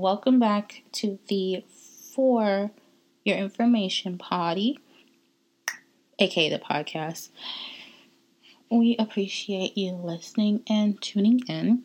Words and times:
Welcome 0.00 0.38
back 0.38 0.84
to 0.92 1.18
the 1.26 1.64
For 2.14 2.70
Your 3.24 3.36
Information 3.36 4.16
Potty, 4.16 4.78
aka 6.20 6.48
the 6.48 6.60
podcast. 6.60 7.30
We 8.70 8.94
appreciate 8.96 9.76
you 9.76 9.94
listening 9.94 10.62
and 10.70 11.02
tuning 11.02 11.40
in. 11.48 11.82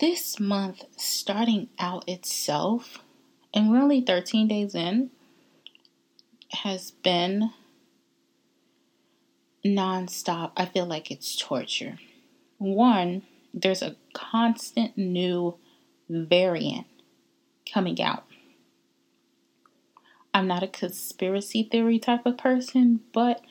This 0.00 0.40
month, 0.40 0.86
starting 0.96 1.68
out 1.78 2.08
itself, 2.08 2.98
and 3.54 3.70
we're 3.70 3.78
only 3.78 4.00
13 4.00 4.48
days 4.48 4.74
in, 4.74 5.12
has 6.50 6.90
been 6.90 7.52
nonstop. 9.64 10.50
I 10.56 10.66
feel 10.66 10.86
like 10.86 11.12
it's 11.12 11.36
torture. 11.36 12.00
One, 12.58 13.22
there's 13.54 13.82
a 13.82 13.96
constant 14.14 14.96
new 14.96 15.56
variant 16.08 16.86
coming 17.72 18.00
out. 18.00 18.24
I'm 20.34 20.46
not 20.46 20.62
a 20.62 20.68
conspiracy 20.68 21.68
theory 21.70 21.98
type 21.98 22.24
of 22.24 22.38
person, 22.38 23.00
but 23.12 23.42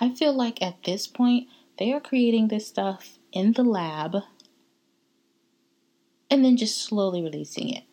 I 0.00 0.14
feel 0.14 0.32
like 0.32 0.60
at 0.62 0.84
this 0.84 1.06
point 1.06 1.48
they 1.78 1.92
are 1.92 2.00
creating 2.00 2.48
this 2.48 2.66
stuff 2.66 3.18
in 3.32 3.52
the 3.52 3.64
lab 3.64 4.16
and 6.30 6.44
then 6.44 6.56
just 6.56 6.82
slowly 6.82 7.22
releasing 7.22 7.70
it. 7.70 7.84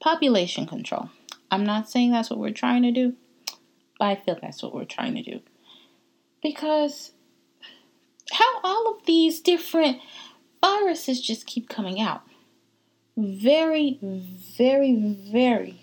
Population 0.00 0.66
control. 0.66 1.10
I'm 1.50 1.64
not 1.64 1.90
saying 1.90 2.12
that's 2.12 2.30
what 2.30 2.38
we're 2.38 2.50
trying 2.50 2.82
to 2.82 2.90
do, 2.90 3.14
but 3.98 4.06
I 4.06 4.16
feel 4.16 4.38
that's 4.40 4.62
what 4.62 4.74
we're 4.74 4.84
trying 4.84 5.14
to 5.16 5.22
do. 5.22 5.40
Because 6.42 7.12
how 8.32 8.60
all 8.64 8.90
of 8.90 9.04
these 9.04 9.40
different 9.40 9.98
viruses 10.62 11.20
just 11.20 11.46
keep 11.46 11.68
coming 11.68 12.00
out. 12.00 12.22
Very, 13.16 13.98
very, 14.00 14.96
very, 15.30 15.80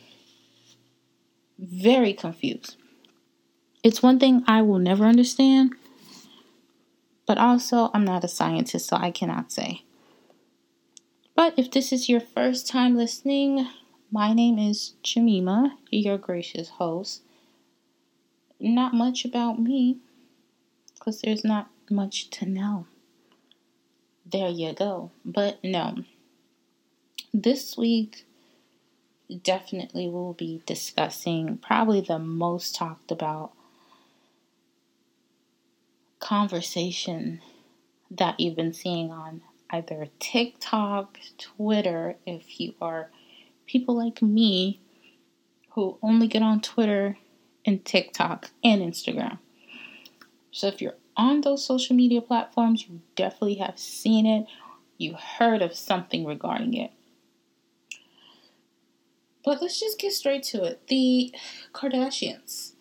very 1.59 2.13
confused. 2.13 2.77
It's 3.83 4.01
one 4.01 4.19
thing 4.19 4.43
I 4.47 4.61
will 4.61 4.79
never 4.79 5.05
understand, 5.05 5.75
but 7.27 7.37
also 7.37 7.91
I'm 7.93 8.05
not 8.05 8.23
a 8.23 8.27
scientist, 8.27 8.87
so 8.87 8.95
I 8.95 9.11
cannot 9.11 9.51
say. 9.51 9.83
But 11.35 11.53
if 11.57 11.71
this 11.71 11.93
is 11.93 12.09
your 12.09 12.19
first 12.19 12.67
time 12.67 12.97
listening, 12.97 13.67
my 14.11 14.33
name 14.33 14.57
is 14.57 14.95
Jamima, 15.03 15.73
your 15.91 16.17
gracious 16.17 16.69
host. 16.69 17.21
Not 18.59 18.93
much 18.93 19.23
about 19.23 19.59
me, 19.59 19.99
because 20.93 21.21
there's 21.21 21.45
not 21.45 21.69
much 21.89 22.29
to 22.31 22.45
know 22.45 22.87
there 24.31 24.49
you 24.49 24.73
go. 24.73 25.11
But 25.25 25.63
no, 25.63 26.03
this 27.33 27.77
week 27.77 28.25
definitely 29.43 30.07
we 30.07 30.13
will 30.13 30.33
be 30.33 30.61
discussing 30.65 31.57
probably 31.57 32.01
the 32.01 32.19
most 32.19 32.75
talked 32.75 33.11
about 33.11 33.51
conversation 36.19 37.41
that 38.11 38.39
you've 38.39 38.55
been 38.55 38.73
seeing 38.73 39.11
on 39.11 39.41
either 39.69 40.07
TikTok, 40.19 41.19
Twitter, 41.37 42.15
if 42.25 42.59
you 42.59 42.73
are 42.81 43.11
people 43.67 43.95
like 43.95 44.21
me 44.21 44.79
who 45.71 45.97
only 46.01 46.27
get 46.27 46.41
on 46.41 46.59
Twitter 46.59 47.17
and 47.65 47.85
TikTok 47.85 48.49
and 48.63 48.81
Instagram. 48.81 49.37
So 50.51 50.67
if 50.67 50.81
you're 50.81 50.95
on 51.19 51.41
those 51.41 51.65
social 51.65 51.97
media 51.97 52.21
platforms, 52.21 52.87
you 52.87 53.01
definitely 53.17 53.55
have 53.55 53.77
seen 53.77 54.25
it. 54.25 54.45
You 54.97 55.15
heard 55.15 55.61
of 55.61 55.75
something 55.75 56.25
regarding 56.25 56.73
it. 56.73 56.91
But 59.43 59.61
let's 59.61 59.77
just 59.77 59.99
get 59.99 60.13
straight 60.13 60.43
to 60.43 60.63
it. 60.63 60.87
The 60.87 61.33
Kardashians. 61.73 62.71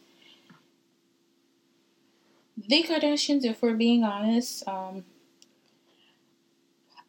The 2.56 2.84
Kardashians, 2.84 3.44
if 3.44 3.60
we're 3.60 3.74
being 3.74 4.04
honest, 4.04 4.66
um, 4.68 5.04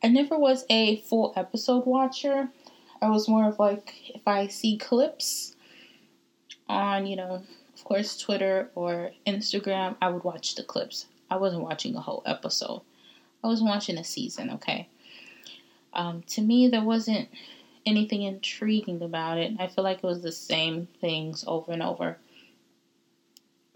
I 0.01 0.07
never 0.07 0.37
was 0.37 0.65
a 0.67 0.97
full 1.01 1.33
episode 1.35 1.85
watcher. 1.85 2.49
I 3.03 3.09
was 3.09 3.29
more 3.29 3.47
of 3.47 3.59
like 3.59 3.93
if 4.15 4.27
I 4.27 4.47
see 4.47 4.77
clips 4.77 5.55
on, 6.67 7.05
you 7.05 7.15
know, 7.15 7.43
of 7.75 7.83
course, 7.83 8.17
Twitter 8.17 8.71
or 8.73 9.11
Instagram, 9.27 9.95
I 10.01 10.09
would 10.09 10.23
watch 10.23 10.55
the 10.55 10.63
clips. 10.63 11.05
I 11.29 11.37
wasn't 11.37 11.63
watching 11.63 11.95
a 11.95 12.01
whole 12.01 12.23
episode. 12.25 12.81
I 13.43 13.47
was 13.47 13.61
watching 13.61 13.97
a 13.97 14.03
season, 14.03 14.49
okay? 14.51 14.89
Um, 15.93 16.23
to 16.29 16.41
me, 16.41 16.67
there 16.67 16.83
wasn't 16.83 17.29
anything 17.85 18.23
intriguing 18.23 19.01
about 19.01 19.37
it. 19.37 19.53
I 19.59 19.67
feel 19.67 19.83
like 19.83 19.97
it 19.97 20.03
was 20.03 20.21
the 20.21 20.31
same 20.31 20.87
things 20.99 21.43
over 21.47 21.71
and 21.71 21.81
over. 21.81 22.17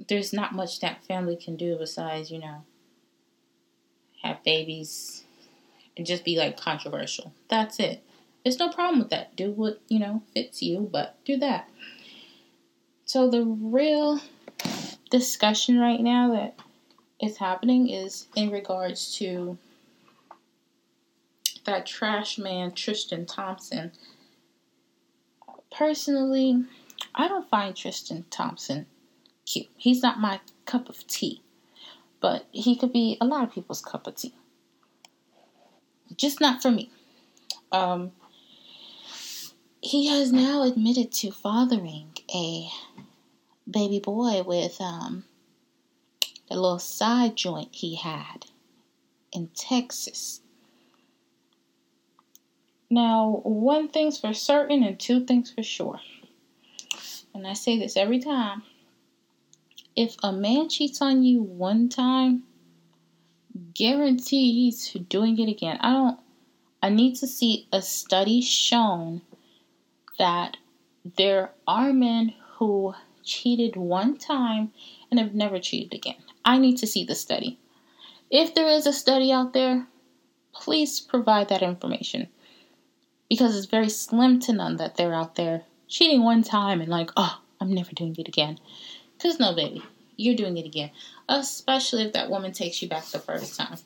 There's 0.07 0.33
not 0.33 0.53
much 0.53 0.79
that 0.81 1.05
family 1.05 1.35
can 1.35 1.55
do 1.55 1.77
besides, 1.77 2.29
you 2.29 2.39
know, 2.39 2.63
have 4.21 4.43
babies 4.43 5.23
and 5.95 6.05
just 6.05 6.25
be 6.25 6.37
like 6.37 6.57
controversial. 6.57 7.33
That's 7.49 7.79
it. 7.79 8.03
There's 8.43 8.59
no 8.59 8.69
problem 8.69 8.99
with 8.99 9.09
that. 9.09 9.35
Do 9.35 9.51
what, 9.51 9.79
you 9.87 9.99
know, 9.99 10.23
fits 10.33 10.61
you, 10.61 10.89
but 10.91 11.17
do 11.23 11.37
that. 11.37 11.69
So 13.05 13.29
the 13.29 13.43
real 13.43 14.19
discussion 15.09 15.79
right 15.79 15.99
now 15.99 16.31
that 16.33 16.55
is 17.23 17.37
happening 17.37 17.89
is 17.89 18.27
in 18.35 18.51
regards 18.51 19.15
to 19.17 19.57
that 21.65 21.85
trash 21.85 22.37
man 22.37 22.73
Tristan 22.73 23.25
Thompson. 23.25 23.91
Personally, 25.71 26.63
I 27.15 27.27
don't 27.27 27.49
find 27.49 27.75
Tristan 27.75 28.25
Thompson 28.29 28.85
cute. 29.45 29.69
He's 29.77 30.01
not 30.01 30.19
my 30.19 30.39
cup 30.65 30.89
of 30.89 31.07
tea, 31.07 31.41
but 32.19 32.45
he 32.51 32.75
could 32.75 32.91
be 32.91 33.17
a 33.21 33.25
lot 33.25 33.43
of 33.43 33.53
people's 33.53 33.81
cup 33.81 34.07
of 34.07 34.15
tea. 34.15 34.33
Just 36.15 36.41
not 36.41 36.61
for 36.61 36.71
me. 36.71 36.91
Um, 37.71 38.11
he 39.81 40.07
has 40.07 40.31
now 40.31 40.63
admitted 40.63 41.11
to 41.13 41.31
fathering 41.31 42.09
a 42.33 42.69
baby 43.69 43.99
boy 43.99 44.43
with 44.43 44.79
um, 44.79 45.25
a 46.49 46.55
little 46.55 46.79
side 46.79 47.35
joint 47.35 47.69
he 47.71 47.95
had 47.95 48.45
in 49.31 49.49
Texas. 49.55 50.41
Now, 52.89 53.41
one 53.43 53.87
thing's 53.87 54.19
for 54.19 54.33
certain 54.33 54.83
and 54.83 54.99
two 54.99 55.25
things 55.25 55.51
for 55.51 55.63
sure. 55.63 55.99
And 57.33 57.47
I 57.47 57.53
say 57.53 57.79
this 57.79 57.97
every 57.97 58.19
time. 58.19 58.63
If 59.95 60.15
a 60.23 60.31
man 60.31 60.69
cheats 60.69 61.01
on 61.01 61.23
you 61.23 61.41
one 61.41 61.89
time, 61.89 62.43
guarantee 63.73 64.53
he's 64.53 64.93
doing 64.93 65.39
it 65.39 65.49
again. 65.49 65.77
I 65.81 65.91
don't 65.91 66.19
I 66.83 66.89
need 66.89 67.15
to 67.15 67.27
see 67.27 67.67
a 67.71 67.81
study 67.81 68.41
shown 68.41 69.21
that 70.19 70.57
there 71.17 71.51
are 71.65 71.93
men 71.93 72.33
who 72.55 72.93
cheated 73.23 73.77
one 73.77 74.17
time 74.17 74.73
and 75.09 75.17
have 75.19 75.33
never 75.33 75.59
cheated 75.59 75.93
again. 75.93 76.21
I 76.45 76.57
need 76.57 76.77
to 76.77 76.87
see 76.87 77.03
the 77.03 77.15
study. 77.15 77.59
If 78.29 78.55
there 78.55 78.67
is 78.67 78.87
a 78.87 78.93
study 78.93 79.31
out 79.31 79.53
there, 79.53 79.87
please 80.53 80.99
provide 80.99 81.49
that 81.49 81.61
information. 81.61 82.27
Because 83.29 83.55
it's 83.55 83.65
very 83.65 83.89
slim 83.89 84.39
to 84.41 84.53
none 84.53 84.77
that 84.77 84.95
they're 84.95 85.13
out 85.13 85.35
there 85.35 85.63
cheating 85.87 86.23
one 86.23 86.43
time 86.43 86.81
and 86.81 86.89
like, 86.89 87.11
oh, 87.15 87.39
I'm 87.61 87.73
never 87.73 87.91
doing 87.93 88.15
it 88.17 88.27
again. 88.27 88.59
Because 89.17 89.39
no, 89.39 89.55
baby, 89.55 89.83
you're 90.17 90.35
doing 90.35 90.57
it 90.57 90.65
again. 90.65 90.91
Especially 91.29 92.03
if 92.03 92.13
that 92.13 92.29
woman 92.29 92.51
takes 92.51 92.81
you 92.81 92.89
back 92.89 93.05
the 93.05 93.19
first 93.19 93.57
time. 93.57 93.77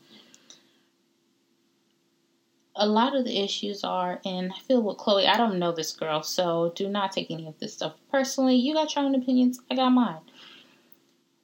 A 2.76 2.88
lot 2.88 3.16
of 3.16 3.26
the 3.26 3.44
issues 3.44 3.84
are, 3.84 4.22
and 4.24 4.52
I 4.54 4.60
feel 4.60 4.84
with 4.84 4.98
Khloe, 4.98 5.28
I 5.28 5.36
don't 5.36 5.58
know 5.58 5.72
this 5.72 5.92
girl, 5.92 6.22
so 6.22 6.72
do 6.76 6.88
not 6.88 7.12
take 7.12 7.32
any 7.32 7.48
of 7.48 7.58
this 7.60 7.74
stuff 7.74 7.94
personally. 8.12 8.56
You 8.56 8.76
got 8.76 8.96
your 8.96 9.04
own 9.04 9.16
opinions, 9.16 9.60
I 9.72 9.76
got 9.76 9.90
mine. 9.90 10.20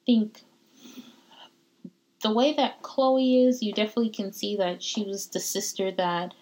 Think 0.06 0.43
the 2.24 2.32
way 2.32 2.54
that 2.54 2.80
Khloe 2.80 3.46
is, 3.46 3.62
you 3.62 3.74
definitely 3.74 4.08
can 4.08 4.32
see 4.32 4.56
that 4.56 4.82
she 4.82 5.04
was 5.04 5.26
the 5.26 5.38
sister 5.38 5.92
that 5.92 6.32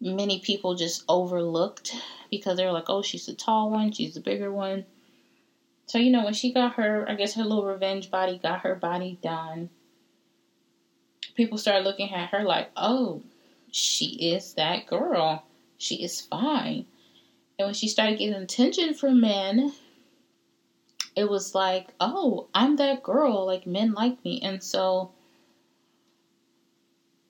many 0.00 0.40
people 0.40 0.74
just 0.74 1.04
overlooked 1.06 1.94
because 2.30 2.56
they're 2.56 2.72
like, 2.72 2.88
oh, 2.88 3.02
she's 3.02 3.26
the 3.26 3.34
tall 3.34 3.70
one, 3.70 3.92
she's 3.92 4.14
the 4.14 4.20
bigger 4.20 4.50
one. 4.50 4.86
So, 5.84 5.98
you 5.98 6.10
know, 6.10 6.24
when 6.24 6.32
she 6.32 6.54
got 6.54 6.76
her, 6.76 7.04
I 7.06 7.14
guess 7.14 7.34
her 7.34 7.44
little 7.44 7.66
revenge 7.66 8.10
body 8.10 8.40
got 8.42 8.60
her 8.60 8.74
body 8.74 9.18
done, 9.22 9.68
people 11.34 11.58
started 11.58 11.84
looking 11.84 12.14
at 12.14 12.30
her 12.30 12.42
like, 12.42 12.70
oh, 12.74 13.22
she 13.70 14.32
is 14.32 14.54
that 14.54 14.86
girl. 14.86 15.44
She 15.76 15.96
is 15.96 16.22
fine. 16.22 16.86
And 17.58 17.66
when 17.66 17.74
she 17.74 17.86
started 17.86 18.18
getting 18.18 18.42
attention 18.42 18.94
from 18.94 19.20
men, 19.20 19.74
it 21.16 21.28
was 21.28 21.54
like, 21.54 21.88
oh, 22.00 22.48
I'm 22.54 22.76
that 22.76 23.02
girl. 23.02 23.46
Like, 23.46 23.66
men 23.66 23.92
like 23.92 24.24
me. 24.24 24.40
And 24.42 24.62
so 24.62 25.12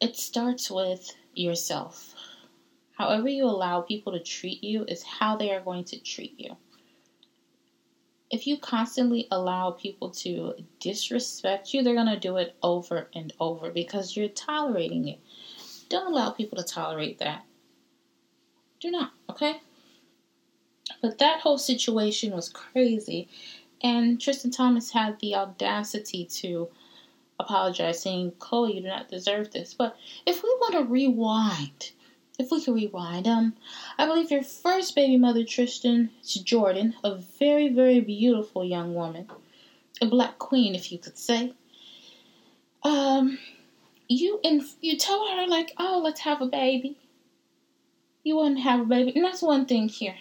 it 0.00 0.16
starts 0.16 0.70
with 0.70 1.10
yourself. 1.34 2.14
However, 2.96 3.28
you 3.28 3.44
allow 3.44 3.80
people 3.80 4.12
to 4.12 4.20
treat 4.20 4.62
you 4.62 4.84
is 4.84 5.02
how 5.02 5.36
they 5.36 5.52
are 5.52 5.60
going 5.60 5.84
to 5.84 5.98
treat 5.98 6.34
you. 6.38 6.56
If 8.30 8.46
you 8.46 8.58
constantly 8.58 9.26
allow 9.30 9.72
people 9.72 10.10
to 10.10 10.54
disrespect 10.78 11.74
you, 11.74 11.82
they're 11.82 11.94
going 11.94 12.06
to 12.06 12.18
do 12.18 12.36
it 12.36 12.54
over 12.62 13.08
and 13.14 13.32
over 13.40 13.70
because 13.70 14.16
you're 14.16 14.28
tolerating 14.28 15.08
it. 15.08 15.18
Don't 15.88 16.12
allow 16.12 16.30
people 16.30 16.58
to 16.58 16.64
tolerate 16.64 17.18
that. 17.18 17.44
Do 18.78 18.90
not, 18.90 19.12
okay? 19.28 19.60
But 21.02 21.18
that 21.18 21.40
whole 21.40 21.58
situation 21.58 22.32
was 22.32 22.48
crazy. 22.48 23.28
And 23.82 24.20
Tristan 24.20 24.50
Thomas 24.50 24.90
had 24.90 25.18
the 25.20 25.34
audacity 25.34 26.26
to 26.26 26.68
apologize, 27.38 28.02
saying, 28.02 28.32
Khloe, 28.38 28.74
you 28.74 28.82
do 28.82 28.88
not 28.88 29.08
deserve 29.08 29.50
this. 29.50 29.74
But 29.74 29.96
if 30.26 30.42
we 30.42 30.48
want 30.60 30.74
to 30.74 30.84
rewind, 30.84 31.92
if 32.38 32.50
we 32.50 32.62
could 32.62 32.74
rewind, 32.74 33.26
um, 33.26 33.54
I 33.98 34.06
believe 34.06 34.30
your 34.30 34.42
first 34.42 34.94
baby 34.94 35.16
mother, 35.16 35.44
Tristan 35.44 36.10
is 36.22 36.34
Jordan, 36.34 36.94
a 37.02 37.16
very, 37.16 37.68
very 37.68 38.00
beautiful 38.00 38.64
young 38.64 38.94
woman, 38.94 39.28
a 40.00 40.06
black 40.06 40.38
queen, 40.38 40.74
if 40.74 40.92
you 40.92 40.98
could 40.98 41.18
say. 41.18 41.54
Um, 42.82 43.38
you 44.08 44.40
and 44.42 44.62
you 44.80 44.96
tell 44.96 45.26
her 45.28 45.46
like, 45.46 45.72
oh, 45.78 46.00
let's 46.02 46.20
have 46.20 46.40
a 46.40 46.46
baby. 46.46 46.96
You 48.24 48.36
want 48.36 48.56
to 48.56 48.62
have 48.62 48.80
a 48.80 48.84
baby, 48.84 49.12
and 49.14 49.24
that's 49.24 49.42
one 49.42 49.66
thing 49.66 49.88
here. 49.88 50.16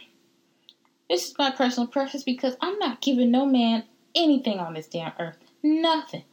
This 1.09 1.29
is 1.29 1.38
my 1.39 1.50
personal 1.50 1.88
preference 1.88 2.23
because 2.23 2.56
I'm 2.61 2.77
not 2.77 3.01
giving 3.01 3.31
no 3.31 3.45
man 3.45 3.83
anything 4.13 4.59
on 4.59 4.75
this 4.75 4.88
damn 4.88 5.13
earth. 5.17 5.38
Nothing. 5.63 6.23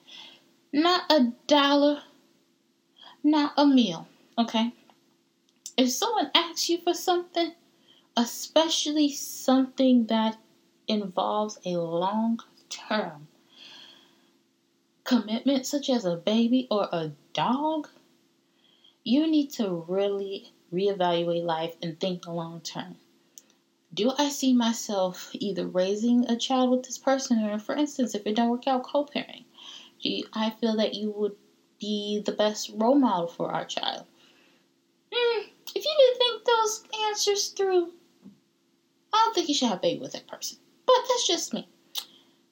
Not 0.70 1.10
a 1.10 1.32
dollar. 1.46 2.02
Not 3.24 3.54
a 3.56 3.66
meal. 3.66 4.06
Okay? 4.36 4.72
If 5.78 5.90
someone 5.90 6.30
asks 6.34 6.68
you 6.68 6.78
for 6.78 6.92
something, 6.92 7.52
especially 8.16 9.10
something 9.10 10.06
that 10.06 10.36
involves 10.86 11.58
a 11.64 11.76
long 11.76 12.40
term 12.68 13.28
commitment, 15.04 15.64
such 15.64 15.88
as 15.88 16.04
a 16.04 16.16
baby 16.16 16.66
or 16.70 16.88
a 16.92 17.12
dog, 17.32 17.88
you 19.04 19.26
need 19.26 19.52
to 19.52 19.84
really 19.88 20.52
reevaluate 20.72 21.44
life 21.44 21.76
and 21.80 21.98
think 21.98 22.26
long 22.26 22.60
term 22.60 22.96
do 23.96 24.12
I 24.18 24.28
see 24.28 24.52
myself 24.52 25.30
either 25.32 25.66
raising 25.66 26.28
a 26.28 26.36
child 26.36 26.70
with 26.70 26.84
this 26.84 26.98
person, 26.98 27.42
or 27.42 27.58
for 27.58 27.74
instance, 27.74 28.14
if 28.14 28.26
it 28.26 28.36
don't 28.36 28.50
work 28.50 28.68
out, 28.68 28.84
co-parenting? 28.84 29.46
Do 30.02 30.10
you, 30.10 30.24
I 30.34 30.50
feel 30.50 30.76
that 30.76 30.94
you 30.94 31.10
would 31.12 31.34
be 31.80 32.22
the 32.24 32.32
best 32.32 32.70
role 32.74 32.94
model 32.94 33.26
for 33.26 33.50
our 33.50 33.64
child? 33.64 34.04
Mm, 35.10 35.44
if 35.74 35.84
you 35.84 35.94
didn't 35.98 36.18
think 36.18 36.44
those 36.44 36.84
answers 37.08 37.48
through, 37.48 37.92
I 39.14 39.22
don't 39.24 39.34
think 39.34 39.48
you 39.48 39.54
should 39.54 39.68
have 39.68 39.78
a 39.78 39.80
baby 39.80 40.00
with 40.00 40.12
that 40.12 40.28
person. 40.28 40.58
But 40.84 40.96
that's 41.08 41.26
just 41.26 41.54
me. 41.54 41.66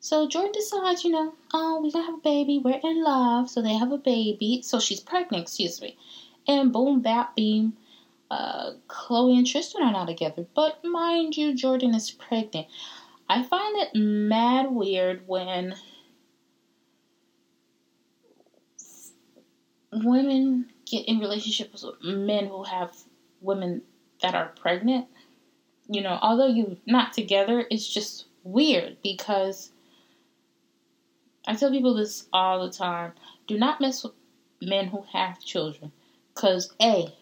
So 0.00 0.26
Jordan 0.26 0.52
decides, 0.52 1.04
you 1.04 1.10
know, 1.10 1.34
oh, 1.52 1.82
we're 1.82 1.90
gonna 1.90 2.06
have 2.06 2.20
a 2.20 2.22
baby. 2.22 2.58
We're 2.58 2.80
in 2.82 3.04
love, 3.04 3.50
so 3.50 3.60
they 3.60 3.74
have 3.74 3.92
a 3.92 3.98
baby. 3.98 4.62
So 4.62 4.80
she's 4.80 5.00
pregnant, 5.00 5.42
excuse 5.42 5.80
me. 5.82 5.98
And 6.48 6.72
boom, 6.72 7.00
bap, 7.00 7.36
beam 7.36 7.74
uh, 8.30 8.72
Khloe 8.88 9.36
and 9.36 9.46
Tristan 9.46 9.82
are 9.82 9.92
not 9.92 10.06
together. 10.06 10.46
But 10.54 10.84
mind 10.84 11.36
you, 11.36 11.54
Jordan 11.54 11.94
is 11.94 12.10
pregnant. 12.10 12.66
I 13.28 13.42
find 13.42 13.76
it 13.78 13.94
mad 13.94 14.70
weird 14.70 15.22
when 15.26 15.74
women 19.92 20.66
get 20.86 21.06
in 21.06 21.18
relationships 21.18 21.82
with 21.82 22.02
men 22.02 22.46
who 22.46 22.64
have 22.64 22.94
women 23.40 23.82
that 24.22 24.34
are 24.34 24.52
pregnant. 24.60 25.06
You 25.88 26.02
know, 26.02 26.18
although 26.20 26.46
you're 26.46 26.76
not 26.86 27.12
together, 27.12 27.66
it's 27.70 27.86
just 27.86 28.26
weird 28.42 28.96
because 29.02 29.70
I 31.46 31.54
tell 31.54 31.70
people 31.70 31.94
this 31.94 32.26
all 32.32 32.64
the 32.64 32.72
time. 32.72 33.12
Do 33.46 33.58
not 33.58 33.80
mess 33.80 34.02
with 34.02 34.12
men 34.62 34.88
who 34.88 35.04
have 35.12 35.40
children. 35.40 35.92
Because, 36.34 36.72
A, 36.80 37.14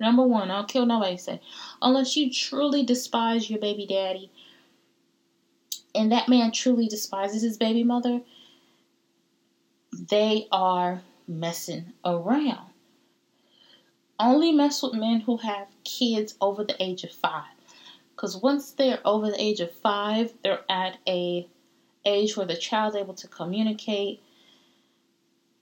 Number 0.00 0.22
one, 0.22 0.50
I'll 0.50 0.64
kill 0.64 0.86
nobody 0.86 1.16
say. 1.16 1.40
Unless 1.80 2.16
you 2.16 2.32
truly 2.32 2.84
despise 2.84 3.48
your 3.48 3.60
baby 3.60 3.86
daddy 3.86 4.30
and 5.94 6.10
that 6.10 6.28
man 6.28 6.50
truly 6.50 6.88
despises 6.88 7.42
his 7.42 7.56
baby 7.56 7.84
mother, 7.84 8.20
they 9.92 10.48
are 10.50 11.02
messing 11.28 11.92
around. 12.04 12.70
Only 14.18 14.52
mess 14.52 14.82
with 14.82 14.94
men 14.94 15.20
who 15.20 15.38
have 15.38 15.68
kids 15.84 16.34
over 16.40 16.64
the 16.64 16.80
age 16.82 17.04
of 17.04 17.12
five. 17.12 17.44
Because 18.14 18.36
once 18.36 18.72
they're 18.72 19.00
over 19.04 19.30
the 19.30 19.40
age 19.40 19.60
of 19.60 19.70
five, 19.70 20.32
they're 20.42 20.64
at 20.68 20.98
a 21.06 21.48
age 22.04 22.36
where 22.36 22.46
the 22.46 22.56
child's 22.56 22.96
able 22.96 23.14
to 23.14 23.28
communicate. 23.28 24.20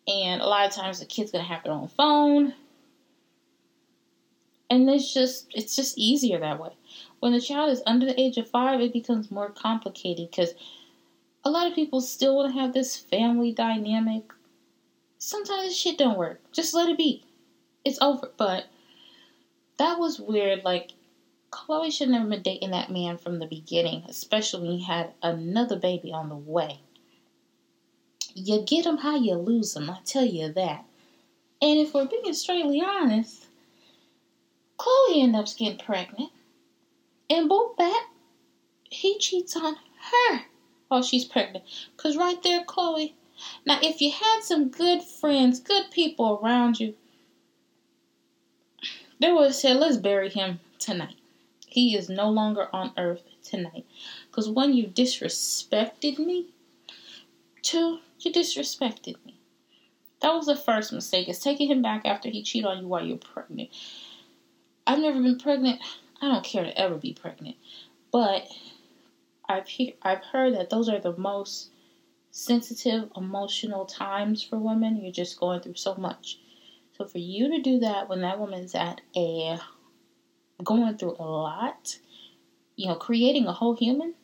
And 0.06 0.42
a 0.42 0.46
lot 0.46 0.66
of 0.66 0.72
times 0.72 1.00
the 1.00 1.06
kid's 1.06 1.30
gonna 1.30 1.44
have 1.44 1.62
their 1.62 1.72
own 1.72 1.88
phone 1.88 2.54
and 4.72 4.88
it's 4.88 5.12
just 5.12 5.48
it's 5.54 5.76
just 5.76 5.98
easier 5.98 6.38
that 6.40 6.58
way. 6.58 6.70
When 7.20 7.32
the 7.32 7.40
child 7.40 7.70
is 7.70 7.82
under 7.86 8.06
the 8.06 8.18
age 8.18 8.38
of 8.38 8.48
five 8.48 8.80
it 8.80 8.92
becomes 8.92 9.30
more 9.30 9.50
complicated 9.50 10.30
because 10.30 10.54
a 11.44 11.50
lot 11.50 11.66
of 11.66 11.74
people 11.74 12.00
still 12.00 12.36
want 12.36 12.54
to 12.54 12.60
have 12.60 12.72
this 12.72 12.96
family 12.96 13.52
dynamic. 13.52 14.32
Sometimes 15.18 15.76
shit 15.76 15.98
don't 15.98 16.18
work. 16.18 16.40
Just 16.52 16.72
let 16.72 16.88
it 16.88 16.96
be. 16.96 17.22
It's 17.84 18.00
over. 18.00 18.30
But 18.38 18.66
that 19.78 19.98
was 19.98 20.18
weird 20.18 20.64
like 20.64 20.92
Khloe 21.50 21.92
should 21.92 22.08
never 22.08 22.26
been 22.26 22.42
dating 22.42 22.70
that 22.70 22.90
man 22.90 23.18
from 23.18 23.40
the 23.40 23.46
beginning 23.46 24.04
especially 24.08 24.68
when 24.68 24.78
he 24.78 24.84
had 24.84 25.12
another 25.22 25.78
baby 25.78 26.12
on 26.12 26.30
the 26.30 26.36
way. 26.36 26.80
You 28.34 28.62
get 28.62 28.86
him 28.86 28.96
how 28.96 29.16
you 29.16 29.34
lose 29.34 29.76
him 29.76 29.90
i 29.90 29.98
tell 30.06 30.24
you 30.24 30.50
that. 30.54 30.86
And 31.60 31.78
if 31.78 31.92
we're 31.92 32.06
being 32.06 32.32
straightly 32.32 32.80
honest 32.80 33.41
Khloe 34.82 35.22
ends 35.22 35.38
up 35.38 35.56
getting 35.56 35.78
pregnant. 35.78 36.30
And 37.30 37.48
boom, 37.48 37.72
back, 37.78 38.06
he 38.90 39.16
cheats 39.18 39.56
on 39.56 39.76
her 39.76 40.40
while 40.88 41.02
she's 41.02 41.24
pregnant. 41.24 41.64
Because 41.96 42.16
right 42.16 42.42
there, 42.42 42.64
Khloe. 42.64 43.12
Now, 43.64 43.78
if 43.82 44.00
you 44.00 44.10
had 44.10 44.40
some 44.42 44.70
good 44.70 45.02
friends, 45.02 45.60
good 45.60 45.90
people 45.92 46.40
around 46.42 46.80
you, 46.80 46.94
they 49.20 49.32
would 49.32 49.44
have 49.44 49.54
said, 49.54 49.76
let's 49.76 49.96
bury 49.98 50.28
him 50.28 50.58
tonight. 50.78 51.16
He 51.66 51.96
is 51.96 52.08
no 52.08 52.28
longer 52.28 52.68
on 52.72 52.92
earth 52.98 53.22
tonight. 53.44 53.86
Because 54.26 54.48
one, 54.48 54.74
you 54.74 54.88
disrespected 54.88 56.18
me. 56.18 56.48
Two, 57.62 58.00
you 58.18 58.32
disrespected 58.32 59.14
me. 59.24 59.38
That 60.20 60.34
was 60.34 60.46
the 60.46 60.56
first 60.56 60.92
mistake, 60.92 61.28
is 61.28 61.38
taking 61.38 61.68
him 61.68 61.82
back 61.82 62.02
after 62.04 62.28
he 62.28 62.42
cheated 62.42 62.66
on 62.66 62.80
you 62.80 62.88
while 62.88 63.04
you're 63.04 63.16
pregnant. 63.16 63.70
I've 64.86 64.98
never 64.98 65.20
been 65.22 65.38
pregnant. 65.38 65.80
I 66.20 66.28
don't 66.28 66.44
care 66.44 66.64
to 66.64 66.78
ever 66.78 66.96
be 66.96 67.14
pregnant. 67.14 67.56
But 68.10 68.48
I've 69.48 69.68
he- 69.68 69.96
I've 70.02 70.24
heard 70.24 70.54
that 70.54 70.70
those 70.70 70.88
are 70.88 71.00
the 71.00 71.16
most 71.16 71.70
sensitive, 72.30 73.10
emotional 73.16 73.84
times 73.84 74.42
for 74.42 74.58
women. 74.58 74.96
You're 75.02 75.12
just 75.12 75.38
going 75.38 75.60
through 75.60 75.74
so 75.74 75.94
much. 75.94 76.38
So 76.96 77.06
for 77.06 77.18
you 77.18 77.48
to 77.48 77.60
do 77.60 77.80
that 77.80 78.08
when 78.08 78.20
that 78.22 78.38
woman's 78.38 78.74
at 78.74 79.00
a 79.16 79.58
going 80.62 80.96
through 80.96 81.16
a 81.18 81.24
lot, 81.24 81.98
you 82.76 82.86
know, 82.88 82.94
creating 82.94 83.46
a 83.46 83.52
whole 83.52 83.74
human, 83.74 84.14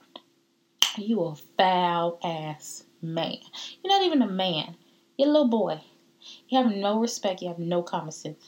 you 0.96 1.22
a 1.22 1.34
foul 1.56 2.18
ass 2.22 2.84
man. 3.02 3.38
You're 3.82 3.92
not 3.92 4.04
even 4.04 4.22
a 4.22 4.28
man. 4.28 4.76
You're 5.16 5.28
a 5.28 5.32
little 5.32 5.48
boy. 5.48 5.80
You 6.48 6.58
have 6.58 6.72
no 6.72 7.00
respect. 7.00 7.42
You 7.42 7.48
have 7.48 7.58
no 7.58 7.82
common 7.82 8.12
sense. 8.12 8.38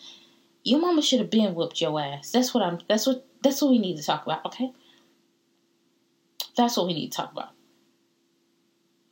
Your 0.63 0.81
mama 0.81 1.03
should 1.03 1.21
have 1.21 1.31
been 1.31 1.55
whooped 1.55 1.81
your 1.81 1.99
ass. 2.01 2.31
That's 2.31 2.53
what 2.53 2.63
I'm. 2.63 2.79
That's 2.89 3.07
what. 3.07 3.27
That's 3.43 3.63
what 3.63 3.71
we 3.71 3.79
need 3.79 3.97
to 3.97 4.03
talk 4.03 4.25
about. 4.25 4.45
Okay. 4.47 4.73
That's 6.57 6.77
what 6.77 6.87
we 6.87 6.95
need 6.95 7.11
to 7.13 7.17
talk 7.17 7.33
about. 7.33 7.51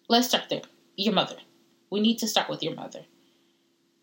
Let's 0.08 0.28
start 0.28 0.44
there. 0.50 0.62
Your 0.96 1.14
mother. 1.14 1.36
We 1.90 2.00
need 2.00 2.18
to 2.18 2.28
start 2.28 2.50
with 2.50 2.62
your 2.62 2.74
mother. 2.74 3.00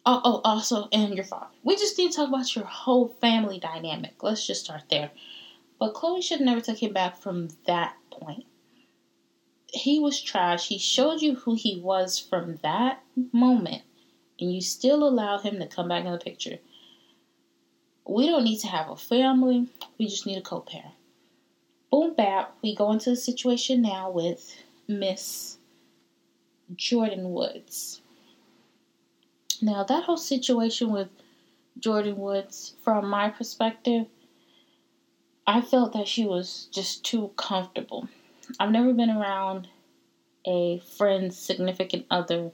Oh, 0.08 0.22
oh, 0.24 0.42
also, 0.44 0.88
and 0.92 1.16
your 1.16 1.24
father. 1.24 1.48
We 1.64 1.76
just 1.76 1.98
need 1.98 2.12
to 2.12 2.18
talk 2.18 2.30
about 2.30 2.56
your 2.56 2.66
whole 2.66 3.08
family 3.08 3.60
dynamic. 3.60 4.22
Let's 4.22 4.46
just 4.46 4.66
start 4.66 4.84
there. 4.90 5.12
But 5.80 5.94
Khloe 5.94 6.24
should 6.24 6.42
never 6.42 6.62
take 6.62 6.82
him 6.82 6.94
back 6.94 7.18
from 7.18 7.50
that 7.66 7.96
point. 8.12 8.46
He 9.68 10.00
was 10.00 10.22
trash. 10.22 10.68
He 10.68 10.78
showed 10.78 11.22
you 11.22 11.36
who 11.36 11.56
he 11.56 11.82
was 11.82 12.20
from 12.20 12.58
that 12.58 13.04
moment, 13.34 13.82
and 14.40 14.54
you 14.54 14.62
still 14.62 15.08
allow 15.08 15.40
him 15.40 15.60
to 15.60 15.68
come 15.68 15.90
back 15.90 16.06
in 16.06 16.12
the 16.12 16.18
picture. 16.18 16.60
We 18.08 18.28
don't 18.28 18.44
need 18.44 18.60
to 18.60 18.68
have 18.68 18.90
a 18.90 18.96
family. 18.96 19.68
We 19.98 20.08
just 20.08 20.26
need 20.26 20.38
a 20.38 20.42
co-parent. 20.42 20.94
Boom 21.92 22.14
bap. 22.14 22.56
We 22.62 22.76
go 22.76 22.92
into 22.92 23.10
the 23.10 23.16
situation 23.16 23.82
now 23.82 24.12
with 24.12 24.56
Miss 24.88 25.58
Jordyn 26.76 27.30
Woods. 27.30 28.02
Now 29.62 29.84
that 29.84 30.04
whole 30.04 30.18
situation 30.18 30.92
with 30.92 31.08
Jordyn 31.80 32.18
Woods, 32.18 32.76
from 32.84 33.08
my 33.08 33.30
perspective, 33.30 34.06
I 35.48 35.62
felt 35.62 35.94
that 35.94 36.08
she 36.08 36.26
was 36.26 36.68
just 36.72 37.06
too 37.06 37.32
comfortable. 37.38 38.08
I've 38.60 38.72
never 38.72 38.94
been 38.94 39.10
around 39.10 39.68
a 40.46 40.80
friend's 40.98 41.38
significant 41.38 42.06
other. 42.12 42.52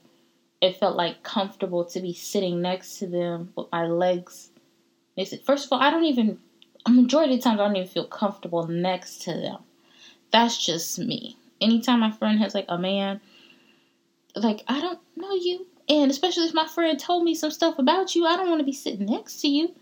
It 0.61 0.77
felt 0.77 0.95
like 0.95 1.23
comfortable 1.23 1.83
to 1.85 1.99
be 1.99 2.13
sitting 2.13 2.61
next 2.61 2.99
to 2.99 3.07
them 3.07 3.51
with 3.55 3.67
my 3.71 3.85
legs. 3.85 4.50
They 5.15 5.25
said, 5.25 5.41
first 5.41 5.65
of 5.65 5.73
all, 5.73 5.79
I 5.79 5.89
don't 5.91 6.05
even, 6.05 6.39
a 6.85 6.89
majority 6.89 7.35
of 7.35 7.41
times, 7.41 7.59
I 7.59 7.67
don't 7.67 7.75
even 7.75 7.87
feel 7.87 8.07
comfortable 8.07 8.67
next 8.67 9.21
to 9.23 9.33
them. 9.33 9.59
That's 10.31 10.63
just 10.63 10.97
me. 10.99 11.37
Anytime 11.59 11.99
my 11.99 12.11
friend 12.11 12.39
has 12.39 12.55
like 12.55 12.65
a 12.69 12.77
man, 12.77 13.21
like, 14.35 14.63
I 14.67 14.79
don't 14.79 14.99
know 15.15 15.33
you. 15.33 15.67
And 15.89 16.09
especially 16.09 16.45
if 16.45 16.53
my 16.53 16.67
friend 16.67 16.97
told 16.97 17.23
me 17.23 17.35
some 17.35 17.51
stuff 17.51 17.77
about 17.77 18.15
you, 18.15 18.25
I 18.25 18.37
don't 18.37 18.49
want 18.49 18.59
to 18.59 18.65
be 18.65 18.71
sitting 18.71 19.05
next 19.05 19.41
to 19.41 19.47
you. 19.47 19.75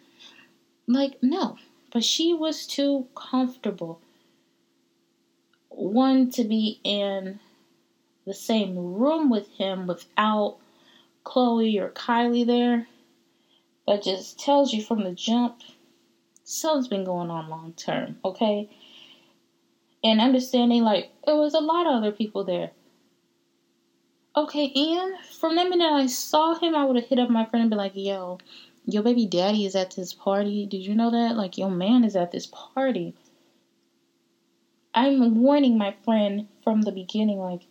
Like, 0.87 1.21
no. 1.21 1.57
But 1.91 2.03
she 2.03 2.33
was 2.33 2.65
too 2.65 3.07
comfortable. 3.15 4.01
One, 5.69 6.31
to 6.31 6.43
be 6.43 6.79
in 6.83 7.39
the 8.25 8.33
same 8.33 8.75
room 8.77 9.29
with 9.29 9.49
him 9.51 9.87
without 9.87 10.57
Khloe 11.25 11.79
or 11.79 11.89
Kylie 11.89 12.45
there. 12.45 12.87
That 13.89 14.03
just 14.03 14.39
tells 14.39 14.71
you 14.71 14.83
from 14.83 15.03
the 15.03 15.13
jump 15.13 15.63
something's 16.43 16.87
been 16.87 17.05
going 17.05 17.31
on 17.31 17.49
long 17.49 17.73
term, 17.73 18.17
okay? 18.23 18.69
And 20.03 20.21
understanding 20.21 20.83
like 20.83 21.11
it 21.25 21.31
was 21.31 21.55
a 21.55 21.59
lot 21.59 21.87
of 21.87 21.93
other 21.93 22.11
people 22.11 22.43
there. 22.43 22.69
Okay, 24.35 24.71
and 24.75 25.25
from 25.25 25.55
the 25.55 25.67
minute 25.67 25.91
I 25.91 26.05
saw 26.05 26.53
him, 26.53 26.75
I 26.75 26.85
would 26.85 26.97
have 26.97 27.07
hit 27.07 27.17
up 27.17 27.31
my 27.31 27.45
friend 27.45 27.63
and 27.63 27.71
be 27.71 27.77
like, 27.77 27.93
yo, 27.95 28.37
your 28.85 29.01
baby 29.01 29.25
daddy 29.25 29.65
is 29.65 29.75
at 29.75 29.95
this 29.95 30.13
party. 30.13 30.67
Did 30.67 30.85
you 30.85 30.93
know 30.93 31.09
that? 31.09 31.35
Like, 31.35 31.57
your 31.57 31.71
man 31.71 32.03
is 32.03 32.15
at 32.15 32.31
this 32.31 32.45
party. 32.45 33.15
I'm 34.93 35.41
warning 35.41 35.79
my 35.79 35.95
friend 36.05 36.47
from 36.63 36.83
the 36.83 36.91
beginning, 36.91 37.39
like, 37.39 37.63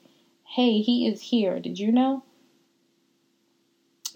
hey, 0.42 0.80
he 0.80 1.06
is 1.06 1.22
here. 1.22 1.60
Did 1.60 1.78
you 1.78 1.92
know? 1.92 2.24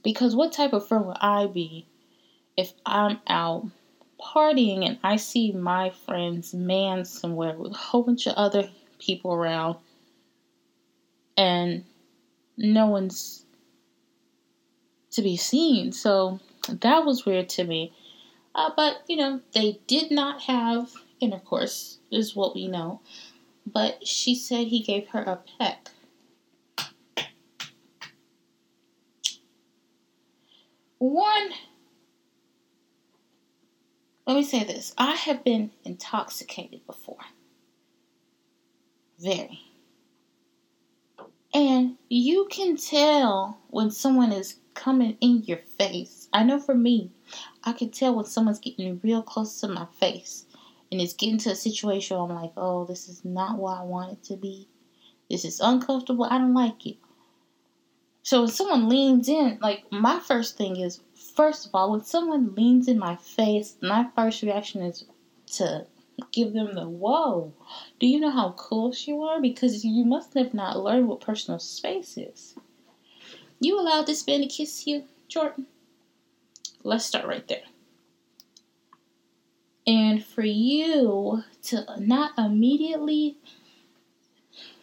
Because 0.02 0.34
what 0.34 0.52
type 0.52 0.72
of 0.72 0.88
friend 0.88 1.06
would 1.06 1.18
I 1.20 1.46
be 1.46 1.86
if 2.56 2.72
I'm 2.84 3.18
out 3.26 3.66
partying 4.20 4.86
and 4.86 4.98
I 5.02 5.16
see 5.16 5.52
my 5.52 5.90
friend's 5.90 6.54
man 6.54 7.04
somewhere 7.04 7.54
with 7.56 7.72
a 7.72 7.76
whole 7.76 8.02
bunch 8.02 8.26
of 8.26 8.34
other 8.34 8.70
people 8.98 9.32
around 9.32 9.76
and 11.36 11.84
no 12.56 12.86
one's 12.86 13.44
to 15.12 15.22
be 15.22 15.36
seen. 15.36 15.92
So 15.92 16.40
that 16.68 17.04
was 17.04 17.26
weird 17.26 17.48
to 17.50 17.64
me. 17.64 17.92
Uh, 18.54 18.70
but, 18.76 19.02
you 19.08 19.16
know, 19.16 19.40
they 19.52 19.80
did 19.86 20.10
not 20.10 20.42
have 20.42 20.92
intercourse, 21.20 21.98
is 22.10 22.36
what 22.36 22.54
we 22.54 22.68
know. 22.68 23.00
But 23.66 24.06
she 24.06 24.34
said 24.34 24.66
he 24.66 24.82
gave 24.82 25.08
her 25.08 25.22
a 25.22 25.40
peck. 25.58 25.88
One, 30.98 31.50
let 34.26 34.36
me 34.36 34.42
say 34.42 34.64
this 34.64 34.94
I 34.96 35.12
have 35.12 35.44
been 35.44 35.70
intoxicated 35.84 36.86
before. 36.86 37.18
Very. 39.18 39.60
And 41.54 41.98
you 42.08 42.46
can 42.50 42.76
tell 42.76 43.58
when 43.68 43.90
someone 43.90 44.32
is 44.32 44.56
coming 44.74 45.18
in 45.20 45.42
your 45.44 45.58
face. 45.58 46.28
I 46.32 46.44
know 46.44 46.58
for 46.58 46.74
me, 46.74 47.10
I 47.62 47.72
can 47.72 47.90
tell 47.90 48.14
when 48.14 48.24
someone's 48.24 48.58
getting 48.58 49.00
real 49.02 49.22
close 49.22 49.60
to 49.60 49.68
my 49.68 49.86
face 50.00 50.46
and 50.90 51.00
it's 51.00 51.14
getting 51.14 51.38
to 51.38 51.50
a 51.50 51.54
situation 51.54 52.16
where 52.16 52.26
I'm 52.26 52.34
like, 52.34 52.52
oh, 52.56 52.84
this 52.84 53.08
is 53.08 53.24
not 53.24 53.58
what 53.58 53.78
I 53.78 53.82
want 53.82 54.12
it 54.12 54.24
to 54.24 54.36
be. 54.36 54.68
This 55.30 55.44
is 55.44 55.60
uncomfortable. 55.60 56.24
I 56.24 56.38
don't 56.38 56.54
like 56.54 56.86
it. 56.86 56.96
So 58.22 58.42
when 58.42 58.50
someone 58.50 58.88
leans 58.88 59.28
in, 59.28 59.58
like 59.60 59.90
my 59.90 60.20
first 60.20 60.56
thing 60.56 60.76
is, 60.76 61.00
first 61.34 61.66
of 61.66 61.74
all, 61.74 61.90
when 61.92 62.02
someone 62.02 62.54
leans 62.54 62.88
in 62.88 62.98
my 62.98 63.16
face, 63.16 63.76
my 63.80 64.06
first 64.14 64.42
reaction 64.42 64.82
is 64.82 65.04
to 65.54 65.86
give 66.30 66.52
them 66.52 66.74
the 66.74 66.88
whoa. 66.88 67.52
Do 67.98 68.06
you 68.06 68.20
know 68.20 68.30
how 68.30 68.50
close 68.50 69.06
you 69.06 69.22
are? 69.22 69.40
Because 69.40 69.84
you 69.84 70.04
must 70.04 70.34
have 70.34 70.54
not 70.54 70.78
learned 70.78 71.08
what 71.08 71.20
personal 71.20 71.58
space 71.58 72.16
is. 72.16 72.54
You 73.60 73.78
allowed 73.78 74.06
this 74.06 74.26
man 74.26 74.40
to 74.40 74.46
kiss 74.46 74.86
you, 74.86 75.04
Jordyn? 75.28 75.66
Let's 76.82 77.04
start 77.04 77.26
right 77.26 77.46
there. 77.46 77.62
And 79.86 80.24
for 80.24 80.42
you 80.42 81.42
to 81.64 81.86
not 81.98 82.32
immediately, 82.38 83.36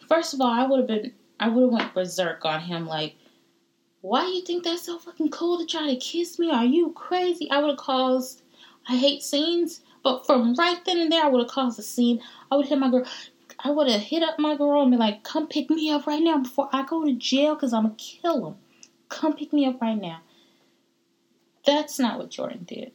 first 0.08 0.34
of 0.34 0.40
all, 0.40 0.50
I 0.50 0.66
would 0.66 0.78
have 0.78 0.88
been, 0.88 1.12
I 1.38 1.48
would 1.48 1.62
have 1.62 1.72
went 1.72 1.94
berserk 1.94 2.44
on 2.44 2.60
him. 2.60 2.86
Like, 2.86 3.16
why 4.00 4.26
you 4.26 4.42
think 4.42 4.64
that's 4.64 4.82
so 4.82 4.98
fucking 4.98 5.30
cool 5.30 5.58
to 5.58 5.66
try 5.66 5.86
to 5.86 5.96
kiss 5.96 6.38
me? 6.38 6.50
Are 6.50 6.64
you 6.64 6.92
crazy? 6.92 7.50
I 7.50 7.60
would 7.60 7.70
have 7.70 7.78
caused, 7.78 8.42
I 8.88 8.96
hate 8.96 9.22
scenes. 9.22 9.80
But 10.02 10.24
from 10.24 10.54
right 10.54 10.82
then 10.86 10.98
and 10.98 11.12
there, 11.12 11.24
I 11.24 11.28
would 11.28 11.42
have 11.42 11.50
caused 11.50 11.78
a 11.78 11.82
scene. 11.82 12.22
I 12.50 12.56
would 12.56 12.66
hit 12.66 12.78
my 12.78 12.90
girl. 12.90 13.04
I 13.62 13.70
would 13.70 13.88
have 13.90 14.00
hit 14.00 14.22
up 14.22 14.38
my 14.38 14.56
girl 14.56 14.80
and 14.80 14.90
be 14.90 14.96
like, 14.96 15.22
"Come 15.22 15.46
pick 15.46 15.68
me 15.68 15.90
up 15.90 16.06
right 16.06 16.22
now 16.22 16.38
before 16.38 16.70
I 16.72 16.84
go 16.84 17.04
to 17.04 17.12
jail, 17.12 17.54
cause 17.56 17.74
I'm 17.74 17.82
gonna 17.82 17.94
kill 17.96 18.46
him. 18.46 18.56
Come 19.10 19.34
pick 19.34 19.52
me 19.52 19.66
up 19.66 19.82
right 19.82 20.00
now." 20.00 20.22
That's 21.66 21.98
not 21.98 22.18
what 22.18 22.30
Jordyn 22.30 22.64
did. 22.66 22.92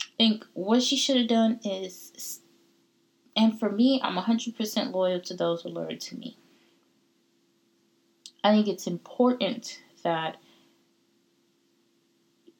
I 0.00 0.06
think 0.16 0.46
what 0.54 0.82
she 0.82 0.96
should 0.96 1.16
have 1.16 1.28
done 1.28 1.60
is, 1.64 2.40
and 3.36 3.56
for 3.56 3.70
me, 3.70 4.00
I'm 4.02 4.16
100% 4.16 4.92
loyal 4.92 5.20
to 5.20 5.34
those 5.34 5.62
who 5.62 5.68
are 5.68 5.72
loyal 5.72 5.96
to 5.96 6.16
me. 6.16 6.36
I 8.44 8.52
think 8.52 8.68
it's 8.68 8.86
important 8.86 9.80
that 10.04 10.36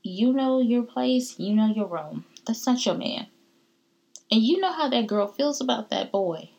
you 0.04 0.32
know 0.32 0.60
your 0.60 0.82
place, 0.82 1.38
you 1.38 1.54
know 1.54 1.66
your 1.66 1.86
role. 1.86 2.20
That's 2.46 2.66
not 2.66 2.84
your 2.86 2.94
man. 2.94 3.26
And 4.30 4.42
you 4.42 4.60
know 4.60 4.72
how 4.72 4.88
that 4.90 5.06
girl 5.06 5.26
feels 5.26 5.60
about 5.60 5.90
that 5.90 6.12
boy. 6.12 6.50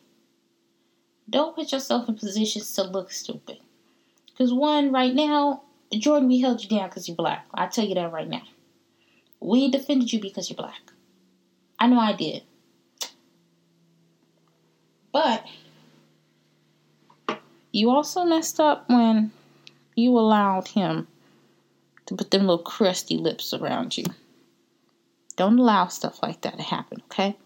Don't 1.30 1.54
put 1.54 1.72
yourself 1.72 2.08
in 2.08 2.16
positions 2.16 2.72
to 2.74 2.82
look 2.82 3.12
stupid. 3.12 3.58
Because, 4.26 4.52
one, 4.52 4.92
right 4.92 5.14
now, 5.14 5.62
Jordyn, 5.92 6.28
we 6.28 6.40
held 6.40 6.62
you 6.62 6.68
down 6.68 6.88
because 6.88 7.08
you're 7.08 7.16
black. 7.16 7.46
I 7.54 7.66
tell 7.66 7.86
you 7.86 7.94
that 7.96 8.12
right 8.12 8.28
now. 8.28 8.42
We 9.40 9.70
defended 9.70 10.12
you 10.12 10.20
because 10.20 10.50
you're 10.50 10.56
black. 10.56 10.92
I 11.78 11.86
know 11.88 11.98
I 12.00 12.12
did. 12.14 12.42
But 15.12 15.44
you 17.76 17.90
also 17.90 18.24
messed 18.24 18.58
up 18.58 18.88
when 18.88 19.30
you 19.94 20.18
allowed 20.18 20.68
him 20.68 21.06
to 22.06 22.14
put 22.14 22.30
them 22.30 22.46
little 22.46 22.56
crusty 22.64 23.18
lips 23.18 23.52
around 23.52 23.98
you. 23.98 24.04
Don't 25.36 25.58
allow 25.58 25.86
stuff 25.88 26.22
like 26.22 26.40
that 26.40 26.56
to 26.56 26.62
happen, 26.62 27.02
okay? 27.10 27.36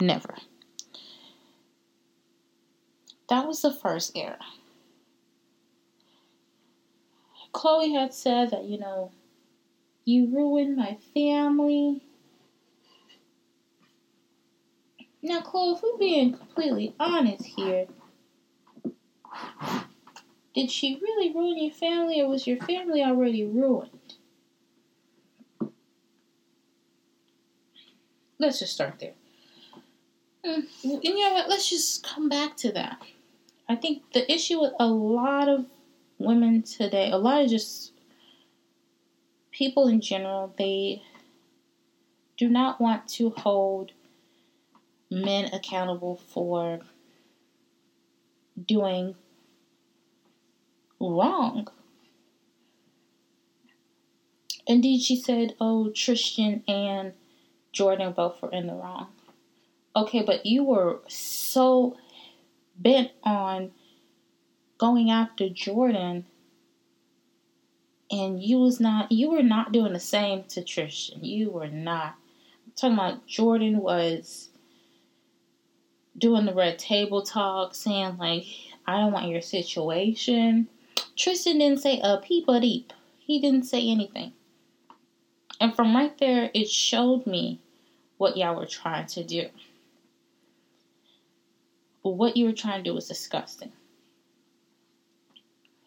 Never. 0.00 0.34
That 3.28 3.46
was 3.46 3.62
the 3.62 3.72
first 3.72 4.16
error. 4.16 4.40
Khloe 7.54 7.94
had 7.94 8.12
said 8.12 8.50
that, 8.50 8.64
you 8.64 8.80
know, 8.80 9.12
you 10.04 10.26
ruined 10.26 10.76
my 10.76 10.98
family. 11.14 12.02
Now, 15.22 15.40
Khloe, 15.40 15.76
if 15.76 15.82
we're 15.84 15.98
being 15.98 16.32
completely 16.32 16.96
honest 16.98 17.44
here, 17.44 17.86
did 20.54 20.70
she 20.70 20.98
really 21.00 21.32
ruin 21.32 21.62
your 21.62 21.72
family 21.72 22.20
or 22.20 22.28
was 22.28 22.46
your 22.46 22.58
family 22.58 23.02
already 23.02 23.44
ruined? 23.44 24.14
Let's 28.38 28.58
just 28.58 28.72
start 28.72 28.98
there. 28.98 29.14
And 30.44 30.66
you 30.82 31.18
know 31.18 31.34
what? 31.34 31.48
Let's 31.48 31.70
just 31.70 32.04
come 32.04 32.28
back 32.28 32.56
to 32.58 32.72
that. 32.72 33.00
I 33.68 33.76
think 33.76 34.02
the 34.12 34.30
issue 34.30 34.60
with 34.60 34.72
a 34.80 34.86
lot 34.86 35.48
of 35.48 35.66
women 36.18 36.62
today, 36.62 37.10
a 37.10 37.16
lot 37.16 37.44
of 37.44 37.50
just 37.50 37.92
people 39.52 39.88
in 39.88 40.00
general, 40.00 40.52
they 40.58 41.02
do 42.36 42.48
not 42.48 42.80
want 42.80 43.06
to 43.06 43.30
hold 43.30 43.92
men 45.10 45.44
accountable 45.52 46.16
for 46.16 46.80
doing 48.66 49.14
wrong. 51.02 51.68
Indeed, 54.66 55.00
she 55.02 55.16
said, 55.16 55.54
Oh, 55.60 55.90
Tristan 55.90 56.62
and 56.68 57.12
Jordyn 57.74 58.14
both 58.14 58.40
were 58.40 58.50
in 58.50 58.66
the 58.68 58.74
wrong. 58.74 59.08
Okay, 59.94 60.22
but 60.22 60.46
you 60.46 60.64
were 60.64 61.00
so 61.08 61.96
bent 62.76 63.10
on 63.22 63.72
going 64.78 65.10
after 65.10 65.48
Jordyn 65.48 66.24
and 68.12 68.42
you 68.42 68.58
was 68.58 68.78
not 68.78 69.10
you 69.10 69.30
were 69.30 69.42
not 69.42 69.72
doing 69.72 69.94
the 69.94 70.00
same 70.00 70.44
to 70.44 70.62
Tristan. 70.62 71.24
You 71.24 71.50
were 71.50 71.68
not. 71.68 72.14
I'm 72.66 72.72
talking 72.76 72.94
about 72.94 73.26
Jordyn 73.26 73.76
was 73.76 74.50
doing 76.16 76.44
the 76.44 76.54
red 76.54 76.78
table 76.78 77.22
talk, 77.22 77.74
saying 77.74 78.18
like, 78.18 78.44
I 78.86 78.98
don't 78.98 79.12
want 79.12 79.28
your 79.28 79.40
situation. 79.40 80.68
Tristan 81.16 81.58
didn't 81.58 81.80
say 81.80 82.00
a 82.02 82.18
peep 82.18 82.48
a 82.48 82.60
deep. 82.60 82.92
He 83.18 83.40
didn't 83.40 83.64
say 83.64 83.88
anything. 83.88 84.32
And 85.60 85.74
from 85.74 85.94
right 85.94 86.16
there, 86.18 86.50
it 86.54 86.68
showed 86.68 87.26
me 87.26 87.60
what 88.16 88.36
y'all 88.36 88.56
were 88.56 88.66
trying 88.66 89.06
to 89.06 89.22
do. 89.22 89.48
But 92.02 92.10
what 92.10 92.36
you 92.36 92.46
were 92.46 92.52
trying 92.52 92.82
to 92.82 92.90
do 92.90 92.94
was 92.94 93.08
disgusting. 93.08 93.72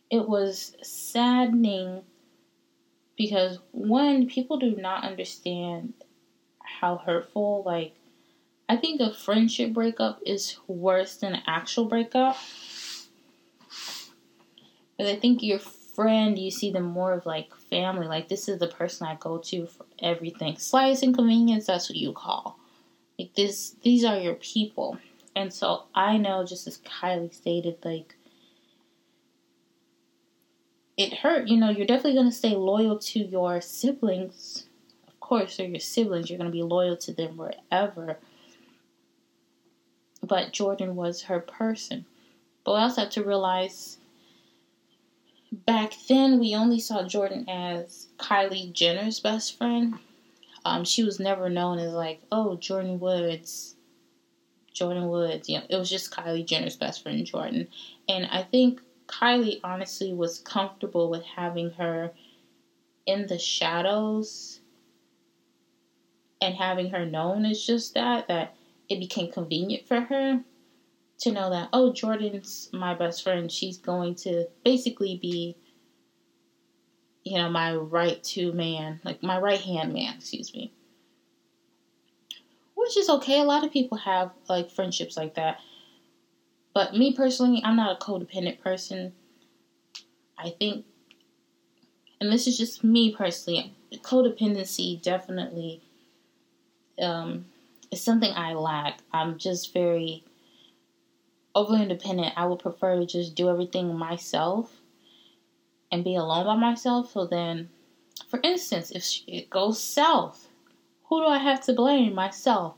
It 0.09 0.29
was 0.29 0.75
saddening 0.81 2.03
because 3.17 3.59
one, 3.71 4.27
people 4.27 4.57
do 4.57 4.75
not 4.75 5.03
understand 5.03 5.93
how 6.59 6.97
hurtful, 6.97 7.63
like, 7.65 7.95
I 8.67 8.77
think 8.77 8.99
a 9.01 9.13
friendship 9.13 9.73
breakup 9.73 10.19
is 10.25 10.57
worse 10.67 11.17
than 11.17 11.33
an 11.33 11.43
actual 11.47 11.85
breakup. 11.85 12.37
But 14.97 15.07
I 15.07 15.15
think 15.17 15.43
your 15.43 15.59
friend, 15.59 16.37
you 16.37 16.51
see 16.51 16.71
them 16.71 16.83
more 16.83 17.13
of 17.13 17.25
like 17.25 17.55
family. 17.55 18.07
Like, 18.07 18.29
this 18.29 18.47
is 18.47 18.59
the 18.59 18.67
person 18.67 19.07
I 19.07 19.15
go 19.15 19.37
to 19.37 19.67
for 19.67 19.85
everything. 19.99 20.57
Slightest 20.57 21.03
inconvenience, 21.03 21.67
that's 21.67 21.89
what 21.89 21.97
you 21.97 22.13
call. 22.13 22.59
Like, 23.19 23.33
this, 23.35 23.75
these 23.81 24.03
are 24.03 24.17
your 24.17 24.35
people. 24.35 24.97
And 25.35 25.53
so 25.53 25.83
I 25.93 26.17
know, 26.17 26.45
just 26.45 26.67
as 26.67 26.79
Kylie 26.79 27.33
stated, 27.33 27.77
like, 27.83 28.15
it 30.97 31.13
hurt. 31.13 31.47
You 31.47 31.57
know, 31.57 31.69
you're 31.69 31.85
definitely 31.85 32.13
going 32.13 32.29
to 32.29 32.35
stay 32.35 32.55
loyal 32.55 32.97
to 32.99 33.19
your 33.19 33.59
siblings. 33.59 34.65
Of 35.07 35.19
course, 35.19 35.57
they're 35.57 35.67
your 35.67 35.79
siblings. 35.79 36.29
You're 36.29 36.39
going 36.39 36.51
to 36.51 36.55
be 36.55 36.63
loyal 36.63 36.95
to 36.97 37.13
them 37.13 37.35
wherever. 37.35 38.17
But 40.23 40.53
Jordyn 40.53 40.93
was 40.93 41.23
her 41.23 41.39
person. 41.39 42.05
But 42.63 42.73
we 42.73 42.79
also 42.79 43.01
have 43.01 43.11
to 43.11 43.23
realize 43.23 43.97
back 45.65 45.93
then 46.07 46.39
we 46.39 46.55
only 46.55 46.79
saw 46.79 47.03
Jordyn 47.03 47.45
as 47.47 48.07
Kylie 48.17 48.71
Jenner's 48.73 49.19
best 49.19 49.57
friend. 49.57 49.95
Um, 50.65 50.83
she 50.83 51.03
was 51.03 51.19
never 51.19 51.49
known 51.49 51.79
as 51.79 51.93
like, 51.93 52.21
oh, 52.31 52.57
Jordyn 52.59 52.99
Woods, 52.99 53.75
Jordyn 54.73 55.09
Woods. 55.09 55.47
You 55.47 55.59
know, 55.59 55.65
it 55.69 55.77
was 55.77 55.89
just 55.89 56.11
Kylie 56.11 56.45
Jenner's 56.45 56.75
best 56.75 57.03
friend, 57.03 57.25
Jordyn. 57.25 57.67
And 58.09 58.25
I 58.25 58.43
think 58.43 58.81
Kylie 59.07 59.59
honestly 59.63 60.13
was 60.13 60.39
comfortable 60.39 61.09
with 61.09 61.23
having 61.23 61.71
her 61.71 62.11
in 63.05 63.27
the 63.27 63.37
shadows 63.37 64.59
and 66.41 66.55
having 66.55 66.89
her 66.89 67.05
known 67.05 67.45
as 67.45 67.63
just 67.63 67.93
that, 67.93 68.27
that 68.27 68.55
it 68.89 68.99
became 68.99 69.31
convenient 69.31 69.87
for 69.87 70.01
her 70.01 70.43
to 71.19 71.31
know 71.31 71.49
that, 71.49 71.69
oh, 71.73 71.91
Jordyn's 71.91 72.69
my 72.73 72.93
best 72.93 73.23
friend. 73.23 73.51
She's 73.51 73.77
going 73.77 74.15
to 74.15 74.47
basically 74.63 75.17
be, 75.21 75.55
you 77.23 77.37
know, 77.37 77.49
my 77.49 77.75
right 77.75 78.23
to 78.23 78.51
man, 78.53 78.99
like 79.03 79.23
my 79.23 79.39
right 79.39 79.61
hand 79.61 79.93
man, 79.93 80.15
excuse 80.17 80.53
me. 80.53 80.73
Which 82.75 82.97
is 82.97 83.09
okay. 83.09 83.39
A 83.39 83.45
lot 83.45 83.63
of 83.63 83.71
people 83.71 83.97
have 83.97 84.31
like 84.49 84.69
friendships 84.69 85.15
like 85.15 85.35
that. 85.35 85.59
But 86.73 86.93
me 86.93 87.13
personally, 87.13 87.61
I'm 87.63 87.77
not 87.77 87.95
a 87.95 88.05
codependent 88.05 88.59
person. 88.59 89.13
I 90.37 90.49
think, 90.49 90.85
and 92.19 92.29
this 92.29 92.47
is 92.47 92.57
just 92.57 92.83
me 92.83 93.15
personally, 93.15 93.73
codependency 94.03 95.01
definitely 95.01 95.81
um, 97.01 97.45
is 97.91 98.01
something 98.01 98.31
I 98.35 98.53
lack. 98.53 98.99
I'm 99.13 99.37
just 99.37 99.73
very 99.73 100.24
over 101.55 101.73
independent. 101.75 102.33
I 102.35 102.45
would 102.45 102.59
prefer 102.59 102.99
to 102.99 103.05
just 103.05 103.33
do 103.33 103.49
everything 103.49 103.95
myself 103.97 104.81
and 105.91 106.03
be 106.03 106.15
alone 106.15 106.45
by 106.45 106.55
myself. 106.55 107.11
So 107.11 107.25
then, 107.25 107.69
for 108.27 108.39
instance, 108.43 108.91
if 108.91 109.21
it 109.27 109.49
goes 109.49 109.81
south, 109.81 110.49
who 111.05 111.21
do 111.21 111.27
I 111.27 111.37
have 111.37 111.61
to 111.65 111.73
blame? 111.73 112.13
Myself. 112.13 112.75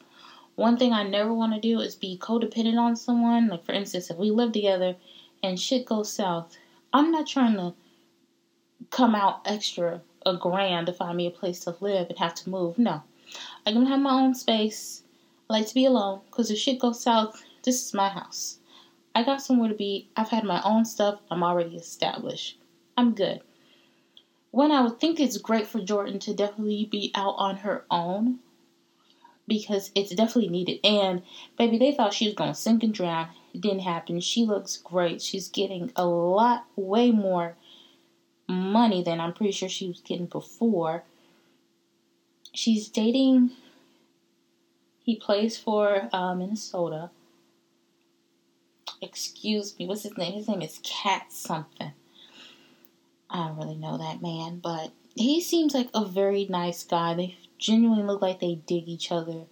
One 0.56 0.78
thing 0.78 0.94
I 0.94 1.04
never 1.04 1.34
want 1.34 1.54
to 1.54 1.60
do 1.60 1.80
is 1.80 1.96
be 1.96 2.18
codependent 2.18 2.78
on 2.78 2.96
someone. 2.96 3.48
Like, 3.48 3.64
for 3.64 3.74
instance, 3.74 4.10
if 4.10 4.18
we 4.18 4.32
live 4.32 4.52
together 4.52 4.96
and 5.44 5.60
shit 5.60 5.86
goes 5.86 6.12
south, 6.12 6.58
I'm 6.94 7.12
not 7.12 7.28
trying 7.28 7.56
to 7.56 7.74
come 8.92 9.16
out 9.16 9.42
extra 9.46 10.02
a 10.26 10.36
grand 10.36 10.88
to 10.88 10.94
find 10.94 11.18
me 11.18 11.28
a 11.28 11.32
place 11.32 11.62
to 11.62 11.76
live 11.80 12.10
and 12.10 12.18
have 12.20 12.36
to 12.36 12.50
move. 12.50 12.78
No. 12.78 13.02
I'm 13.66 13.74
going 13.74 13.86
to 13.86 13.92
have 13.92 14.02
my 14.02 14.12
own 14.12 14.36
space. 14.36 15.04
I 15.50 15.54
like 15.54 15.68
to 15.68 15.74
be 15.74 15.86
alone 15.86 16.22
because 16.26 16.52
if 16.52 16.58
shit 16.58 16.80
goes 16.80 17.02
south, 17.02 17.42
this 17.64 17.86
is 17.86 17.94
my 17.94 18.10
house. 18.10 18.57
I 19.18 19.24
got 19.24 19.42
somewhere 19.42 19.70
to 19.70 19.74
be. 19.74 20.10
I've 20.16 20.30
had 20.30 20.44
my 20.44 20.62
own 20.64 20.86
stuff. 20.86 21.22
I'm 21.32 21.42
already 21.42 21.76
established. 21.76 22.60
I'm 22.96 23.16
good. 23.16 23.42
When 24.52 24.72
I 24.72 24.82
would 24.82 25.00
think 25.00 25.20
it's 25.20 25.40
great 25.40 25.66
for 25.66 25.80
Jordyn 25.80 26.20
to 26.20 26.36
definitely 26.36 26.86
be 26.86 27.12
out 27.16 27.34
on 27.40 27.58
her 27.58 27.84
own, 27.90 28.38
because 29.48 29.90
it's 29.96 30.14
definitely 30.14 30.50
needed. 30.50 30.80
And 30.84 31.24
baby, 31.58 31.80
they 31.80 31.94
thought 31.94 32.14
she 32.14 32.26
was 32.28 32.36
gonna 32.36 32.54
sink 32.54 32.84
and 32.84 32.94
drown. 32.94 33.30
It 33.56 33.62
didn't 33.62 33.80
happen. 33.80 34.20
She 34.20 34.46
looks 34.46 34.78
great. 34.78 35.20
She's 35.24 35.48
getting 35.48 35.92
a 35.96 36.06
lot, 36.06 36.66
way 36.76 37.10
more 37.10 37.56
money 38.48 39.02
than 39.02 39.20
I'm 39.20 39.34
pretty 39.34 39.52
sure 39.52 39.68
she 39.68 39.88
was 39.88 40.02
getting 40.02 40.28
before. 40.28 41.06
She's 42.54 42.88
dating. 42.88 43.50
He 45.02 45.16
plays 45.16 45.58
for 45.58 46.08
uh, 46.14 46.36
Minnesota. 46.36 47.10
Excuse 49.02 49.78
me, 49.78 49.86
what's 49.86 50.04
his 50.04 50.18
name? 50.18 50.34
His 50.34 50.48
name 50.48 50.62
is 50.62 50.80
Cat 50.84 51.32
something. 51.32 51.92
I 53.30 53.48
don't 53.48 53.58
really 53.58 53.76
know 53.76 53.98
that 53.98 54.22
man, 54.22 54.60
but 54.60 54.92
he 55.16 55.42
seems 55.42 55.74
like 55.74 55.90
a 55.94 56.06
very 56.06 56.46
nice 56.46 56.84
guy. 56.84 57.14
They 57.14 57.38
genuinely 57.58 58.04
look 58.04 58.22
like 58.22 58.40
they 58.40 58.56
dig 58.56 58.88
each 58.88 59.12
other 59.12 59.44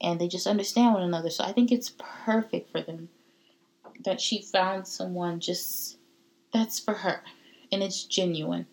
and 0.00 0.20
they 0.20 0.28
just 0.28 0.46
understand 0.46 0.94
one 0.94 1.02
another. 1.02 1.30
So 1.30 1.44
I 1.44 1.52
think 1.52 1.72
it's 1.72 1.94
perfect 1.98 2.70
for 2.70 2.80
them 2.80 3.08
that 4.04 4.20
she 4.20 4.42
found 4.42 4.86
someone 4.86 5.40
just 5.40 5.96
that's 6.52 6.78
for 6.78 6.94
her 6.94 7.22
and 7.72 7.82
it's 7.82 8.04
genuine. 8.04 8.66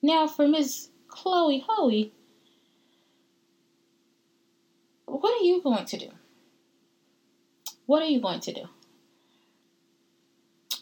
Now 0.00 0.26
for 0.26 0.48
Miss 0.48 0.88
Khloe 1.08 1.62
Hoey, 1.68 2.12
what 5.06 5.40
are 5.40 5.44
you 5.44 5.62
going 5.62 5.84
to 5.84 5.98
do? 5.98 6.08
What 7.86 8.02
are 8.02 8.06
you 8.06 8.20
going 8.20 8.40
to 8.40 8.52
do? 8.52 8.64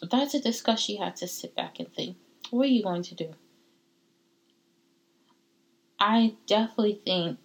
That's 0.09 0.33
a 0.33 0.41
discussion 0.41 0.95
you 0.95 1.03
have 1.03 1.15
to 1.15 1.27
sit 1.27 1.55
back 1.55 1.79
and 1.79 1.91
think. 1.93 2.17
What 2.49 2.65
are 2.65 2.71
you 2.71 2.83
going 2.83 3.03
to 3.03 3.15
do? 3.15 3.33
I 5.99 6.35
definitely 6.47 6.99
think 7.05 7.37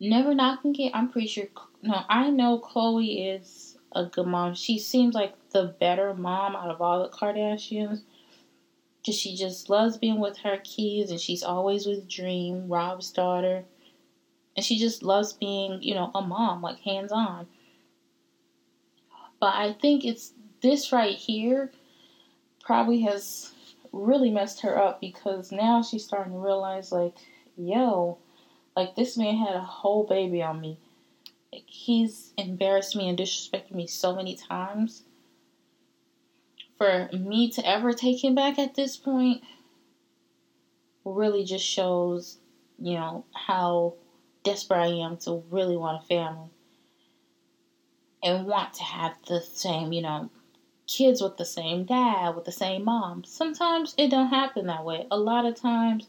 never 0.00 0.34
knocking 0.34 0.74
it. 0.76 0.90
I'm 0.94 1.08
pretty 1.10 1.28
sure. 1.28 1.46
No, 1.82 2.02
I 2.08 2.30
know 2.30 2.58
Khloe 2.58 3.36
is 3.36 3.76
a 3.94 4.04
good 4.04 4.26
mom. 4.26 4.54
She 4.54 4.78
seems 4.78 5.14
like 5.14 5.34
the 5.50 5.74
better 5.78 6.12
mom 6.14 6.56
out 6.56 6.70
of 6.70 6.82
all 6.82 7.02
the 7.02 7.08
Kardashians. 7.08 8.02
Cause 9.04 9.16
she 9.16 9.34
just 9.34 9.68
loves 9.68 9.96
being 9.96 10.20
with 10.20 10.38
her 10.38 10.58
kids, 10.58 11.10
and 11.10 11.20
she's 11.20 11.42
always 11.42 11.86
with 11.86 12.08
Dream, 12.08 12.68
Rob's 12.68 13.10
daughter, 13.10 13.64
and 14.56 14.64
she 14.64 14.78
just 14.78 15.02
loves 15.02 15.32
being, 15.32 15.82
you 15.82 15.92
know, 15.92 16.12
a 16.14 16.22
mom, 16.22 16.62
like 16.62 16.78
hands 16.78 17.10
on. 17.10 17.48
But 19.42 19.56
I 19.56 19.72
think 19.72 20.04
it's 20.04 20.34
this 20.60 20.92
right 20.92 21.16
here 21.16 21.72
probably 22.62 23.00
has 23.00 23.50
really 23.90 24.30
messed 24.30 24.60
her 24.60 24.78
up 24.78 25.00
because 25.00 25.50
now 25.50 25.82
she's 25.82 26.04
starting 26.04 26.34
to 26.34 26.38
realize, 26.38 26.92
like, 26.92 27.16
yo, 27.56 28.18
like 28.76 28.94
this 28.94 29.16
man 29.16 29.36
had 29.36 29.56
a 29.56 29.60
whole 29.60 30.06
baby 30.06 30.44
on 30.44 30.60
me. 30.60 30.78
Like, 31.52 31.64
he's 31.66 32.32
embarrassed 32.38 32.94
me 32.94 33.08
and 33.08 33.18
disrespected 33.18 33.74
me 33.74 33.88
so 33.88 34.14
many 34.14 34.36
times. 34.36 35.02
For 36.78 37.10
me 37.12 37.50
to 37.50 37.68
ever 37.68 37.92
take 37.94 38.22
him 38.22 38.36
back 38.36 38.60
at 38.60 38.76
this 38.76 38.96
point 38.96 39.42
really 41.04 41.42
just 41.42 41.66
shows, 41.66 42.38
you 42.78 42.94
know, 42.94 43.24
how 43.34 43.94
desperate 44.44 44.78
I 44.78 45.04
am 45.04 45.16
to 45.16 45.42
really 45.50 45.76
want 45.76 46.04
a 46.04 46.06
family 46.06 46.50
and 48.22 48.46
want 48.46 48.74
to 48.74 48.82
have 48.82 49.14
the 49.26 49.40
same, 49.40 49.92
you 49.92 50.02
know, 50.02 50.30
kids 50.86 51.20
with 51.22 51.36
the 51.36 51.44
same 51.44 51.84
dad, 51.84 52.34
with 52.34 52.44
the 52.44 52.52
same 52.52 52.84
mom. 52.84 53.24
Sometimes 53.24 53.94
it 53.96 54.10
don't 54.10 54.28
happen 54.28 54.66
that 54.66 54.84
way. 54.84 55.06
A 55.10 55.18
lot 55.18 55.46
of 55.46 55.56
times 55.56 56.08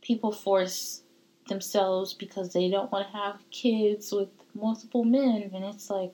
people 0.00 0.32
force 0.32 1.02
themselves 1.48 2.14
because 2.14 2.52
they 2.52 2.68
don't 2.70 2.90
want 2.90 3.06
to 3.06 3.16
have 3.16 3.38
kids 3.50 4.12
with 4.12 4.28
multiple 4.54 5.04
men 5.04 5.50
and 5.54 5.64
it's 5.64 5.90
like 5.90 6.12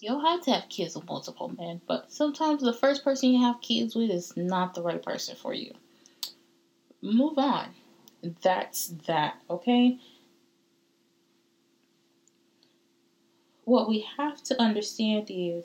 you'll 0.00 0.24
have 0.24 0.42
to 0.42 0.52
have 0.52 0.68
kids 0.68 0.94
with 0.94 1.06
multiple 1.06 1.50
men, 1.58 1.80
but 1.86 2.12
sometimes 2.12 2.62
the 2.62 2.72
first 2.72 3.02
person 3.02 3.30
you 3.30 3.40
have 3.40 3.60
kids 3.62 3.94
with 3.94 4.10
is 4.10 4.36
not 4.36 4.74
the 4.74 4.82
right 4.82 5.02
person 5.02 5.34
for 5.34 5.54
you. 5.54 5.72
Move 7.00 7.38
on. 7.38 7.68
That's 8.42 8.88
that, 9.06 9.36
okay? 9.48 9.98
What 13.64 13.88
we 13.88 14.06
have 14.16 14.42
to 14.44 14.60
understand 14.60 15.26
is 15.30 15.64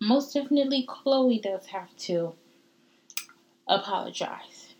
most 0.00 0.34
definitely 0.34 0.86
Khloe 0.86 1.42
does 1.42 1.66
have 1.66 1.96
to 1.96 2.34
apologize. 3.66 4.74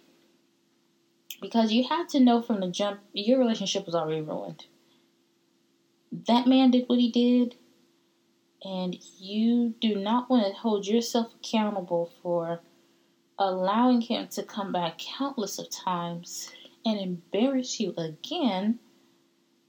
Because 1.41 1.73
you 1.73 1.89
have 1.89 2.09
to 2.09 2.21
know 2.21 2.41
from 2.41 2.61
the 2.61 2.71
jump 2.71 3.01
your 3.13 3.39
relationship 3.39 3.87
was 3.87 3.95
already 3.95 4.21
ruined 4.21 4.67
that 6.27 6.47
man 6.47 6.71
did 6.71 6.89
what 6.89 6.99
he 6.99 7.11
did, 7.11 7.57
and 8.63 8.97
you 9.19 9.75
do 9.81 9.97
not 9.97 10.31
want 10.31 10.47
to 10.47 10.53
hold 10.53 10.87
yourself 10.87 11.35
accountable 11.35 12.11
for 12.23 12.61
allowing 13.39 14.01
him 14.01 14.29
to 14.29 14.43
come 14.43 14.73
back 14.73 14.99
countless 14.99 15.59
of 15.59 15.69
times 15.71 16.51
and 16.85 17.01
embarrass 17.01 17.81
you 17.81 17.93
again. 17.97 18.79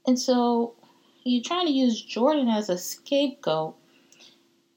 And 0.06 0.18
so 0.18 0.74
you're 1.24 1.42
trying 1.42 1.66
to 1.66 1.72
use 1.72 2.04
Jordyn 2.04 2.54
as 2.54 2.68
a 2.68 2.78
scapegoat. 2.78 3.74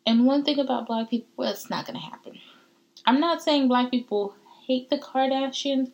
And 0.05 0.25
one 0.25 0.43
thing 0.43 0.59
about 0.59 0.87
black 0.87 1.09
people, 1.09 1.29
well, 1.37 1.51
it's 1.51 1.69
not 1.69 1.85
going 1.85 1.99
to 1.99 2.05
happen. 2.05 2.39
I'm 3.05 3.19
not 3.19 3.43
saying 3.43 3.67
black 3.67 3.91
people 3.91 4.35
hate 4.65 4.89
the 4.89 4.97
Kardashians, 4.97 5.91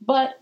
but 0.00 0.40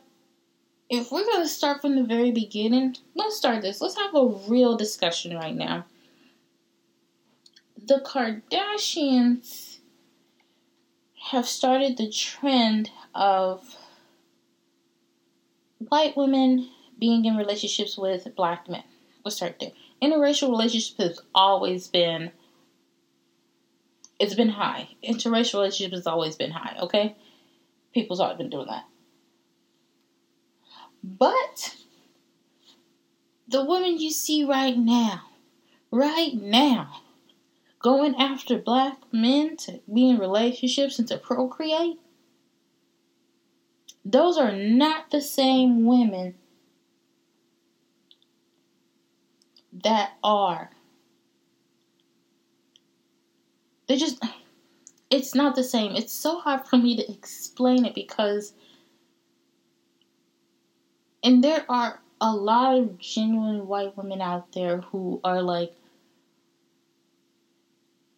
if 0.88 1.10
we're 1.10 1.24
going 1.24 1.42
to 1.42 1.48
start 1.48 1.80
from 1.80 1.96
the 1.96 2.04
very 2.04 2.30
beginning, 2.30 2.96
let's 3.14 3.36
start 3.36 3.62
this. 3.62 3.80
Let's 3.80 3.96
have 3.96 4.14
a 4.14 4.26
real 4.48 4.76
discussion 4.76 5.36
right 5.36 5.54
now. 5.54 5.84
The 7.84 8.00
Kardashians 8.00 9.78
have 11.30 11.46
started 11.46 11.96
the 11.96 12.10
trend 12.10 12.90
of 13.14 13.76
white 15.88 16.16
women 16.16 16.68
being 16.98 17.24
in 17.24 17.36
relationships 17.36 17.96
with 17.96 18.34
black 18.36 18.68
men. 18.68 18.84
Let's 19.24 19.36
start 19.36 19.58
there. 19.60 19.72
Interracial 20.02 20.50
relationships 20.50 20.96
has 20.98 21.20
always 21.34 21.88
been 21.88 22.30
it's 24.18 24.34
been 24.34 24.48
high. 24.48 24.88
Interracial 25.04 25.54
relationships 25.54 25.96
has 25.96 26.06
always 26.06 26.36
been 26.36 26.50
high, 26.50 26.76
okay? 26.80 27.16
People's 27.92 28.20
always 28.20 28.38
been 28.38 28.50
doing 28.50 28.66
that. 28.66 28.84
But 31.02 31.76
the 33.46 33.64
women 33.64 33.98
you 33.98 34.10
see 34.10 34.44
right 34.44 34.76
now, 34.76 35.22
right 35.90 36.34
now, 36.34 37.02
going 37.78 38.16
after 38.16 38.58
black 38.58 38.98
men 39.12 39.56
to 39.58 39.80
be 39.92 40.10
in 40.10 40.18
relationships 40.18 40.98
and 40.98 41.06
to 41.08 41.18
procreate, 41.18 42.00
those 44.04 44.38
are 44.38 44.52
not 44.52 45.10
the 45.10 45.20
same 45.20 45.84
women 45.84 46.34
that 49.86 50.14
are. 50.24 50.68
They 53.86 53.96
just, 53.96 54.20
it's 55.10 55.32
not 55.32 55.54
the 55.54 55.62
same. 55.62 55.94
It's 55.94 56.12
so 56.12 56.40
hard 56.40 56.66
for 56.66 56.76
me 56.76 56.96
to 56.96 57.08
explain 57.08 57.84
it 57.84 57.94
because 57.94 58.52
and 61.22 61.42
there 61.42 61.64
are 61.68 62.00
a 62.20 62.34
lot 62.34 62.76
of 62.76 62.98
genuine 62.98 63.68
white 63.68 63.96
women 63.96 64.20
out 64.20 64.52
there 64.52 64.78
who 64.78 65.20
are 65.22 65.40
like 65.40 65.72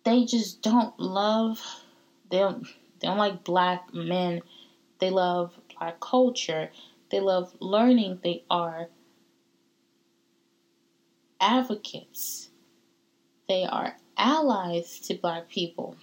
they 0.04 0.24
just 0.24 0.62
don't 0.62 0.98
love 0.98 1.60
they 2.30 2.38
don't 2.38 2.66
they 3.00 3.08
don't 3.08 3.18
like 3.18 3.44
black 3.44 3.92
men 3.92 4.40
they 5.00 5.10
love 5.10 5.52
black 5.78 6.00
culture 6.00 6.70
they 7.10 7.20
love 7.20 7.54
learning 7.60 8.20
they 8.22 8.42
are 8.50 8.88
advocates 11.40 12.48
they 13.48 13.64
are 13.64 13.96
allies 14.16 14.98
to 15.00 15.14
black 15.14 15.48
people 15.48 15.96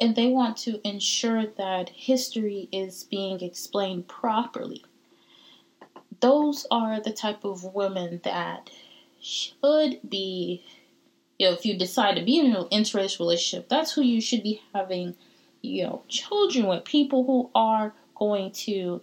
and 0.00 0.14
they 0.14 0.28
want 0.28 0.56
to 0.58 0.86
ensure 0.86 1.46
that 1.46 1.88
history 1.88 2.68
is 2.70 3.04
being 3.04 3.40
explained 3.40 4.08
properly. 4.08 4.84
Those 6.20 6.66
are 6.70 7.00
the 7.00 7.12
type 7.12 7.44
of 7.44 7.74
women 7.74 8.20
that 8.24 8.70
should 9.20 10.00
be, 10.08 10.62
you 11.38 11.46
know, 11.46 11.54
if 11.54 11.64
you 11.64 11.78
decide 11.78 12.16
to 12.16 12.24
be 12.24 12.38
in 12.38 12.54
an 12.54 12.64
interracial 12.64 13.20
relationship, 13.20 13.68
that's 13.68 13.92
who 13.92 14.02
you 14.02 14.20
should 14.20 14.42
be 14.42 14.62
having, 14.74 15.14
you 15.62 15.84
know, 15.84 16.02
children 16.08 16.66
with. 16.66 16.84
People 16.84 17.24
who 17.24 17.50
are 17.54 17.94
going 18.14 18.50
to 18.50 19.00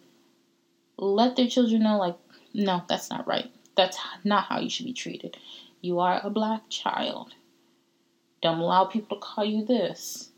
let 0.98 1.36
their 1.36 1.48
children 1.48 1.84
know, 1.84 1.98
like, 1.98 2.18
no, 2.54 2.84
that's 2.88 3.10
not 3.10 3.28
right. 3.28 3.52
That's 3.76 3.98
not 4.24 4.46
how 4.46 4.60
you 4.60 4.70
should 4.70 4.86
be 4.86 4.94
treated. 4.94 5.38
You 5.82 6.00
are 6.00 6.22
a 6.24 6.30
black 6.30 6.70
child. 6.70 7.34
Don't 8.42 8.60
allow 8.60 8.86
people 8.86 9.18
to 9.18 9.22
call 9.22 9.46
you 9.46 9.66
this 9.66 10.30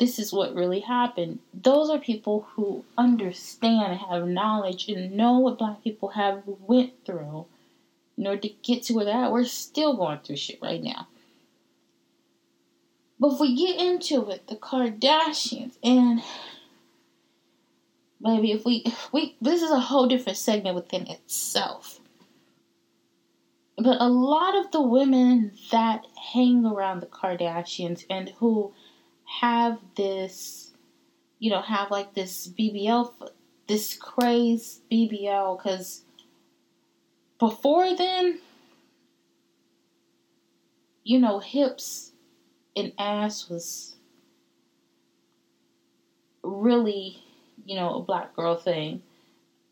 this 0.00 0.18
is 0.18 0.32
what 0.32 0.54
really 0.54 0.80
happened. 0.80 1.40
Those 1.52 1.90
are 1.90 1.98
people 1.98 2.48
who 2.54 2.84
understand 2.96 3.92
and 3.92 4.00
have 4.00 4.26
knowledge 4.26 4.88
and 4.88 5.12
know 5.12 5.38
what 5.38 5.58
black 5.58 5.84
people 5.84 6.08
have 6.08 6.42
went 6.46 7.04
through 7.04 7.44
in 8.16 8.26
order 8.26 8.40
to 8.40 8.54
get 8.62 8.82
to 8.84 8.94
where 8.94 9.04
they're 9.04 9.24
at. 9.24 9.30
We're 9.30 9.44
still 9.44 9.94
going 9.94 10.20
through 10.20 10.36
shit 10.36 10.58
right 10.62 10.82
now. 10.82 11.06
But 13.20 13.34
if 13.34 13.40
we 13.40 13.54
get 13.54 13.78
into 13.78 14.30
it, 14.30 14.48
the 14.48 14.56
Kardashians 14.56 15.76
and 15.84 16.22
maybe 18.20 18.52
if 18.52 18.64
we 18.64 18.84
we 19.12 19.36
this 19.40 19.62
is 19.62 19.70
a 19.70 19.80
whole 19.80 20.06
different 20.06 20.38
segment 20.38 20.74
within 20.76 21.06
itself. 21.08 22.00
But 23.76 23.96
a 24.00 24.08
lot 24.08 24.56
of 24.56 24.70
the 24.72 24.82
women 24.82 25.52
that 25.70 26.06
hang 26.34 26.66
around 26.66 27.00
the 27.00 27.06
Kardashians 27.06 28.04
and 28.10 28.28
who 28.38 28.74
have 29.40 29.78
this, 29.96 30.72
you 31.38 31.50
know, 31.50 31.62
have 31.62 31.90
like 31.90 32.14
this 32.14 32.48
BBL, 32.48 33.10
this 33.68 33.96
craze 33.96 34.82
BBL, 34.92 35.56
because 35.56 36.02
before 37.38 37.96
then, 37.96 38.38
you 41.02 41.18
know, 41.18 41.38
hips 41.38 42.12
and 42.76 42.92
ass 42.98 43.48
was 43.48 43.96
really, 46.42 47.22
you 47.70 47.76
know, 47.76 47.94
a 47.94 48.02
black 48.02 48.34
girl 48.34 48.56
thing. 48.56 49.00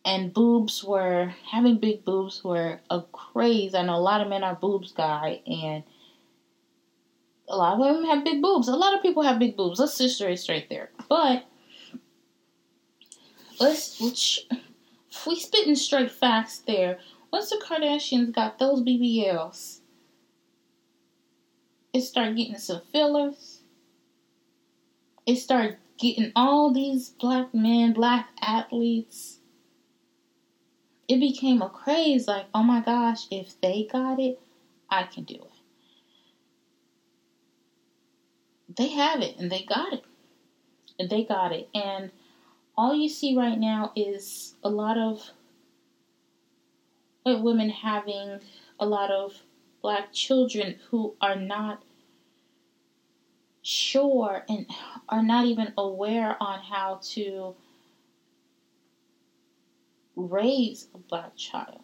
And 0.05 0.33
boobs 0.33 0.85
were, 0.85 1.35
having 1.51 1.79
big 1.79 2.05
boobs 2.05 2.45
were 2.45 2.79
a 2.89 3.03
craze. 3.11 3.75
I 3.75 3.83
know 3.83 3.97
a 3.97 3.99
lot 3.99 4.21
of 4.21 4.29
men 4.29 4.45
are 4.45 4.55
boobs 4.55 4.93
guy, 4.93 5.41
and 5.45 5.83
a 7.49 7.57
lot 7.57 7.73
of 7.73 7.81
women 7.81 8.05
have 8.09 8.25
big 8.25 8.41
boobs. 8.41 8.69
A 8.69 8.77
lot 8.77 8.95
of 8.95 9.03
people 9.03 9.25
have 9.25 9.41
big 9.41 9.57
boobs. 9.57 9.81
Let's 9.81 9.99
just 9.99 10.15
straight 10.15 10.39
straight 10.39 10.69
there. 10.71 10.91
But 11.09 11.45
let's, 13.59 14.01
let's 14.01 14.47
we 15.27 15.35
spitting 15.35 15.75
straight 15.75 16.13
facts 16.13 16.59
there. 16.61 17.01
Once 17.33 17.51
the 17.51 17.57
Kardashians 17.57 18.33
got 18.33 18.61
those 18.61 18.81
BBLs, 18.81 19.81
it 21.93 22.03
started 22.03 22.37
getting 22.37 22.59
some 22.59 22.81
fillers. 22.93 23.63
It 25.27 25.37
started 25.37 25.79
getting 25.99 26.33
all 26.37 26.73
these 26.73 27.11
black 27.11 27.53
men, 27.55 27.93
black 27.93 28.29
athletes. 28.41 29.39
It 31.09 31.21
became 31.21 31.63
a 31.63 31.69
craze 31.69 32.29
like, 32.29 32.47
oh 32.55 32.63
my 32.63 32.81
gosh, 32.81 33.27
if 33.31 33.61
they 33.61 33.89
got 33.91 34.21
it, 34.21 34.41
I 34.91 35.05
can 35.05 35.25
do 35.25 35.35
it. 35.35 35.59
they 38.79 38.89
have 38.89 39.21
it 39.21 39.37
and 39.39 39.51
they 39.51 39.63
got 39.63 39.93
it. 39.93 40.05
And 40.99 41.11
they 41.11 41.25
got 41.25 41.53
it. 41.53 41.69
And 41.75 42.11
all 42.77 42.95
you 42.95 43.09
see 43.09 43.37
right 43.37 43.59
now 43.59 43.93
is 43.97 44.55
a 44.63 44.69
lot 44.69 44.97
of 44.97 45.31
women 47.25 47.69
having 47.69 48.41
a 48.81 48.87
lot 48.87 49.11
of 49.11 49.43
black 49.83 50.13
children 50.13 50.77
who 50.91 51.15
are 51.21 51.37
not 51.37 51.83
sure 53.69 54.45
and 54.49 54.67
are 55.09 55.23
not 55.23 55.47
even 55.47 55.73
aware 55.77 56.37
on 56.41 56.61
how 56.61 57.01
to 57.03 57.55
raise 60.17 60.89
a 60.95 60.99
black 60.99 61.37
child. 61.37 61.83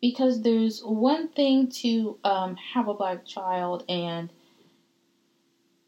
because 0.00 0.42
there's 0.42 0.80
one 0.80 1.28
thing 1.28 1.68
to 1.68 2.18
um, 2.24 2.56
have 2.56 2.88
a 2.88 2.94
black 2.94 3.24
child 3.24 3.84
and 3.88 4.32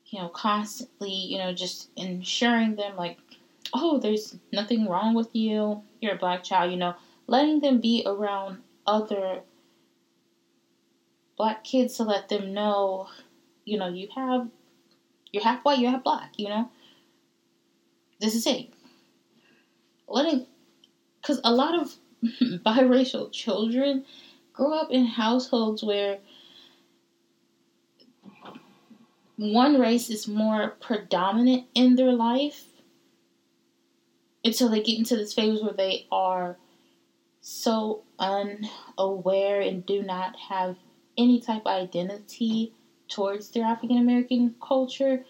you 0.06 0.20
know 0.20 0.28
constantly 0.28 1.10
you 1.10 1.36
know 1.36 1.52
just 1.52 1.90
ensuring 1.96 2.76
them 2.76 2.94
like 2.96 3.18
oh, 3.74 3.98
there's 3.98 4.36
nothing 4.52 4.86
wrong 4.86 5.14
with 5.14 5.34
you. 5.34 5.82
You're 6.00 6.14
a 6.14 6.18
black 6.18 6.44
child, 6.44 6.70
you 6.70 6.76
know, 6.76 6.94
letting 7.26 7.60
them 7.60 7.80
be 7.80 8.02
around 8.06 8.62
other 8.86 9.40
black 11.36 11.64
kids 11.64 11.96
to 11.96 12.04
let 12.04 12.28
them 12.28 12.54
know, 12.54 13.08
you 13.64 13.78
know, 13.78 13.88
you 13.88 14.08
have, 14.14 14.48
you're 15.32 15.42
half 15.42 15.64
white, 15.64 15.78
you're 15.78 15.90
half 15.90 16.04
black, 16.04 16.32
you 16.36 16.48
know. 16.48 16.70
This 18.20 18.34
is 18.34 18.46
it. 18.46 18.68
Letting, 20.06 20.46
because 21.20 21.40
a 21.44 21.52
lot 21.52 21.74
of 21.78 21.94
biracial 22.42 23.32
children 23.32 24.04
grow 24.52 24.72
up 24.72 24.90
in 24.90 25.06
households 25.06 25.82
where 25.82 26.18
one 29.36 29.80
race 29.80 30.10
is 30.10 30.28
more 30.28 30.70
predominant 30.80 31.64
in 31.74 31.96
their 31.96 32.12
life 32.12 32.66
until 34.44 34.68
they 34.68 34.82
get 34.82 34.98
into 34.98 35.16
this 35.16 35.34
phase 35.34 35.60
where 35.62 35.72
they 35.72 36.06
are 36.12 36.56
so 37.40 38.02
unaware 38.18 39.60
and 39.60 39.84
do 39.84 40.02
not 40.02 40.36
have 40.48 40.76
any 41.16 41.40
type 41.40 41.62
of 41.66 41.72
identity 41.72 42.72
towards 43.08 43.50
their 43.50 43.64
African 43.64 43.98
American 43.98 44.54
culture 44.60 45.24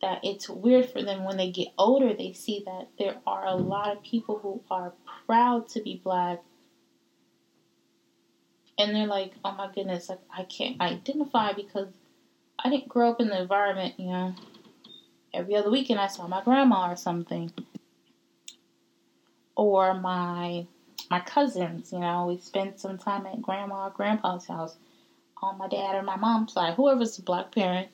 that 0.00 0.20
it's 0.24 0.48
weird 0.48 0.90
for 0.90 1.02
them 1.02 1.24
when 1.24 1.36
they 1.36 1.50
get 1.50 1.68
older 1.78 2.12
they 2.12 2.32
see 2.32 2.62
that 2.66 2.88
there 2.98 3.16
are 3.26 3.46
a 3.46 3.54
lot 3.54 3.96
of 3.96 4.02
people 4.02 4.38
who 4.38 4.60
are 4.70 4.92
proud 5.26 5.68
to 5.68 5.80
be 5.80 6.00
black. 6.02 6.42
And 8.76 8.94
they're 8.94 9.06
like 9.06 9.32
oh 9.44 9.52
my 9.52 9.70
goodness 9.72 10.08
like 10.08 10.20
i 10.36 10.42
can't 10.44 10.80
identify 10.80 11.52
because 11.52 11.88
i 12.58 12.68
didn't 12.68 12.88
grow 12.88 13.10
up 13.10 13.20
in 13.20 13.28
the 13.28 13.40
environment 13.40 13.94
you 13.98 14.06
know. 14.06 14.34
Every 15.32 15.54
other 15.54 15.70
weekend 15.70 16.00
i 16.00 16.08
saw 16.08 16.26
my 16.26 16.42
grandma 16.42 16.90
or 16.90 16.96
something. 16.96 17.52
Or 19.54 19.94
my 19.94 20.66
my 21.10 21.20
cousins 21.20 21.92
you 21.92 22.00
know 22.00 22.26
we 22.26 22.38
spent 22.38 22.80
some 22.80 22.98
time 22.98 23.26
at 23.26 23.42
grandma 23.42 23.86
or 23.86 23.90
grandpa's 23.90 24.46
house 24.46 24.76
on 25.42 25.58
my 25.58 25.68
dad 25.68 25.94
or 25.94 26.02
my 26.02 26.16
mom's 26.16 26.52
side 26.52 26.74
whoever's 26.74 27.16
the 27.16 27.22
black 27.22 27.52
parent 27.52 27.88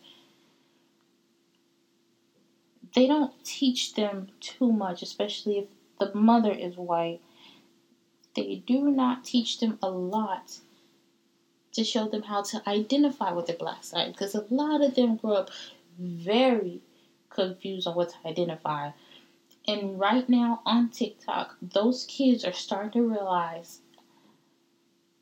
they 2.95 3.07
don't 3.07 3.33
teach 3.45 3.95
them 3.95 4.29
too 4.41 4.73
much 4.73 5.03
especially 5.03 5.59
if 5.59 5.67
the 5.99 6.15
mother 6.15 6.53
is 6.53 6.77
white 6.77 7.21
they 8.35 8.63
do 8.67 8.91
not 8.91 9.25
teach 9.25 9.59
them 9.61 9.79
a 9.83 9.89
lot 9.89 10.59
to 11.73 11.85
show 11.85 12.09
them 12.09 12.23
how 12.23 12.43
to 12.43 12.63
identify 12.67 13.33
with 13.33 13.47
the 13.47 13.53
black 13.53 13.85
side 13.85 14.13
because 14.13 14.35
a 14.35 14.45
lot 14.51 14.83
of 14.83 14.95
them 14.95 15.17
grow 15.17 15.33
up 15.33 15.51
very 15.99 16.81
confused 17.31 17.87
on 17.87 17.95
what 17.95 18.11
to 18.11 18.29
identify. 18.29 18.91
And 19.67 19.99
right 19.99 20.29
now 20.29 20.63
on 20.65 20.89
TikTok, 20.89 21.57
those 21.61 22.05
kids 22.05 22.45
are 22.45 22.53
starting 22.53 22.91
to 22.93 23.09
realize 23.09 23.81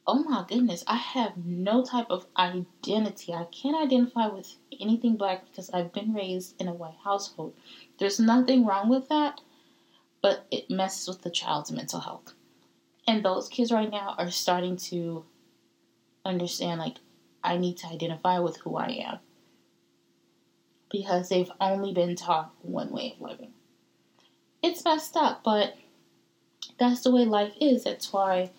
oh 0.06 0.22
my 0.22 0.44
goodness, 0.48 0.84
I 0.86 0.96
have 0.96 1.36
no 1.36 1.84
type 1.84 2.06
of 2.10 2.26
identity. 2.36 3.32
I 3.32 3.44
can't 3.44 3.76
identify 3.76 4.28
with 4.28 4.56
anything 4.80 5.16
black 5.16 5.44
because 5.50 5.70
I've 5.70 5.92
been 5.92 6.14
raised 6.14 6.60
in 6.60 6.68
a 6.68 6.72
white 6.72 6.96
household. 7.02 7.54
There's 7.98 8.20
nothing 8.20 8.64
wrong 8.64 8.88
with 8.88 9.08
that, 9.08 9.40
but 10.22 10.46
it 10.50 10.70
messes 10.70 11.08
with 11.08 11.22
the 11.22 11.30
child's 11.30 11.72
mental 11.72 12.00
health. 12.00 12.34
And 13.08 13.24
those 13.24 13.48
kids 13.48 13.72
right 13.72 13.90
now 13.90 14.14
are 14.18 14.30
starting 14.30 14.76
to 14.76 15.24
understand 16.24 16.80
like 16.80 16.96
I 17.42 17.56
need 17.56 17.76
to 17.78 17.86
identify 17.88 18.38
with 18.38 18.56
who 18.58 18.76
I 18.76 18.88
am. 19.06 19.18
Because 20.90 21.28
they've 21.28 21.50
only 21.60 21.92
been 21.92 22.14
taught 22.14 22.54
one 22.62 22.90
way 22.90 23.14
of 23.14 23.20
living. 23.20 23.52
It's 24.62 24.84
messed 24.84 25.16
up, 25.16 25.42
but 25.44 25.76
that's 26.78 27.02
the 27.02 27.10
way 27.10 27.24
life 27.24 27.52
is. 27.60 27.84
That's 27.84 28.12
why 28.12 28.50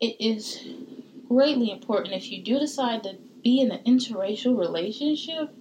it 0.00 0.16
is 0.20 0.66
greatly 1.28 1.70
important 1.70 2.14
if 2.14 2.30
you 2.30 2.42
do 2.42 2.58
decide 2.58 3.02
to 3.02 3.16
be 3.42 3.60
in 3.60 3.70
an 3.70 3.82
interracial 3.84 4.58
relationship, 4.58 5.54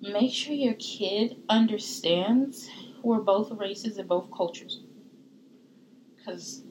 make 0.00 0.32
sure 0.32 0.54
your 0.54 0.74
kid 0.74 1.36
understands 1.48 2.68
we're 3.02 3.20
both 3.20 3.50
races 3.52 3.98
and 3.98 4.08
both 4.08 4.30
cultures. 4.36 4.80
Because 6.16 6.62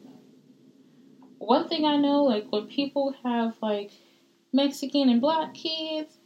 one 1.37 1.67
thing 1.67 1.85
I 1.85 1.95
know, 1.95 2.23
like 2.23 2.51
when 2.51 2.67
people 2.67 3.15
have 3.23 3.55
like 3.61 3.91
Mexican 4.51 5.09
and 5.09 5.21
black 5.21 5.53
kids, 5.53 6.17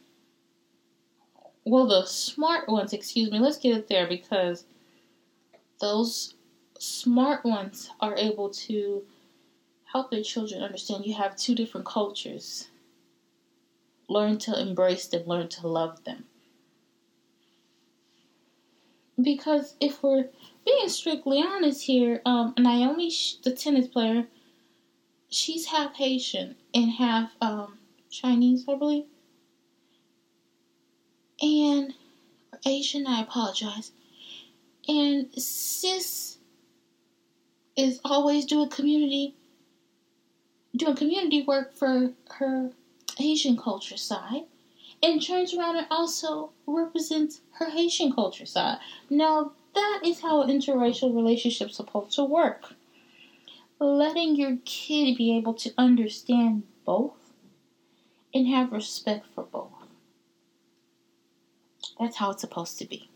well, 1.65 1.88
the 1.88 2.06
smart 2.06 2.67
ones, 2.67 2.93
excuse 2.93 3.30
me, 3.30 3.39
let's 3.39 3.58
get 3.58 3.78
it 3.78 3.88
there 3.88 4.08
because 4.08 4.65
those 5.80 6.34
smart 6.80 7.45
ones 7.45 7.91
are 7.99 8.15
able 8.15 8.49
to 8.49 9.04
help 9.91 10.12
their 10.12 10.23
children 10.23 10.62
understand 10.62 11.06
you 11.06 11.15
have 11.15 11.36
two 11.36 11.56
different 11.56 11.86
cultures. 11.86 12.67
Learn 14.08 14.38
to 14.39 14.60
embrace 14.60 15.08
them, 15.08 15.23
learn 15.25 15.47
to 15.49 15.67
love 15.67 16.04
them. 16.04 16.25
Because 19.21 19.75
if 19.82 20.02
we're 20.02 20.30
being 20.65 20.89
strictly 20.89 21.41
honest 21.41 21.84
here, 21.84 22.21
um, 22.25 22.54
Naomi, 22.58 23.12
the 23.43 23.52
tennis 23.52 23.88
player, 23.88 24.28
she's 25.30 25.65
half 25.65 25.95
Haitian 25.95 26.56
and 26.73 26.91
half 26.91 27.32
um, 27.41 27.80
Chinese, 28.10 28.65
I 28.69 28.75
believe. 28.75 29.06
And 31.41 31.93
Asian, 32.65 33.08
I 33.08 33.21
apologize. 33.21 33.91
And 34.88 35.28
sis 35.34 36.38
is 37.75 37.99
always 38.04 38.45
doing 38.45 38.69
community 38.69 39.36
doing 40.80 40.96
community 40.96 41.44
work 41.44 41.76
for 41.76 42.13
her 42.32 42.72
Asian 43.20 43.58
culture 43.58 43.98
side 43.98 44.44
and 45.04 45.22
turns 45.22 45.54
around 45.54 45.76
and 45.78 45.88
also 45.92 46.52
represents 46.65 47.42
her 47.52 47.70
Haitian 47.70 48.12
culture 48.12 48.46
side. 48.46 48.80
Now 49.10 49.52
that 49.76 50.02
is 50.04 50.22
how 50.22 50.42
an 50.42 50.50
interracial 50.50 51.15
relationship 51.15 51.70
is 51.70 51.76
supposed 51.76 52.15
to 52.15 52.24
work 52.24 52.74
letting 53.80 54.36
your 54.36 54.58
kid 54.65 55.15
be 55.15 55.38
able 55.38 55.54
to 55.54 55.74
understand 55.78 56.63
both 56.86 57.34
and 58.34 58.48
have 58.48 58.72
respect 58.72 59.26
for 59.34 59.44
both. 59.44 59.72
That's 62.00 62.18
how 62.18 62.32
it's 62.32 62.42
supposed 62.42 62.78
to 62.80 62.86
be. 62.86 63.10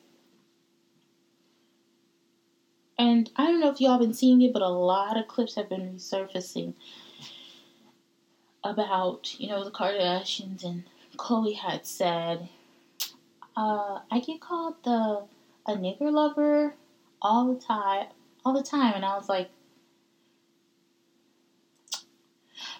And 2.97 3.30
I 3.36 3.47
don't 3.47 3.60
know 3.60 3.71
if 3.71 3.82
y'all 3.82 3.93
have 3.93 4.02
been 4.02 4.13
seeing 4.13 4.41
it, 4.41 4.54
but 4.54 4.62
a 4.62 4.69
lot 4.69 5.17
of 5.17 5.28
clips 5.28 5.56
have 5.56 5.69
been 5.69 5.95
resurfacing 5.95 6.73
about, 8.63 9.39
you 9.39 9.49
know, 9.49 9.63
the 9.63 9.71
Kardashians 9.71 10.63
and 10.63 10.84
Khloe 11.17 11.56
had 11.56 11.86
said, 11.86 12.49
uh, 13.56 13.99
I 14.10 14.19
get 14.19 14.41
called 14.41 14.76
the 14.84 15.23
a 15.65 15.76
nigger 15.76 16.12
lover 16.12 16.73
all 17.21 17.54
the 17.54 17.60
time, 17.60 18.08
all 18.43 18.54
the 18.54 18.63
time, 18.63 18.93
and 18.95 19.06
I 19.06 19.15
was 19.15 19.30
like, 19.30 19.49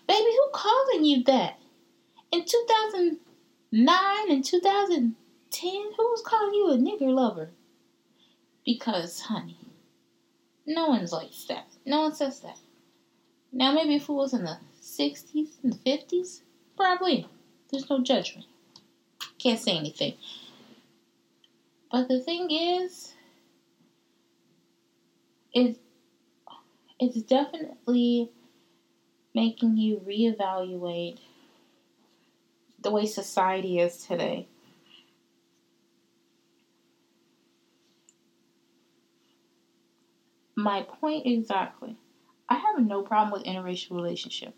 Baby, 0.08 0.32
who 0.32 0.50
calling 0.52 1.06
you 1.06 1.24
that? 1.24 1.60
In 2.32 2.44
2009 2.44 4.32
and 4.32 4.44
2010, 4.44 5.72
who 5.72 6.04
was 6.04 6.22
calling 6.26 6.54
you 6.54 6.72
a 6.72 6.78
nigger 6.78 7.14
lover? 7.14 7.52
Because, 8.66 9.22
honey, 9.22 9.58
no 10.66 10.88
one's 10.88 11.14
like 11.14 11.32
that. 11.48 11.68
No 11.86 12.02
one 12.02 12.16
says 12.16 12.42
that. 12.42 12.58
Now, 13.52 13.74
maybe 13.74 13.96
if 13.96 14.10
it 14.10 14.14
was 14.14 14.34
in 14.34 14.44
the 14.44 14.58
60s 15.00 15.50
and 15.64 15.74
50s, 15.74 16.42
probably. 16.76 17.28
There's 17.72 17.90
no 17.90 18.02
judgment. 18.02 18.46
Can't 19.40 19.60
say 19.60 19.78
anything. 19.78 20.14
But 21.92 22.08
the 22.08 22.20
thing 22.20 22.50
is, 22.52 23.14
it's, 25.54 25.80
it's 27.00 27.22
definitely 27.22 28.30
making 29.34 29.78
you 29.78 30.02
reevaluate 30.08 31.20
the 32.82 32.92
way 32.92 33.06
society 33.06 33.80
is 33.80 33.98
today. 33.98 34.48
My 40.56 40.84
point 40.84 41.26
exactly. 41.26 41.96
I 42.48 42.56
have 42.56 42.86
no 42.86 43.02
problem 43.02 43.32
with 43.32 43.48
interracial 43.48 43.92
relationship. 43.92 44.54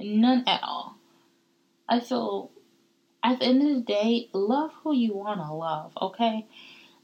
None 0.00 0.44
at 0.46 0.62
all. 0.62 0.96
I 1.88 2.00
feel 2.00 2.50
at 3.22 3.40
the 3.40 3.46
end 3.46 3.62
of 3.62 3.74
the 3.74 3.80
day, 3.80 4.28
love 4.32 4.70
who 4.82 4.94
you 4.94 5.14
want 5.14 5.40
to 5.40 5.52
love, 5.52 5.92
okay? 6.00 6.46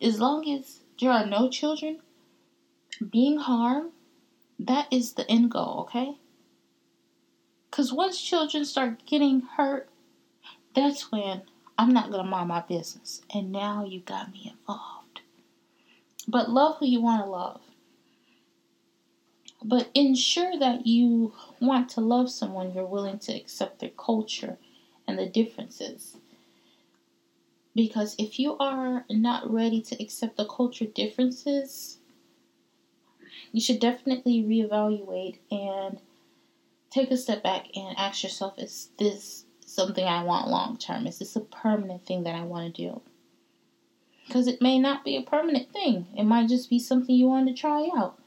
As 0.01 0.19
long 0.19 0.49
as 0.49 0.81
there 1.01 1.11
are 1.11 1.27
no 1.27 1.49
children 1.51 2.01
being 3.11 3.39
harmed, 3.39 3.93
that 4.59 4.87
is 4.91 5.13
the 5.13 5.31
end 5.31 5.51
goal, 5.51 5.81
okay? 5.81 6.17
Because 7.71 7.93
once 7.93 8.21
children 8.21 8.65
start 8.65 9.05
getting 9.05 9.43
hurt, 9.43 9.89
that's 10.75 11.13
when 11.13 11.43
I'm 11.77 11.93
not 11.93 12.11
going 12.11 12.25
to 12.25 12.31
mind 12.31 12.49
my 12.49 12.61
business. 12.61 13.21
And 13.35 13.53
now 13.53 13.85
you 13.85 14.01
got 14.01 14.33
me 14.33 14.55
involved. 14.59 15.21
But 16.27 16.51
love 16.51 16.79
who 16.79 16.87
you 16.87 17.03
want 17.03 17.25
to 17.25 17.31
love. 17.31 17.61
But 19.63 19.91
ensure 19.95 20.59
that 20.59 20.87
you 20.87 21.35
want 21.61 21.89
to 21.91 22.01
love 22.01 22.31
someone, 22.31 22.73
you're 22.73 22.87
willing 22.87 23.19
to 23.21 23.35
accept 23.35 23.81
their 23.81 23.91
culture 23.91 24.59
and 25.07 25.19
the 25.19 25.27
differences. 25.27 26.17
Because 27.75 28.17
if 28.19 28.39
you 28.39 28.57
are 28.59 29.05
not 29.11 29.51
ready 29.51 29.83
to 29.83 30.03
accept 30.03 30.37
the 30.37 30.47
culture 30.47 30.87
differences, 30.87 31.99
you 33.53 33.61
should 33.61 33.81
definitely 33.81 34.43
reevaluate 34.43 35.39
and 35.51 35.99
take 36.91 37.11
a 37.11 37.17
step 37.17 37.43
back 37.43 37.67
and 37.77 37.97
ask 37.99 38.23
yourself 38.23 38.59
is 38.59 38.89
this 38.99 39.45
something 39.67 40.05
I 40.05 40.25
want 40.25 40.49
long 40.49 40.79
term? 40.79 41.07
Is 41.07 41.19
this 41.19 41.37
a 41.37 41.41
permanent 41.41 42.07
thing 42.07 42.23
that 42.25 42.35
I 42.35 42.43
want 42.43 42.75
to 42.75 42.83
do? 42.83 43.01
Because 44.27 44.47
it 44.47 44.63
may 44.63 44.79
not 44.79 45.05
be 45.05 45.17
a 45.17 45.23
permanent 45.23 45.73
thing, 45.73 46.07
it 46.17 46.25
might 46.25 46.49
just 46.49 46.71
be 46.71 46.79
something 46.79 47.15
you 47.15 47.29
want 47.29 47.49
to 47.49 47.55
try 47.55 47.91
out. 47.97 48.19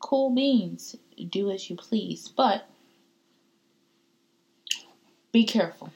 Cool 0.00 0.30
beans, 0.30 0.96
do 1.30 1.50
as 1.50 1.68
you 1.68 1.76
please, 1.76 2.28
but 2.28 2.68
be 5.38 5.44
careful. 5.44 5.92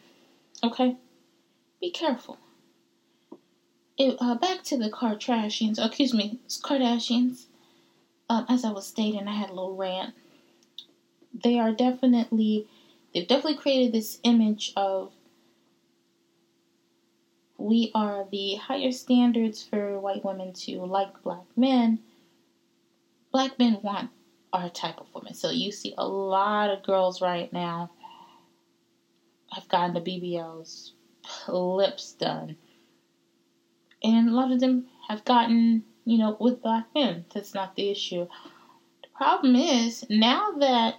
Okay? 0.62 0.94
Be 1.80 1.90
careful. 1.90 2.38
It, 3.98 4.16
uh, 4.20 4.36
back 4.36 4.62
to 4.66 4.78
the 4.78 4.88
Kardashians, 4.88 5.80
oh, 5.80 5.86
excuse 5.86 6.14
me, 6.14 6.38
Kardashians. 6.48 7.46
Um, 8.30 8.46
as 8.48 8.64
I 8.64 8.70
was 8.70 8.86
stating, 8.86 9.26
I 9.26 9.34
had 9.34 9.50
a 9.50 9.54
little 9.54 9.74
rant. 9.74 10.14
They 11.34 11.58
are 11.58 11.72
definitely, 11.72 12.68
they've 13.12 13.26
definitely 13.26 13.56
created 13.56 13.92
this 13.92 14.20
image 14.22 14.72
of 14.76 15.10
we 17.58 17.90
are 17.96 18.24
the 18.30 18.54
higher 18.54 18.92
standards 18.92 19.60
for 19.60 19.98
white 19.98 20.24
women 20.24 20.52
to 20.52 20.84
like 20.84 21.20
black 21.24 21.46
men. 21.56 21.98
Black 23.32 23.58
men 23.58 23.80
want 23.82 24.10
our 24.52 24.68
type 24.68 25.00
of 25.00 25.08
women. 25.12 25.34
So 25.34 25.50
you 25.50 25.72
see 25.72 25.94
a 25.98 26.06
lot 26.06 26.70
of 26.70 26.84
girls 26.84 27.20
right 27.20 27.52
now 27.52 27.90
have 29.52 29.68
gotten 29.68 29.94
the 29.94 30.00
BBLs, 30.00 30.92
lips 31.48 32.12
done. 32.12 32.56
And 34.02 34.28
a 34.28 34.32
lot 34.32 34.50
of 34.50 34.60
them 34.60 34.86
have 35.08 35.24
gotten, 35.24 35.84
you 36.04 36.18
know, 36.18 36.36
with 36.40 36.62
black 36.62 36.86
men. 36.94 37.24
That's 37.32 37.54
not 37.54 37.76
the 37.76 37.90
issue. 37.90 38.26
The 39.02 39.08
problem 39.14 39.54
is 39.54 40.04
now 40.10 40.52
that 40.58 40.96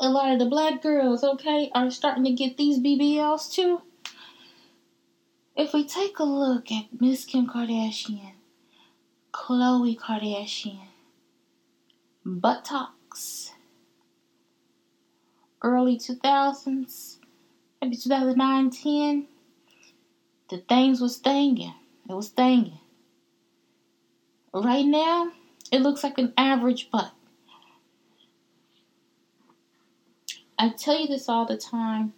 a 0.00 0.10
lot 0.10 0.32
of 0.32 0.38
the 0.38 0.46
black 0.46 0.82
girls, 0.82 1.22
okay, 1.22 1.70
are 1.74 1.90
starting 1.90 2.24
to 2.24 2.32
get 2.32 2.56
these 2.56 2.78
BBLs 2.80 3.52
too. 3.52 3.82
If 5.56 5.72
we 5.72 5.86
take 5.86 6.18
a 6.18 6.24
look 6.24 6.72
at 6.72 7.00
Miss 7.00 7.24
Kim 7.24 7.46
Kardashian, 7.46 8.32
Khloe 9.32 9.98
Kardashian, 9.98 10.88
buttocks, 12.24 13.52
early 15.62 15.98
2000s, 15.98 17.16
maybe 17.80 17.96
2009, 17.96 18.70
10, 18.70 19.26
the 20.48 20.58
things 20.58 21.00
was 21.00 21.16
stinging. 21.16 21.74
It 22.08 22.12
was 22.12 22.28
stinging. 22.28 22.78
Right 24.52 24.84
now, 24.84 25.30
it 25.70 25.80
looks 25.80 26.02
like 26.02 26.18
an 26.18 26.32
average 26.36 26.90
butt. 26.90 27.12
I 30.58 30.70
tell 30.70 31.00
you 31.00 31.06
this 31.06 31.28
all 31.28 31.46
the 31.46 31.56
time. 31.56 32.12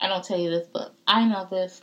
I 0.00 0.08
don't 0.08 0.24
tell 0.24 0.38
you 0.38 0.50
this, 0.50 0.68
but 0.72 0.94
I 1.06 1.24
know 1.24 1.46
this. 1.50 1.80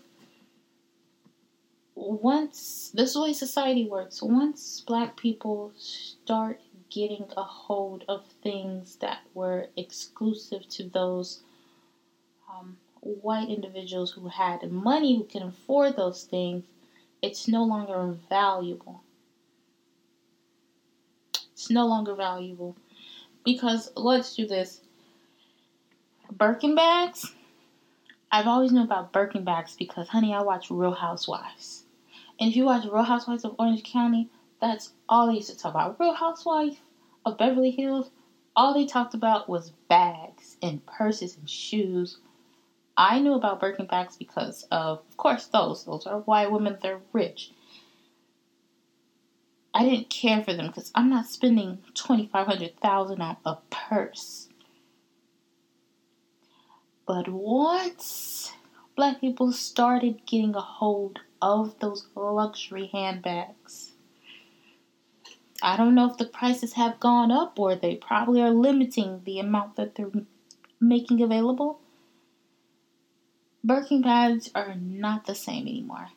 Once, 1.95 2.91
this 2.93 3.09
is 3.09 3.13
the 3.15 3.21
way 3.21 3.33
society 3.33 3.88
works. 3.88 4.21
Once 4.21 4.81
black 4.81 5.17
people 5.17 5.71
start 5.77 6.59
getting 6.93 7.25
a 7.36 7.43
hold 7.43 8.06
of 8.08 8.23
things 8.43 8.97
that 8.97 9.19
were 9.34 9.67
exclusive 9.75 10.67
to 10.69 10.84
those 10.84 11.41
um, 12.47 12.77
white 12.99 13.49
individuals 13.49 14.12
who 14.12 14.27
had 14.27 14.71
money 14.71 15.17
who 15.17 15.23
can 15.23 15.41
afford 15.41 15.95
those 15.95 16.23
things, 16.23 16.63
it's 17.21 17.47
no 17.47 17.63
longer 17.63 18.15
valuable. 18.29 19.01
It's 21.53 21.71
no 21.71 21.88
longer 21.88 22.13
valuable. 22.13 22.75
Because 23.43 23.91
let's 23.95 24.36
do 24.36 24.45
this. 24.45 24.82
Birkin 26.32 26.75
bags. 26.75 27.34
I've 28.32 28.47
always 28.47 28.71
known 28.71 28.86
about 28.86 29.12
Birkin 29.12 29.43
bags 29.43 29.75
because, 29.75 30.10
honey, 30.10 30.34
I 30.34 30.41
watch 30.41 30.69
Real 30.69 30.91
Housewives. 30.91 31.84
And 32.39 32.49
if 32.49 32.56
you 32.56 32.65
watch 32.65 32.86
Real 32.86 33.03
Housewives 33.03 33.45
of 33.45 33.56
Orange 33.58 33.84
County, 33.84 34.29
that's 34.63 34.93
all 35.10 35.28
they 35.28 35.34
used 35.34 35.49
to 35.49 35.58
talk 35.58 35.73
about. 35.73 35.99
Real 35.99 36.13
Housewife 36.13 36.80
of 37.26 37.38
Beverly 37.38 37.71
Hills, 37.71 38.12
all 38.56 38.73
they 38.73 38.86
talked 38.86 39.13
about 39.13 39.49
was 39.49 39.71
bags 39.89 40.56
and 40.62 40.86
purses 40.86 41.36
and 41.38 41.49
shoes. 41.49 42.19
I 42.95 43.19
knew 43.19 43.34
about 43.34 43.60
Birkin 43.60 43.88
bags 43.88 44.15
because 44.15 44.63
of, 44.71 44.99
of 44.99 45.17
course, 45.17 45.47
those. 45.47 45.84
Those 45.84 46.08
are 46.08 46.19
white 46.19 46.49
women, 46.49 46.78
they're 46.82 47.02
rich. 47.12 47.52
I 49.73 49.84
didn't 49.84 50.10
care 50.10 50.41
for 50.41 50.54
them 50.54 50.67
because 50.67 50.91
I'm 50.95 51.10
not 51.10 51.26
spending 51.26 51.80
twenty 51.93 52.28
five 52.28 52.47
hundred 52.47 52.80
thousand 52.80 53.21
on 53.21 53.38
a 53.45 53.58
purse. 53.69 54.47
But 57.06 57.28
once 57.28 58.54
black 58.95 59.19
people 59.19 59.52
started 59.52 60.26
getting 60.26 60.56
a 60.56 60.62
hold 60.62 61.19
of 61.41 61.80
those 61.80 62.08
luxury 62.15 62.89
handbags, 62.93 63.92
I 65.63 65.78
don't 65.78 65.95
know 65.95 66.12
if 66.12 66.17
the 66.17 66.26
prices 66.26 66.73
have 66.73 66.99
gone 66.99 67.32
up 67.32 67.58
or 67.58 67.73
they 67.73 67.95
probably 67.95 68.41
are 68.41 68.52
limiting 68.52 69.21
the 69.23 69.39
amount 69.39 69.78
that 69.78 69.95
they're 69.95 70.12
making 70.82 71.21
available. 71.21 71.80
Birkin 73.63 74.02
bags 74.02 74.52
are 74.54 74.76
not 74.76 75.26
the 75.26 75.34
same 75.34 75.69
anymore. 75.69 76.10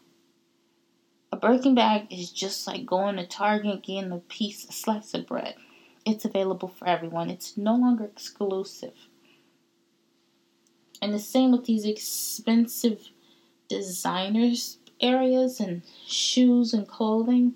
A 1.30 1.36
Birkin 1.36 1.76
bag 1.76 2.12
is 2.12 2.32
just 2.32 2.66
like 2.66 2.84
going 2.84 3.16
to 3.16 3.26
Target 3.26 3.72
and 3.72 3.82
getting 3.84 4.10
a 4.10 4.18
piece, 4.18 4.64
a 4.68 4.72
slice 4.72 5.14
of 5.14 5.28
bread. 5.28 5.54
It's 6.04 6.24
available 6.24 6.68
for 6.68 6.88
everyone. 6.88 7.30
It's 7.30 7.56
no 7.56 7.76
longer 7.76 8.04
exclusive. 8.04 8.94
And 11.00 11.14
the 11.14 11.20
same 11.20 11.52
with 11.52 11.66
these 11.66 11.84
expensive 11.84 13.10
designers 13.68 14.78
areas 15.00 15.60
and 15.60 15.82
shoes 16.06 16.72
and 16.72 16.88
clothing 16.88 17.54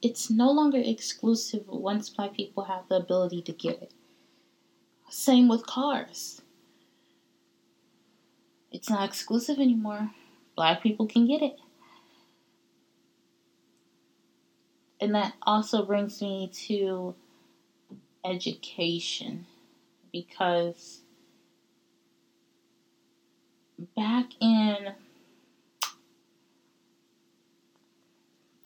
it's 0.00 0.30
no 0.30 0.50
longer 0.50 0.78
exclusive 0.78 1.66
once 1.66 2.10
black 2.10 2.34
people 2.34 2.64
have 2.64 2.88
the 2.88 2.96
ability 2.96 3.42
to 3.42 3.52
get 3.52 3.82
it. 3.82 3.92
Same 5.10 5.48
with 5.48 5.66
cars. 5.66 6.42
It's 8.70 8.90
not 8.90 9.08
exclusive 9.08 9.58
anymore. 9.58 10.10
Black 10.54 10.82
people 10.82 11.06
can 11.06 11.26
get 11.26 11.42
it. 11.42 11.56
And 15.00 15.14
that 15.14 15.34
also 15.42 15.84
brings 15.84 16.20
me 16.20 16.50
to 16.66 17.14
education 18.24 19.46
because 20.12 21.02
back 23.96 24.26
in 24.40 24.94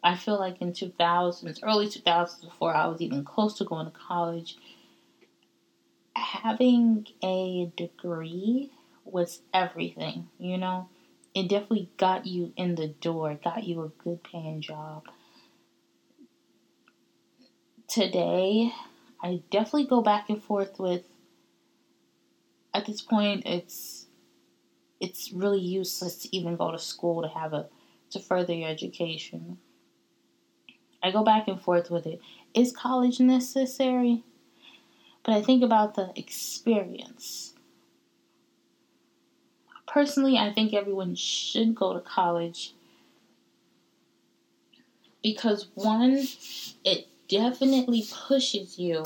I 0.03 0.17
feel 0.17 0.39
like 0.39 0.61
in 0.61 0.73
2000s, 0.73 1.61
early 1.63 1.89
2000s, 1.89 2.45
before 2.45 2.75
I 2.75 2.87
was 2.87 3.01
even 3.01 3.25
close 3.25 3.59
to 3.59 3.65
going 3.65 3.87
to 3.87 3.93
college, 3.93 4.57
having 6.15 7.07
a 7.23 7.71
degree 7.77 8.71
was 9.05 9.41
everything, 9.55 10.29
you 10.39 10.59
know? 10.59 10.89
It 11.35 11.49
definitely 11.49 11.89
got 11.97 12.27
you 12.27 12.53
in 12.57 12.75
the 12.75 12.89
door, 12.89 13.39
got 13.43 13.65
you 13.65 13.83
a 13.83 13.89
good 14.03 14.23
paying 14.23 14.61
job. 14.61 15.05
Today, 17.89 18.71
I 19.23 19.43
definitely 19.51 19.87
go 19.87 20.03
back 20.03 20.29
and 20.29 20.43
forth 20.43 20.79
with 20.79 21.05
at 22.75 22.87
this 22.87 23.01
point 23.03 23.43
it's 23.47 24.07
it's 25.01 25.33
really 25.33 25.61
useless 25.61 26.17
to 26.19 26.37
even 26.37 26.57
go 26.57 26.71
to 26.71 26.79
school 26.79 27.23
to 27.23 27.29
have 27.29 27.53
a 27.53 27.69
to 28.11 28.21
further 28.21 28.55
your 28.55 28.69
education. 28.69 29.59
I 31.03 31.11
go 31.11 31.25
back 31.25 31.49
and 31.49 31.61
forth 31.61 31.91
with 31.91 32.07
it. 32.07 32.21
Is 32.55 32.73
college 32.73 33.21
necessary? 33.21 34.23
But 35.25 35.35
I 35.35 35.43
think 35.43 35.63
about 35.63 35.95
the 35.95 36.13
experience. 36.17 37.55
Personally, 39.87 40.39
I 40.39 40.53
think 40.53 40.73
everyone 40.73 41.15
should 41.15 41.75
go 41.75 41.93
to 41.93 42.01
college 42.01 42.73
because 45.23 45.69
one, 45.75 46.27
it 46.85 47.07
definitely 47.29 48.05
pushes 48.11 48.79
you 48.79 49.05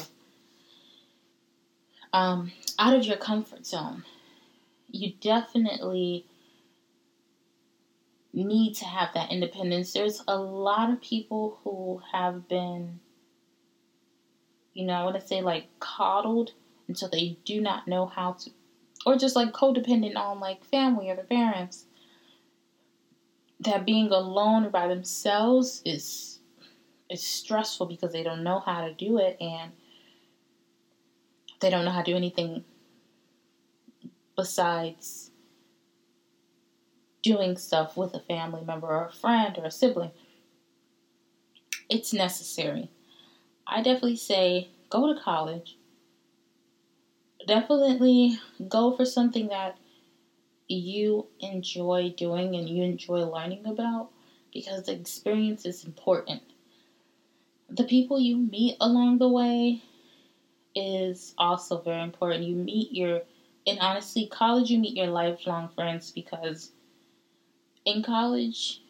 um, 2.12 2.52
out 2.78 2.94
of 2.94 3.04
your 3.04 3.16
comfort 3.16 3.66
zone. 3.66 4.04
You 4.90 5.12
definitely 5.20 6.24
need 8.44 8.74
to 8.74 8.84
have 8.84 9.14
that 9.14 9.30
independence. 9.30 9.92
There's 9.92 10.22
a 10.28 10.36
lot 10.36 10.92
of 10.92 11.00
people 11.00 11.58
who 11.64 12.02
have 12.12 12.48
been, 12.48 13.00
you 14.74 14.84
know, 14.84 14.92
I 14.92 15.04
want 15.04 15.20
to 15.20 15.26
say 15.26 15.40
like 15.40 15.68
coddled 15.80 16.52
until 16.86 17.08
they 17.08 17.38
do 17.44 17.60
not 17.60 17.88
know 17.88 18.06
how 18.06 18.32
to, 18.32 18.50
or 19.06 19.16
just 19.16 19.36
like 19.36 19.52
codependent 19.52 20.16
on 20.16 20.38
like 20.38 20.64
family 20.64 21.10
or 21.10 21.16
their 21.16 21.24
parents. 21.24 21.86
That 23.60 23.86
being 23.86 24.10
alone 24.10 24.68
by 24.68 24.86
themselves 24.86 25.80
is 25.84 26.40
is 27.08 27.22
stressful 27.22 27.86
because 27.86 28.12
they 28.12 28.22
don't 28.22 28.44
know 28.44 28.60
how 28.60 28.86
to 28.86 28.92
do 28.92 29.18
it 29.18 29.36
and 29.40 29.72
they 31.60 31.70
don't 31.70 31.84
know 31.84 31.90
how 31.90 32.02
to 32.02 32.10
do 32.10 32.16
anything 32.16 32.64
besides 34.36 35.30
doing 37.26 37.56
stuff 37.56 37.96
with 37.96 38.14
a 38.14 38.20
family 38.20 38.62
member 38.64 38.86
or 38.86 39.06
a 39.06 39.12
friend 39.12 39.58
or 39.58 39.64
a 39.64 39.70
sibling. 39.70 40.12
It's 41.90 42.12
necessary. 42.12 42.88
I 43.66 43.82
definitely 43.82 44.16
say 44.16 44.68
go 44.90 45.12
to 45.12 45.20
college. 45.20 45.76
Definitely 47.44 48.38
go 48.68 48.96
for 48.96 49.04
something 49.04 49.48
that 49.48 49.76
you 50.68 51.26
enjoy 51.40 52.14
doing 52.16 52.54
and 52.54 52.68
you 52.68 52.84
enjoy 52.84 53.24
learning 53.24 53.66
about 53.66 54.10
because 54.52 54.86
the 54.86 54.92
experience 54.92 55.66
is 55.66 55.84
important. 55.84 56.42
The 57.68 57.84
people 57.84 58.20
you 58.20 58.36
meet 58.36 58.76
along 58.80 59.18
the 59.18 59.28
way 59.28 59.82
is 60.76 61.34
also 61.36 61.80
very 61.80 62.04
important. 62.04 62.44
You 62.44 62.54
meet 62.54 62.92
your, 62.92 63.22
and 63.66 63.80
honestly, 63.80 64.28
college, 64.28 64.70
you 64.70 64.78
meet 64.78 64.96
your 64.96 65.08
lifelong 65.08 65.68
friends 65.74 66.12
because 66.12 66.70
in 67.86 68.02
college, 68.02 68.82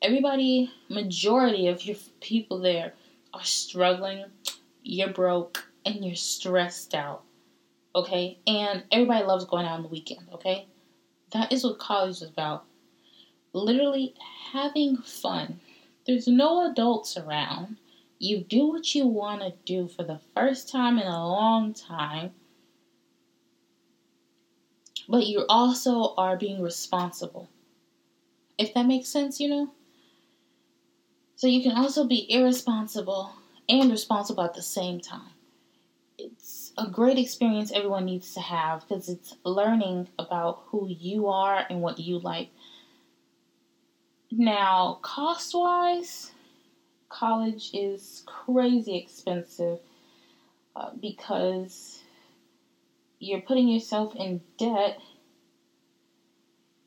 everybody, 0.00 0.70
majority 0.88 1.66
of 1.66 1.84
your 1.84 1.96
people 2.20 2.60
there 2.60 2.94
are 3.34 3.44
struggling, 3.44 4.24
you're 4.82 5.12
broke, 5.12 5.66
and 5.84 6.04
you're 6.04 6.14
stressed 6.14 6.94
out. 6.94 7.24
Okay? 7.94 8.38
And 8.46 8.84
everybody 8.92 9.24
loves 9.26 9.44
going 9.44 9.66
out 9.66 9.72
on 9.72 9.82
the 9.82 9.88
weekend. 9.88 10.28
Okay? 10.32 10.66
That 11.32 11.52
is 11.52 11.64
what 11.64 11.78
college 11.78 12.10
is 12.10 12.22
about. 12.22 12.64
Literally 13.52 14.14
having 14.52 14.98
fun. 14.98 15.58
There's 16.06 16.28
no 16.28 16.70
adults 16.70 17.16
around. 17.16 17.76
You 18.20 18.38
do 18.38 18.68
what 18.68 18.94
you 18.94 19.06
want 19.06 19.42
to 19.42 19.52
do 19.64 19.88
for 19.88 20.04
the 20.04 20.20
first 20.34 20.68
time 20.68 20.98
in 20.98 21.06
a 21.06 21.28
long 21.28 21.74
time. 21.74 22.30
But 25.08 25.26
you 25.26 25.44
also 25.48 26.14
are 26.16 26.36
being 26.36 26.62
responsible. 26.62 27.48
If 28.58 28.74
that 28.74 28.86
makes 28.86 29.08
sense, 29.08 29.40
you 29.40 29.48
know? 29.48 29.70
So 31.36 31.46
you 31.46 31.62
can 31.62 31.76
also 31.76 32.04
be 32.04 32.26
irresponsible 32.32 33.32
and 33.68 33.90
responsible 33.90 34.42
at 34.42 34.54
the 34.54 34.62
same 34.62 35.00
time. 35.00 35.30
It's 36.18 36.72
a 36.76 36.88
great 36.88 37.16
experience 37.16 37.70
everyone 37.70 38.04
needs 38.04 38.34
to 38.34 38.40
have 38.40 38.80
because 38.80 39.08
it's 39.08 39.36
learning 39.44 40.08
about 40.18 40.64
who 40.66 40.88
you 40.88 41.28
are 41.28 41.64
and 41.70 41.80
what 41.80 42.00
you 42.00 42.18
like. 42.18 42.50
Now, 44.32 44.98
cost 45.00 45.54
wise, 45.54 46.32
college 47.08 47.70
is 47.72 48.24
crazy 48.26 48.96
expensive 48.96 49.78
uh, 50.74 50.90
because 51.00 52.02
you're 53.20 53.40
putting 53.40 53.68
yourself 53.68 54.14
in 54.16 54.40
debt 54.58 54.98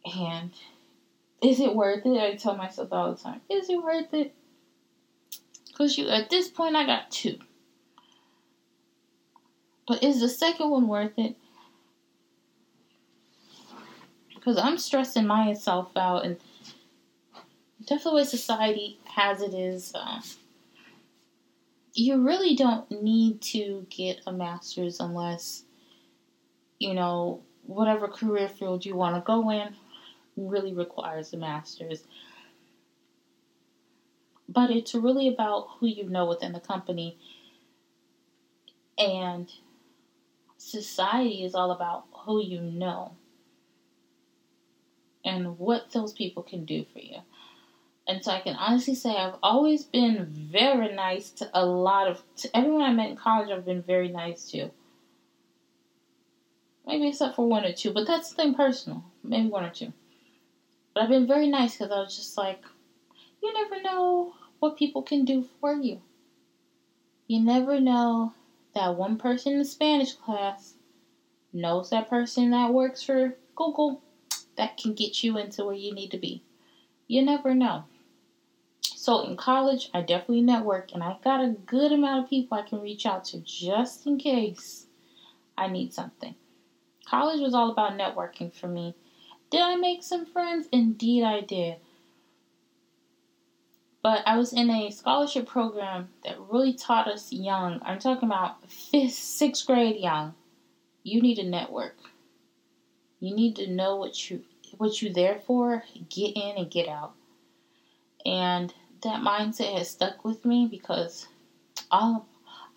and 0.05 0.51
is 1.41 1.59
it 1.59 1.75
worth 1.75 2.05
it? 2.05 2.19
I 2.19 2.35
tell 2.35 2.55
myself 2.55 2.89
all 2.91 3.13
the 3.13 3.21
time, 3.21 3.41
is 3.49 3.69
it 3.69 3.81
worth 3.81 4.13
it? 4.13 4.33
Because 5.67 5.97
you 5.97 6.07
at 6.09 6.29
this 6.29 6.47
point 6.47 6.75
I 6.75 6.85
got 6.85 7.09
two. 7.11 7.39
But 9.87 10.03
is 10.03 10.21
the 10.21 10.29
second 10.29 10.69
one 10.69 10.87
worth 10.87 11.17
it? 11.17 11.35
Because 14.35 14.57
I'm 14.57 14.77
stressing 14.77 15.27
myself 15.27 15.91
out 15.95 16.25
and 16.25 16.37
definitely 17.85 18.21
way 18.21 18.25
society 18.25 18.99
has 19.05 19.41
it 19.41 19.53
is 19.53 19.91
um, 19.95 20.21
you 21.93 22.21
really 22.21 22.55
don't 22.55 22.89
need 23.03 23.41
to 23.41 23.85
get 23.89 24.21
a 24.25 24.31
master's 24.31 24.99
unless 24.99 25.63
you 26.79 26.93
know 26.93 27.41
whatever 27.65 28.07
career 28.07 28.47
field 28.47 28.85
you 28.85 28.95
want 28.95 29.15
to 29.15 29.21
go 29.21 29.49
in 29.51 29.75
really 30.47 30.73
requires 30.73 31.33
a 31.33 31.37
master's. 31.37 32.03
But 34.47 34.71
it's 34.71 34.93
really 34.93 35.27
about 35.27 35.67
who 35.77 35.87
you 35.87 36.09
know 36.09 36.25
within 36.25 36.51
the 36.51 36.59
company. 36.59 37.17
And 38.97 39.51
society 40.57 41.43
is 41.43 41.55
all 41.55 41.71
about 41.71 42.05
who 42.11 42.41
you 42.41 42.61
know 42.61 43.13
and 45.23 45.57
what 45.57 45.91
those 45.91 46.13
people 46.13 46.43
can 46.43 46.65
do 46.65 46.85
for 46.91 46.99
you. 46.99 47.17
And 48.07 48.23
so 48.23 48.31
I 48.31 48.41
can 48.41 48.55
honestly 48.55 48.95
say 48.95 49.15
I've 49.15 49.35
always 49.43 49.83
been 49.83 50.25
very 50.25 50.93
nice 50.93 51.29
to 51.31 51.49
a 51.53 51.65
lot 51.65 52.07
of 52.07 52.21
to 52.37 52.55
everyone 52.55 52.81
I 52.81 52.93
met 52.93 53.09
in 53.09 53.15
college 53.15 53.49
I've 53.49 53.65
been 53.65 53.83
very 53.83 54.09
nice 54.09 54.49
to. 54.51 54.71
Maybe 56.85 57.07
except 57.07 57.35
for 57.35 57.47
one 57.47 57.63
or 57.63 57.73
two, 57.73 57.93
but 57.93 58.07
that's 58.07 58.29
the 58.29 58.35
thing 58.35 58.55
personal. 58.55 59.03
Maybe 59.23 59.47
one 59.47 59.63
or 59.63 59.69
two. 59.69 59.93
But 60.93 61.03
I've 61.03 61.09
been 61.09 61.27
very 61.27 61.47
nice 61.47 61.77
because 61.77 61.91
I 61.91 61.99
was 61.99 62.15
just 62.15 62.37
like, 62.37 62.63
you 63.41 63.53
never 63.53 63.81
know 63.81 64.33
what 64.59 64.77
people 64.77 65.01
can 65.01 65.25
do 65.25 65.45
for 65.59 65.73
you. 65.73 66.01
You 67.27 67.39
never 67.41 67.79
know 67.79 68.33
that 68.75 68.95
one 68.95 69.17
person 69.17 69.53
in 69.53 69.59
the 69.59 69.65
Spanish 69.65 70.13
class 70.13 70.73
knows 71.53 71.89
that 71.89 72.09
person 72.09 72.51
that 72.51 72.73
works 72.73 73.01
for 73.03 73.37
Google 73.55 74.01
that 74.57 74.77
can 74.77 74.93
get 74.93 75.23
you 75.23 75.37
into 75.37 75.65
where 75.65 75.75
you 75.75 75.93
need 75.93 76.11
to 76.11 76.17
be. 76.17 76.43
You 77.07 77.23
never 77.23 77.53
know. 77.53 77.85
So 78.81 79.21
in 79.21 79.35
college, 79.35 79.89
I 79.93 80.01
definitely 80.01 80.41
network 80.41 80.93
and 80.93 81.01
I've 81.01 81.21
got 81.21 81.43
a 81.43 81.55
good 81.65 81.91
amount 81.91 82.23
of 82.23 82.29
people 82.29 82.57
I 82.57 82.61
can 82.61 82.81
reach 82.81 83.05
out 83.05 83.25
to 83.25 83.39
just 83.39 84.05
in 84.05 84.17
case 84.17 84.85
I 85.57 85.67
need 85.67 85.93
something. 85.93 86.35
College 87.05 87.41
was 87.41 87.53
all 87.53 87.71
about 87.71 87.97
networking 87.97 88.53
for 88.53 88.67
me 88.67 88.93
did 89.51 89.61
I 89.61 89.75
make 89.75 90.01
some 90.01 90.25
friends? 90.25 90.67
Indeed, 90.71 91.23
I 91.23 91.41
did. 91.41 91.75
But 94.01 94.23
I 94.25 94.37
was 94.37 94.53
in 94.53 94.69
a 94.69 94.89
scholarship 94.89 95.45
program 95.45 96.09
that 96.23 96.39
really 96.49 96.73
taught 96.73 97.07
us 97.07 97.31
young. 97.31 97.79
I'm 97.83 97.99
talking 97.99 98.29
about 98.29 98.67
fifth, 98.69 99.13
sixth 99.13 99.67
grade 99.67 99.97
young. 99.97 100.33
You 101.03 101.21
need 101.21 101.37
a 101.37 101.43
network. 101.43 101.97
You 103.19 103.35
need 103.35 103.57
to 103.57 103.67
know 103.67 103.97
what 103.97 104.29
you 104.29 104.43
what 104.77 105.01
you're 105.01 105.13
there 105.13 105.41
for. 105.45 105.83
Get 106.09 106.35
in 106.35 106.57
and 106.57 106.71
get 106.71 106.87
out. 106.87 107.13
And 108.25 108.73
that 109.03 109.21
mindset 109.21 109.77
has 109.77 109.89
stuck 109.89 110.23
with 110.23 110.45
me 110.45 110.67
because 110.69 111.27
all 111.91 112.25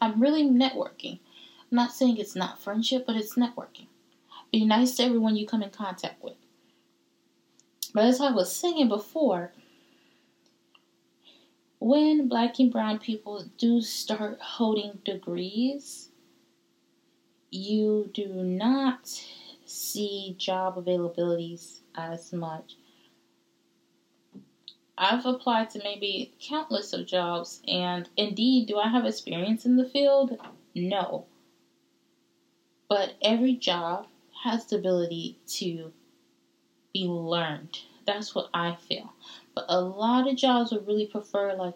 I'm 0.01 0.21
really 0.21 0.45
networking. 0.45 1.21
I'm 1.71 1.77
not 1.77 1.93
saying 1.93 2.19
it's 2.19 2.37
not 2.37 2.61
friendship, 2.61 3.07
but 3.07 3.17
it's 3.17 3.37
networking. 3.37 3.87
Be 4.53 4.65
nice 4.65 4.97
to 4.97 5.05
everyone 5.05 5.37
you 5.37 5.47
come 5.47 5.63
in 5.63 5.71
contact 5.71 6.23
with. 6.23 6.35
But 7.95 8.07
as 8.07 8.21
I 8.21 8.33
was 8.33 8.55
saying 8.55 8.89
before, 8.89 9.53
when 11.79 12.27
black 12.27 12.59
and 12.59 12.73
brown 12.73 12.99
people 12.99 13.45
do 13.57 13.81
start 13.81 14.41
holding 14.41 14.99
degrees, 15.05 16.09
you 17.53 18.11
do 18.13 18.27
not 18.27 19.25
see 19.65 20.35
job 20.37 20.77
availabilities 20.77 21.79
as 21.95 22.33
much. 22.33 22.77
I've 24.99 25.25
applied 25.25 25.71
to 25.71 25.81
maybe 25.85 26.35
countless 26.41 26.93
of 26.93 27.07
jobs, 27.07 27.63
and 27.69 28.09
indeed, 28.17 28.67
do 28.67 28.79
I 28.79 28.89
have 28.89 29.05
experience 29.05 29.65
in 29.65 29.77
the 29.77 29.89
field? 29.89 30.37
No. 30.75 31.27
But 32.89 33.15
every 33.23 33.55
job 33.55 34.09
has 34.43 34.67
the 34.67 34.77
ability 34.77 35.39
to 35.59 35.93
be 36.95 37.05
learned. 37.05 37.81
That's 38.07 38.35
what 38.35 38.49
I 38.55 38.77
feel. 38.89 39.13
But 39.55 39.67
a 39.69 39.81
lot 39.81 40.27
of 40.29 40.37
jobs 40.37 40.73
would 40.73 40.87
really 40.87 41.07
prefer 41.07 41.55
like, 41.55 41.75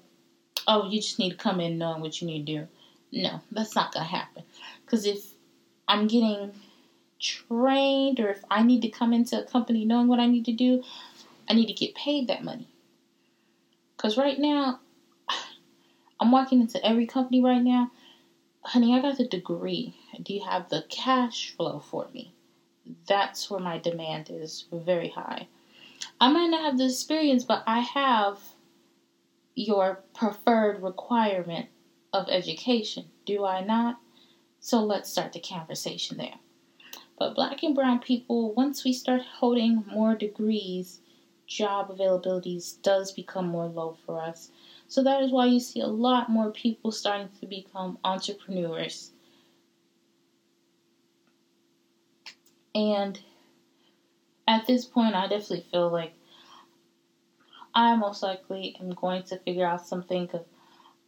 oh, 0.67 0.89
you 0.89 1.01
just 1.01 1.19
need 1.19 1.31
to 1.31 1.37
come 1.37 1.61
in 1.61 1.77
knowing 1.77 2.01
what 2.01 2.21
you 2.23 2.27
need 2.27 2.47
to 2.47 2.61
do. 2.61 2.69
No, 3.13 3.41
that's 3.51 3.75
not 3.75 3.93
gonna 3.93 4.07
happen. 4.07 4.45
Because 4.85 5.05
if 5.05 5.33
I'm 5.87 6.07
getting 6.07 6.53
trained 7.19 8.21
or 8.21 8.29
if 8.29 8.45
I 8.51 8.63
need 8.63 8.83
to 8.83 8.89
come 8.89 9.13
into 9.13 9.41
a 9.41 9.47
company 9.47 9.85
knowing 9.85 10.09
what 10.09 10.21
I 10.21 10.27
need 10.27 10.45
to 10.47 10.53
do, 10.53 10.83
I 11.49 11.55
need 11.55 11.67
to 11.67 11.73
get 11.73 11.95
paid 11.95 12.29
that 12.29 12.45
money. 12.45 12.69
Because 13.97 14.17
right 14.17 14.39
now, 14.39 14.81
I'm 16.21 16.31
walking 16.31 16.61
into 16.61 16.85
every 16.85 17.07
company 17.07 17.43
right 17.43 17.63
now. 17.63 17.91
Honey, 18.63 18.95
I 18.95 19.01
got 19.01 19.17
the 19.17 19.27
degree. 19.27 19.97
Do 20.23 20.35
you 20.35 20.45
have 20.45 20.69
the 20.69 20.85
cash 20.89 21.55
flow 21.57 21.81
for 21.81 22.09
me? 22.13 22.35
That's 23.07 23.51
where 23.51 23.61
my 23.61 23.79
demand 23.79 24.31
is 24.31 24.65
very 24.73 25.09
high. 25.09 25.49
I 26.21 26.31
might 26.31 26.49
not 26.49 26.63
have 26.63 26.79
the 26.79 26.87
experience, 26.87 27.45
but 27.45 27.63
I 27.67 27.81
have 27.81 28.39
your 29.55 30.05
preferred 30.15 30.83
requirement 30.83 31.69
of 32.13 32.29
education. 32.29 33.07
Do 33.27 33.45
I 33.45 33.65
not? 33.65 34.01
So 34.61 34.83
let's 34.85 35.11
start 35.11 35.33
the 35.33 35.41
conversation 35.41 36.17
there. 36.17 36.39
But 37.19 37.35
black 37.35 37.63
and 37.63 37.75
brown 37.75 37.99
people, 37.99 38.55
once 38.55 38.85
we 38.85 38.93
start 38.93 39.23
holding 39.23 39.85
more 39.87 40.15
degrees, 40.15 41.01
job 41.47 41.91
availabilities 41.91 42.81
does 42.83 43.11
become 43.11 43.49
more 43.49 43.67
low 43.67 43.97
for 44.07 44.21
us. 44.21 44.53
So 44.87 45.03
that 45.03 45.23
is 45.23 45.33
why 45.33 45.47
you 45.47 45.61
see 45.61 45.81
a 45.81 45.87
lot 45.87 46.31
more 46.31 46.51
people 46.51 46.93
starting 46.93 47.29
to 47.41 47.47
become 47.47 47.99
entrepreneurs. 48.05 49.11
And 52.75 53.19
at 54.47 54.67
this 54.67 54.85
point, 54.85 55.15
I 55.15 55.23
definitely 55.23 55.67
feel 55.71 55.91
like 55.91 56.15
I 57.75 57.95
most 57.97 58.23
likely 58.23 58.77
am 58.81 58.91
going 58.91 59.23
to 59.25 59.39
figure 59.39 59.67
out 59.67 59.87
something 59.87 60.27
because 60.27 60.47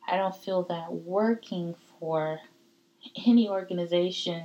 I 0.07 0.17
don't 0.17 0.35
feel 0.35 0.65
that 0.65 0.93
working 0.93 1.75
for 1.99 2.41
any 3.27 3.49
organization 3.49 4.45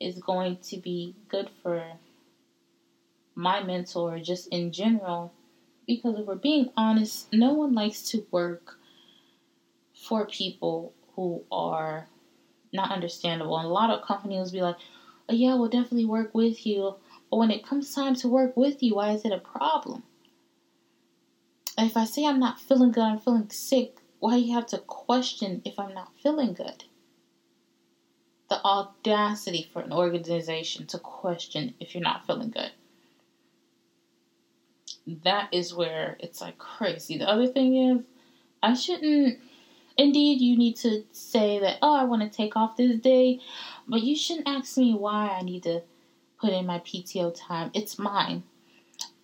is 0.00 0.18
going 0.18 0.58
to 0.58 0.76
be 0.76 1.14
good 1.28 1.50
for 1.62 1.84
my 3.34 3.62
mental 3.62 4.08
or 4.08 4.18
just 4.18 4.48
in 4.48 4.72
general. 4.72 5.32
Because 5.86 6.18
if 6.18 6.26
we're 6.26 6.34
being 6.34 6.70
honest, 6.76 7.32
no 7.32 7.54
one 7.54 7.74
likes 7.74 8.02
to 8.10 8.26
work 8.30 8.78
for 9.94 10.26
people 10.26 10.92
who 11.14 11.44
are 11.50 12.08
not 12.72 12.90
understandable. 12.90 13.56
And 13.56 13.66
a 13.66 13.70
lot 13.70 13.90
of 13.90 14.06
companies 14.06 14.50
be 14.50 14.62
like, 14.62 14.76
yeah, 15.34 15.54
we'll 15.54 15.68
definitely 15.68 16.04
work 16.06 16.34
with 16.34 16.66
you. 16.66 16.96
But 17.30 17.38
when 17.38 17.50
it 17.50 17.66
comes 17.66 17.94
time 17.94 18.14
to 18.16 18.28
work 18.28 18.56
with 18.56 18.82
you, 18.82 18.94
why 18.94 19.10
is 19.10 19.24
it 19.24 19.32
a 19.32 19.38
problem? 19.38 20.04
If 21.76 21.96
I 21.96 22.04
say 22.04 22.24
I'm 22.24 22.38
not 22.38 22.60
feeling 22.60 22.92
good, 22.92 23.02
I'm 23.02 23.18
feeling 23.18 23.50
sick, 23.50 23.98
why 24.18 24.36
do 24.36 24.40
you 24.40 24.54
have 24.54 24.66
to 24.68 24.78
question 24.78 25.62
if 25.64 25.78
I'm 25.78 25.92
not 25.92 26.12
feeling 26.22 26.54
good? 26.54 26.84
The 28.48 28.62
audacity 28.64 29.68
for 29.72 29.82
an 29.82 29.92
organization 29.92 30.86
to 30.86 30.98
question 30.98 31.74
if 31.80 31.94
you're 31.94 32.02
not 32.02 32.26
feeling 32.26 32.50
good. 32.50 32.70
That 35.24 35.52
is 35.52 35.74
where 35.74 36.16
it's 36.20 36.40
like 36.40 36.58
crazy. 36.58 37.18
The 37.18 37.28
other 37.28 37.46
thing 37.48 37.76
is, 37.76 38.04
I 38.62 38.74
shouldn't. 38.74 39.38
Indeed, 39.98 40.40
you 40.40 40.58
need 40.58 40.76
to 40.76 41.04
say 41.12 41.58
that, 41.60 41.78
oh, 41.80 41.94
I 41.94 42.04
want 42.04 42.22
to 42.22 42.28
take 42.28 42.56
off 42.56 42.76
this 42.76 42.98
day, 42.98 43.40
but 43.88 44.02
you 44.02 44.14
shouldn't 44.14 44.48
ask 44.48 44.76
me 44.76 44.94
why 44.94 45.28
I 45.28 45.42
need 45.42 45.62
to 45.62 45.82
put 46.38 46.52
in 46.52 46.66
my 46.66 46.80
PTO 46.80 47.34
time. 47.34 47.70
It's 47.72 47.98
mine. 47.98 48.42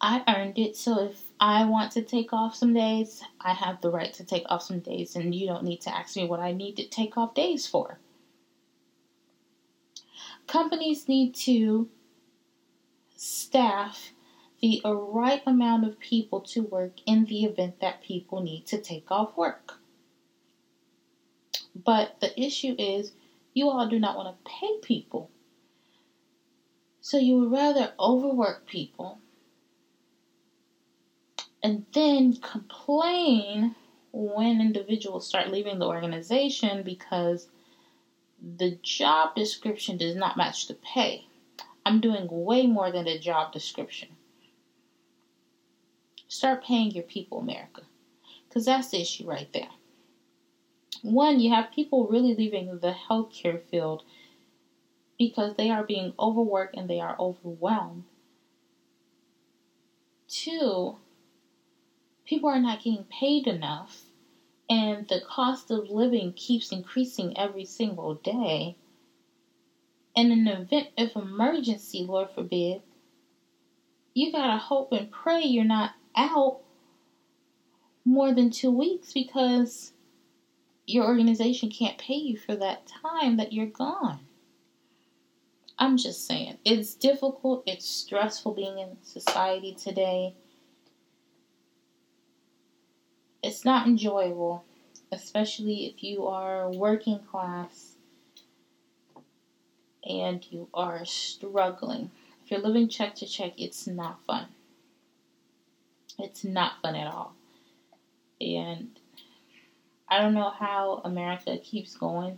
I 0.01 0.25
earned 0.27 0.59
it, 0.59 0.77
so 0.77 1.05
if 1.05 1.23
I 1.39 1.65
want 1.65 1.93
to 1.93 2.03
take 2.03 2.33
off 2.33 2.57
some 2.57 2.75
days, 2.75 3.23
I 3.41 3.53
have 3.53 3.81
the 3.81 3.91
right 3.91 4.13
to 4.15 4.25
take 4.25 4.45
off 4.47 4.63
some 4.63 4.81
days, 4.81 5.15
and 5.15 5.35
you 5.35 5.47
don't 5.47 5.65
need 5.65 5.83
to 5.83 5.95
ask 5.95 6.17
me 6.17 6.27
what 6.27 6.41
I 6.41 6.53
need 6.53 6.77
to 6.79 6.89
take 6.89 7.17
off 7.17 7.35
days 7.35 7.67
for. 7.67 7.99
Companies 10.47 11.07
need 11.09 11.35
to 11.37 11.89
staff 13.15 14.13
the 14.61 14.81
right 14.85 15.43
amount 15.47 15.87
of 15.87 15.99
people 16.01 16.41
to 16.41 16.63
work 16.63 16.95
in 17.07 17.27
the 17.27 17.45
event 17.45 17.81
that 17.81 18.03
people 18.03 18.41
need 18.43 18.67
to 18.67 18.81
take 18.81 19.11
off 19.11 19.37
work. 19.37 19.82
But 21.75 22.21
the 22.21 22.39
issue 22.41 22.75
is, 22.79 23.13
you 23.55 23.69
all 23.69 23.89
do 23.89 23.99
not 23.99 24.17
want 24.17 24.37
to 24.37 24.51
pay 24.51 24.79
people. 24.83 25.31
So 27.01 27.19
you 27.19 27.39
would 27.41 27.53
rather 27.53 27.93
overwork 27.99 28.67
people 28.67 29.19
and 31.63 31.85
then 31.93 32.37
complain 32.37 33.75
when 34.13 34.61
individuals 34.61 35.27
start 35.27 35.51
leaving 35.51 35.79
the 35.79 35.87
organization 35.87 36.83
because 36.83 37.49
the 38.57 38.79
job 38.83 39.35
description 39.35 39.97
does 39.97 40.17
not 40.17 40.37
match 40.37 40.69
the 40.69 40.75
pay. 40.75 41.27
I'm 41.87 42.01
doing 42.01 42.29
way 42.31 42.67
more 42.67 42.91
than 42.93 43.05
the 43.05 43.19
job 43.19 43.53
description. 43.53 44.09
Start 46.29 46.65
paying 46.65 46.91
your 46.93 47.05
people, 47.05 47.39
America. 47.39 47.83
Because 48.49 48.65
that's 48.65 48.89
the 48.91 49.01
issue 49.01 49.29
right 49.29 49.49
there. 49.53 49.69
One, 51.03 51.41
you 51.41 51.51
have 51.51 51.73
people 51.73 52.07
really 52.07 52.35
leaving 52.35 52.79
the 52.79 52.93
healthcare 52.93 53.61
field 53.61 54.05
because 55.19 55.57
they 55.57 55.69
are 55.69 55.85
being 55.85 56.15
overworked 56.19 56.77
and 56.77 56.89
they 56.89 57.01
are 57.01 57.17
overwhelmed. 57.19 58.05
Two, 60.29 60.97
people 62.25 62.49
are 62.49 62.61
not 62.61 62.83
getting 62.83 63.05
paid 63.05 63.47
enough 63.47 64.07
and 64.71 65.07
the 65.09 65.21
cost 65.21 65.71
of 65.71 65.91
living 65.91 66.33
keeps 66.33 66.73
increasing 66.73 67.37
every 67.37 67.65
single 67.65 68.15
day. 68.15 68.77
In 70.15 70.31
an 70.31 70.47
event 70.47 70.89
of 70.97 71.17
emergency, 71.17 72.05
Lord 72.05 72.31
forbid, 72.31 72.81
you 74.15 74.31
gotta 74.31 74.59
hope 74.59 74.93
and 74.93 75.11
pray 75.11 75.43
you're 75.43 75.65
not 75.65 75.91
out 76.15 76.61
more 78.05 78.33
than 78.33 78.51
two 78.51 78.71
weeks 78.71 79.13
because 79.13 79.93
your 80.93 81.07
organization 81.07 81.71
can't 81.71 81.99
pay 81.99 82.15
you 82.15 82.37
for 82.37 82.57
that 82.57 82.87
time 82.87 83.37
that 83.37 83.53
you're 83.53 83.67
gone. 83.67 84.21
I'm 85.79 85.97
just 85.97 86.27
saying, 86.27 86.59
it's 86.65 86.95
difficult, 86.95 87.65
it's 87.67 87.89
stressful 87.89 88.55
being 88.55 88.79
in 88.79 88.97
society 89.03 89.75
today 89.75 90.35
it's 93.43 93.65
not 93.65 93.87
enjoyable, 93.87 94.65
especially 95.11 95.87
if 95.87 96.03
you 96.03 96.27
are 96.27 96.71
working 96.71 97.19
class 97.19 97.97
and 100.09 100.47
you 100.51 100.69
are 100.73 101.05
struggling. 101.05 102.11
If 102.45 102.51
you're 102.51 102.61
living 102.61 102.89
check 102.89 103.17
to 103.17 103.27
check, 103.27 103.55
it's 103.59 103.87
not 103.87 104.21
fun. 104.27 104.47
It's 106.19 106.45
not 106.45 106.81
fun 106.83 106.95
at 106.95 107.13
all. 107.13 107.35
And 108.41 108.91
I 110.13 110.21
don't 110.21 110.35
know 110.35 110.51
how 110.51 111.01
America 111.05 111.57
keeps 111.57 111.97
going 111.97 112.37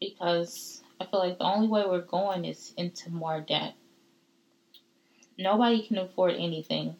because 0.00 0.82
I 0.98 1.04
feel 1.04 1.20
like 1.20 1.36
the 1.36 1.44
only 1.44 1.68
way 1.68 1.84
we're 1.86 2.00
going 2.00 2.46
is 2.46 2.72
into 2.78 3.10
more 3.10 3.40
debt. 3.40 3.74
Nobody 5.36 5.86
can 5.86 5.98
afford 5.98 6.36
anything 6.36 6.96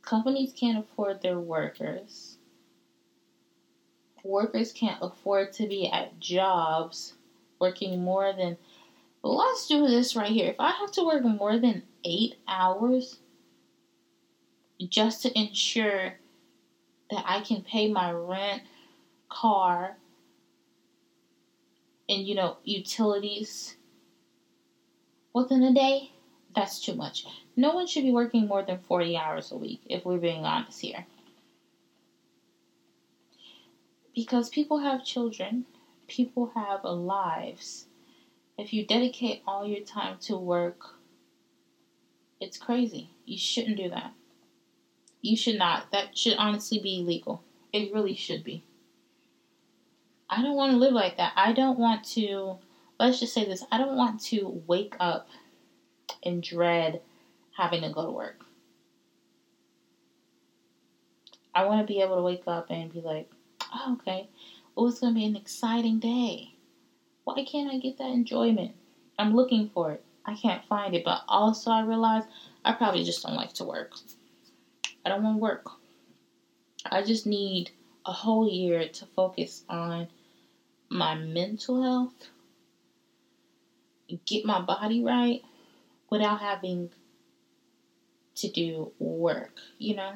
companies 0.00 0.54
can't 0.54 0.78
afford 0.78 1.20
their 1.20 1.38
workers. 1.38 2.38
Workers 4.24 4.72
can't 4.72 5.02
afford 5.02 5.52
to 5.54 5.68
be 5.68 5.86
at 5.90 6.18
jobs 6.18 7.12
working 7.60 8.02
more 8.02 8.32
than. 8.32 8.56
Let's 9.22 9.68
do 9.68 9.86
this 9.86 10.16
right 10.16 10.30
here. 10.30 10.48
If 10.48 10.56
I 10.58 10.70
have 10.70 10.92
to 10.92 11.04
work 11.04 11.22
more 11.24 11.58
than 11.58 11.82
eight 12.04 12.36
hours 12.48 13.18
just 14.88 15.20
to 15.22 15.38
ensure 15.38 16.14
that 17.10 17.24
I 17.26 17.40
can 17.40 17.62
pay 17.62 17.90
my 17.90 18.12
rent, 18.12 18.62
car, 19.28 19.96
and 22.08 22.26
you 22.26 22.34
know, 22.34 22.56
utilities 22.64 23.76
within 25.32 25.62
a 25.62 25.74
day, 25.74 26.12
that's 26.54 26.80
too 26.80 26.94
much. 26.94 27.24
No 27.56 27.74
one 27.74 27.86
should 27.86 28.02
be 28.02 28.10
working 28.10 28.46
more 28.46 28.62
than 28.62 28.78
40 28.78 29.16
hours 29.16 29.52
a 29.52 29.56
week, 29.56 29.82
if 29.86 30.04
we're 30.04 30.18
being 30.18 30.44
honest 30.44 30.80
here. 30.80 31.06
Because 34.14 34.48
people 34.48 34.78
have 34.78 35.04
children, 35.04 35.64
people 36.08 36.52
have 36.54 36.82
lives. 36.84 37.86
If 38.56 38.72
you 38.72 38.84
dedicate 38.84 39.42
all 39.46 39.66
your 39.66 39.84
time 39.84 40.16
to 40.22 40.36
work, 40.36 40.96
it's 42.40 42.58
crazy. 42.58 43.10
You 43.24 43.38
shouldn't 43.38 43.76
do 43.76 43.90
that. 43.90 44.12
You 45.20 45.36
should 45.36 45.58
not. 45.58 45.90
That 45.92 46.16
should 46.16 46.36
honestly 46.38 46.78
be 46.78 47.00
illegal. 47.00 47.42
It 47.72 47.92
really 47.92 48.14
should 48.14 48.44
be. 48.44 48.62
I 50.30 50.42
don't 50.42 50.56
want 50.56 50.72
to 50.72 50.78
live 50.78 50.92
like 50.92 51.16
that. 51.16 51.32
I 51.36 51.52
don't 51.52 51.78
want 51.78 52.04
to, 52.10 52.58
let's 53.00 53.18
just 53.18 53.34
say 53.34 53.44
this 53.44 53.64
I 53.72 53.78
don't 53.78 53.96
want 53.96 54.20
to 54.24 54.62
wake 54.66 54.94
up 55.00 55.28
and 56.22 56.42
dread 56.42 57.00
having 57.56 57.82
to 57.82 57.90
go 57.90 58.06
to 58.06 58.12
work. 58.12 58.44
I 61.54 61.64
want 61.64 61.80
to 61.80 61.92
be 61.92 62.00
able 62.02 62.16
to 62.16 62.22
wake 62.22 62.44
up 62.46 62.70
and 62.70 62.92
be 62.92 63.00
like, 63.00 63.30
oh, 63.74 63.98
okay, 64.00 64.28
it's 64.76 65.00
going 65.00 65.14
to 65.14 65.18
be 65.18 65.26
an 65.26 65.34
exciting 65.34 65.98
day. 65.98 66.54
Why 67.24 67.44
can't 67.44 67.72
I 67.72 67.78
get 67.78 67.98
that 67.98 68.10
enjoyment? 68.10 68.72
I'm 69.18 69.34
looking 69.34 69.70
for 69.74 69.92
it. 69.92 70.04
I 70.24 70.34
can't 70.34 70.64
find 70.66 70.94
it. 70.94 71.04
But 71.04 71.22
also, 71.26 71.70
I 71.70 71.82
realize 71.82 72.22
I 72.64 72.72
probably 72.72 73.02
just 73.02 73.24
don't 73.24 73.34
like 73.34 73.54
to 73.54 73.64
work. 73.64 73.92
I 75.08 75.14
don't 75.14 75.22
want 75.22 75.40
work. 75.40 75.70
I 76.84 77.02
just 77.02 77.26
need 77.26 77.70
a 78.04 78.12
whole 78.12 78.46
year 78.46 78.86
to 78.86 79.06
focus 79.06 79.64
on 79.70 80.08
my 80.90 81.14
mental 81.14 81.82
health, 81.82 82.28
get 84.26 84.44
my 84.44 84.60
body 84.60 85.02
right 85.02 85.40
without 86.10 86.40
having 86.40 86.90
to 88.34 88.50
do 88.50 88.92
work, 88.98 89.58
you 89.78 89.96
know? 89.96 90.12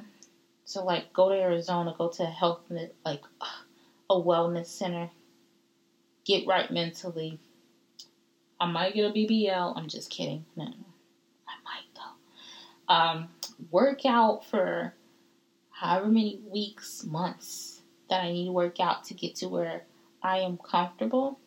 So, 0.67 0.85
like, 0.85 1.11
go 1.15 1.31
to 1.31 1.35
Arizona, 1.35 1.95
go 1.97 2.09
to 2.09 2.25
a 2.25 2.27
health, 2.27 2.61
like, 3.03 3.23
a 4.11 4.15
wellness 4.15 4.67
center, 4.67 5.09
get 6.27 6.47
right 6.47 6.71
mentally. 6.71 7.39
I 8.61 8.67
might 8.67 8.93
get 8.93 9.11
a 9.11 9.13
BBL. 9.15 9.73
I'm 9.75 9.89
just 9.89 10.11
kidding. 10.11 10.45
No, 10.55 10.65
I 10.65 11.55
might 11.65 11.89
though. 11.95 12.95
Um, 12.95 13.29
work 13.71 14.05
out 14.05 14.45
for 14.45 14.95
however 15.71 16.09
many 16.09 16.41
weeks, 16.47 17.05
months 17.05 17.83
that 18.09 18.23
I 18.23 18.33
need 18.33 18.47
to 18.47 18.53
work 18.53 18.81
out 18.81 19.05
to 19.05 19.15
get 19.15 19.37
to 19.37 19.49
where 19.49 19.85
I 20.23 20.39
am 20.39 20.59
comfortable. 20.59 21.39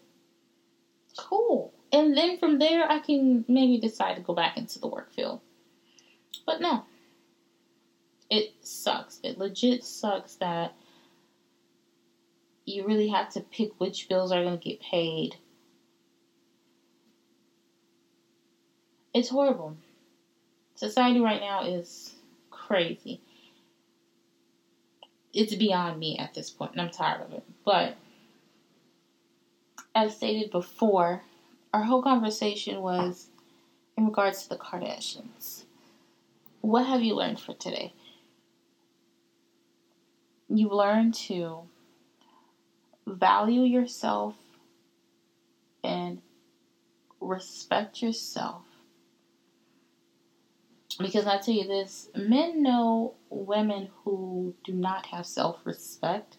Cool. 1.17 1.73
And 1.91 2.17
then 2.17 2.37
from 2.37 2.59
there, 2.59 2.89
I 2.89 2.99
can 2.99 3.45
maybe 3.47 3.79
decide 3.79 4.15
to 4.15 4.21
go 4.21 4.33
back 4.33 4.57
into 4.57 4.79
the 4.79 4.87
work 4.87 5.13
field. 5.13 5.39
But 6.45 6.59
no, 6.61 6.83
it 8.29 8.53
sucks. 8.61 9.19
It 9.23 9.37
legit 9.37 9.83
sucks 9.83 10.35
that 10.35 10.73
you 12.65 12.85
really 12.85 13.09
have 13.09 13.29
to 13.33 13.41
pick 13.41 13.79
which 13.79 14.09
bills 14.09 14.31
are 14.31 14.43
going 14.43 14.57
to 14.57 14.69
get 14.69 14.81
paid. 14.81 15.35
It's 19.13 19.29
horrible. 19.29 19.77
Society 20.75 21.21
right 21.21 21.41
now 21.41 21.63
is 21.63 22.13
crazy. 22.51 23.21
It's 25.33 25.55
beyond 25.55 25.99
me 25.99 26.17
at 26.17 26.33
this 26.33 26.49
point, 26.49 26.73
and 26.73 26.81
I'm 26.81 26.89
tired 26.89 27.21
of 27.21 27.33
it. 27.33 27.43
But 27.63 27.95
as 29.93 30.15
stated 30.15 30.51
before, 30.51 31.23
our 31.73 31.83
whole 31.83 32.01
conversation 32.01 32.81
was 32.81 33.27
in 33.97 34.05
regards 34.05 34.43
to 34.43 34.49
the 34.49 34.57
Kardashians. 34.57 35.63
What 36.61 36.85
have 36.85 37.01
you 37.01 37.15
learned 37.15 37.39
for 37.39 37.53
today? 37.53 37.93
You've 40.49 40.71
learned 40.71 41.13
to 41.15 41.61
value 43.07 43.61
yourself 43.61 44.35
and 45.83 46.21
respect 47.21 48.01
yourself. 48.01 48.64
Because 50.99 51.27
I 51.27 51.37
tell 51.39 51.53
you 51.53 51.67
this, 51.67 52.09
men 52.15 52.63
know 52.63 53.15
women 53.29 53.89
who 54.03 54.55
do 54.63 54.71
not 54.71 55.07
have 55.07 55.25
self 55.25 55.59
respect 55.65 56.37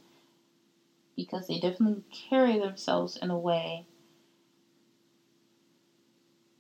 because 1.15 1.47
they 1.47 1.59
definitely 1.59 2.05
carry 2.11 2.59
themselves 2.59 3.17
in 3.21 3.31
a 3.31 3.39
way 3.39 3.85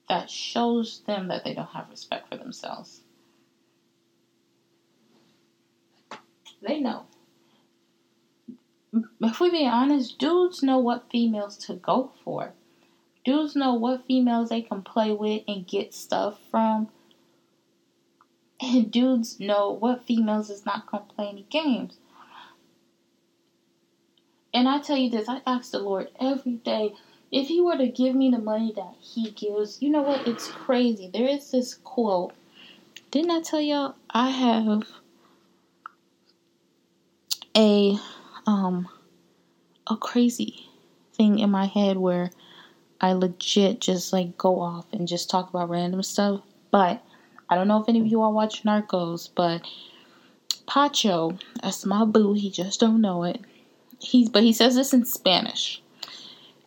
that 0.09 0.30
shows 0.30 1.01
them 1.07 1.28
that 1.28 1.44
they 1.44 1.55
don't 1.55 1.68
have 1.68 1.90
respect 1.90 2.28
for 2.28 2.36
themselves. 2.36 3.01
They 6.62 6.80
know 6.80 7.07
if 9.20 9.40
we 9.40 9.51
be 9.51 9.66
honest, 9.66 10.18
dudes 10.18 10.62
know 10.62 10.78
what 10.78 11.11
females 11.11 11.57
to 11.66 11.74
go 11.74 12.12
for. 12.24 12.53
Dudes 13.24 13.57
know 13.57 13.74
what 13.74 14.07
females 14.07 14.51
they 14.51 14.62
can 14.62 14.82
play 14.82 15.12
with 15.12 15.42
and 15.49 15.66
get 15.66 15.92
stuff 15.92 16.38
from. 16.51 16.88
And 18.61 18.90
dudes 18.90 19.38
know 19.38 19.70
what 19.70 20.07
females 20.07 20.48
is 20.48 20.64
not 20.64 20.86
gonna 20.86 21.04
play 21.04 21.28
any 21.28 21.46
games. 21.50 21.98
And 24.54 24.66
I 24.68 24.80
tell 24.80 24.96
you 24.96 25.11
this, 25.11 25.28
I 25.28 25.42
ask 25.46 25.70
the 25.70 25.78
Lord 25.78 26.09
every 26.18 26.54
day, 26.54 26.94
if 27.30 27.48
he 27.48 27.61
were 27.61 27.76
to 27.76 27.88
give 27.88 28.14
me 28.14 28.30
the 28.30 28.38
money 28.38 28.72
that 28.76 28.94
he 29.00 29.30
gives, 29.30 29.82
you 29.82 29.90
know 29.90 30.02
what? 30.02 30.26
It's 30.26 30.48
crazy. 30.48 31.11
There 31.12 31.28
is 31.28 31.50
this 31.50 31.74
quote. 31.74 32.32
Didn't 33.11 33.30
I 33.30 33.42
tell 33.42 33.61
y'all 33.61 33.94
I 34.11 34.30
have 34.30 34.88
a 37.57 37.98
um 38.46 38.88
a 39.86 39.96
crazy 39.96 40.68
thing 41.12 41.38
in 41.38 41.50
my 41.50 41.66
head 41.66 41.96
where 41.96 42.30
I 43.00 43.12
legit 43.12 43.80
just 43.80 44.12
like 44.12 44.38
go 44.38 44.61
off 44.61 44.86
and 44.92 45.07
just 45.07 45.28
talk 45.28 45.50
about 45.50 45.68
random 45.68 46.02
stuff. 46.02 46.40
But 46.70 47.02
I 47.49 47.55
don't 47.55 47.68
know 47.68 47.80
if 47.80 47.88
any 47.88 48.01
of 48.01 48.07
you 48.07 48.22
all 48.22 48.32
watch 48.32 48.64
Narcos, 48.64 49.28
but 49.34 49.62
Pacho, 50.66 51.38
that's 51.62 51.86
my 51.86 52.05
boo. 52.05 52.32
He 52.32 52.51
just 52.51 52.80
don't 52.80 53.01
know 53.01 53.24
it. 53.24 53.40
He's 54.01 54.28
but 54.28 54.42
he 54.42 54.53
says 54.53 54.74
this 54.74 54.92
in 54.92 55.05
Spanish. 55.05 55.82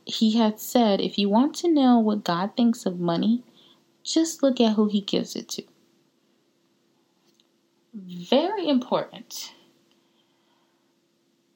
He 0.06 0.38
had 0.38 0.60
said, 0.60 1.02
if 1.02 1.20
you 1.20 1.30
want 1.30 1.56
to 1.58 1.72
know 1.72 2.00
what 2.00 2.24
God 2.24 2.56
thinks 2.58 2.86
of 2.86 3.00
money, 3.00 3.44
just 4.04 4.42
look 4.42 4.60
at 4.60 4.74
who 4.74 4.88
he 4.88 5.02
gives 5.02 5.36
it 5.36 5.48
to. 5.50 5.64
Very 7.94 8.68
important. 8.68 9.54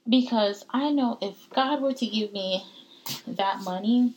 Because 0.08 0.66
I 0.70 0.92
know 0.92 1.18
if 1.22 1.50
God 1.50 1.82
were 1.82 1.94
to 1.94 2.06
give 2.06 2.34
me 2.34 2.64
that 3.26 3.62
money, 3.62 4.14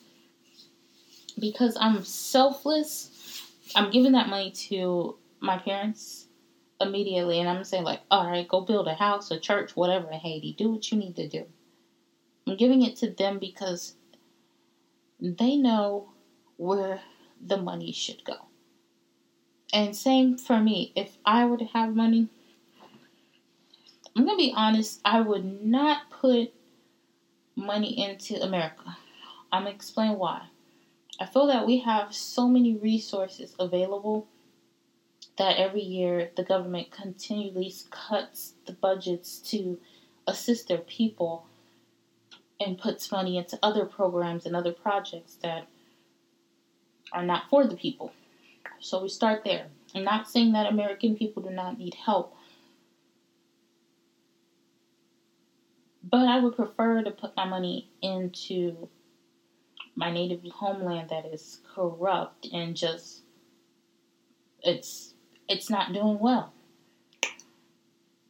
because 1.38 1.76
I'm 1.80 2.04
selfless, 2.04 3.10
I'm 3.74 3.90
giving 3.90 4.12
that 4.12 4.28
money 4.28 4.50
to 4.68 5.16
my 5.40 5.58
parents 5.58 6.28
immediately. 6.80 7.40
And 7.40 7.48
I'm 7.48 7.64
saying, 7.64 7.84
like, 7.84 8.00
all 8.10 8.26
right, 8.26 8.46
go 8.46 8.60
build 8.60 8.88
a 8.88 8.94
house, 8.94 9.30
a 9.30 9.38
church, 9.38 9.74
whatever 9.74 10.10
in 10.10 10.18
Haiti. 10.18 10.54
Do 10.56 10.70
what 10.70 10.90
you 10.90 10.98
need 10.98 11.16
to 11.16 11.28
do. 11.28 11.44
I'm 12.46 12.56
giving 12.56 12.82
it 12.82 12.96
to 12.98 13.10
them 13.10 13.38
because 13.38 13.94
they 15.20 15.56
know 15.56 16.12
where 16.56 17.00
the 17.44 17.56
money 17.56 17.92
should 17.92 18.24
go. 18.24 18.36
And 19.72 19.96
same 19.96 20.38
for 20.38 20.60
me. 20.60 20.92
If 20.94 21.16
I 21.24 21.44
were 21.46 21.58
to 21.58 21.64
have 21.64 21.94
money, 21.94 22.28
I'm 24.14 24.24
gonna 24.24 24.36
be 24.36 24.54
honest, 24.56 25.00
I 25.04 25.20
would 25.20 25.64
not 25.64 26.10
put 26.10 26.52
money 27.56 28.02
into 28.02 28.42
America. 28.42 28.96
I'm 29.52 29.64
gonna 29.64 29.74
explain 29.74 30.18
why. 30.18 30.46
I 31.18 31.26
feel 31.26 31.46
that 31.46 31.66
we 31.66 31.78
have 31.78 32.14
so 32.14 32.48
many 32.48 32.74
resources 32.74 33.54
available 33.58 34.26
that 35.38 35.58
every 35.58 35.82
year 35.82 36.30
the 36.36 36.44
government 36.44 36.90
continually 36.90 37.72
cuts 37.90 38.54
the 38.66 38.72
budgets 38.72 39.38
to 39.38 39.78
assist 40.26 40.68
their 40.68 40.78
people 40.78 41.46
and 42.60 42.78
puts 42.78 43.12
money 43.12 43.36
into 43.36 43.58
other 43.62 43.84
programs 43.84 44.46
and 44.46 44.56
other 44.56 44.72
projects 44.72 45.36
that 45.42 45.66
are 47.12 47.24
not 47.24 47.48
for 47.48 47.66
the 47.66 47.76
people. 47.76 48.12
So 48.80 49.02
we 49.02 49.08
start 49.08 49.44
there. 49.44 49.66
I'm 49.94 50.04
not 50.04 50.28
saying 50.28 50.52
that 50.52 50.66
American 50.66 51.16
people 51.16 51.42
do 51.42 51.50
not 51.50 51.78
need 51.78 51.94
help, 51.94 52.36
But 56.08 56.28
I 56.28 56.38
would 56.38 56.54
prefer 56.54 57.02
to 57.02 57.10
put 57.10 57.36
my 57.36 57.46
money 57.46 57.88
into 58.00 58.88
my 59.96 60.12
native 60.12 60.40
homeland 60.52 61.08
that 61.08 61.24
is 61.26 61.60
corrupt 61.74 62.46
and 62.52 62.76
just 62.76 63.22
it's 64.62 65.14
it's 65.48 65.70
not 65.70 65.92
doing 65.92 66.18
well. 66.18 66.52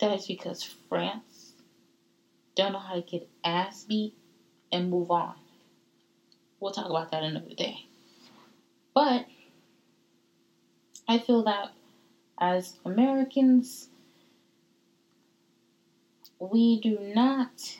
That 0.00 0.14
is 0.14 0.26
because 0.26 0.62
France 0.62 1.52
don't 2.54 2.72
know 2.72 2.78
how 2.78 2.94
to 2.94 3.02
get 3.02 3.28
ass 3.44 3.84
beat 3.84 4.14
and 4.70 4.90
move 4.90 5.10
on. 5.10 5.34
We'll 6.60 6.72
talk 6.72 6.88
about 6.88 7.10
that 7.10 7.22
another 7.22 7.54
day. 7.54 7.86
But 8.94 9.26
I 11.08 11.18
feel 11.18 11.44
that 11.44 11.72
as 12.38 12.76
Americans, 12.84 13.88
we 16.38 16.80
do 16.80 16.98
not 17.00 17.78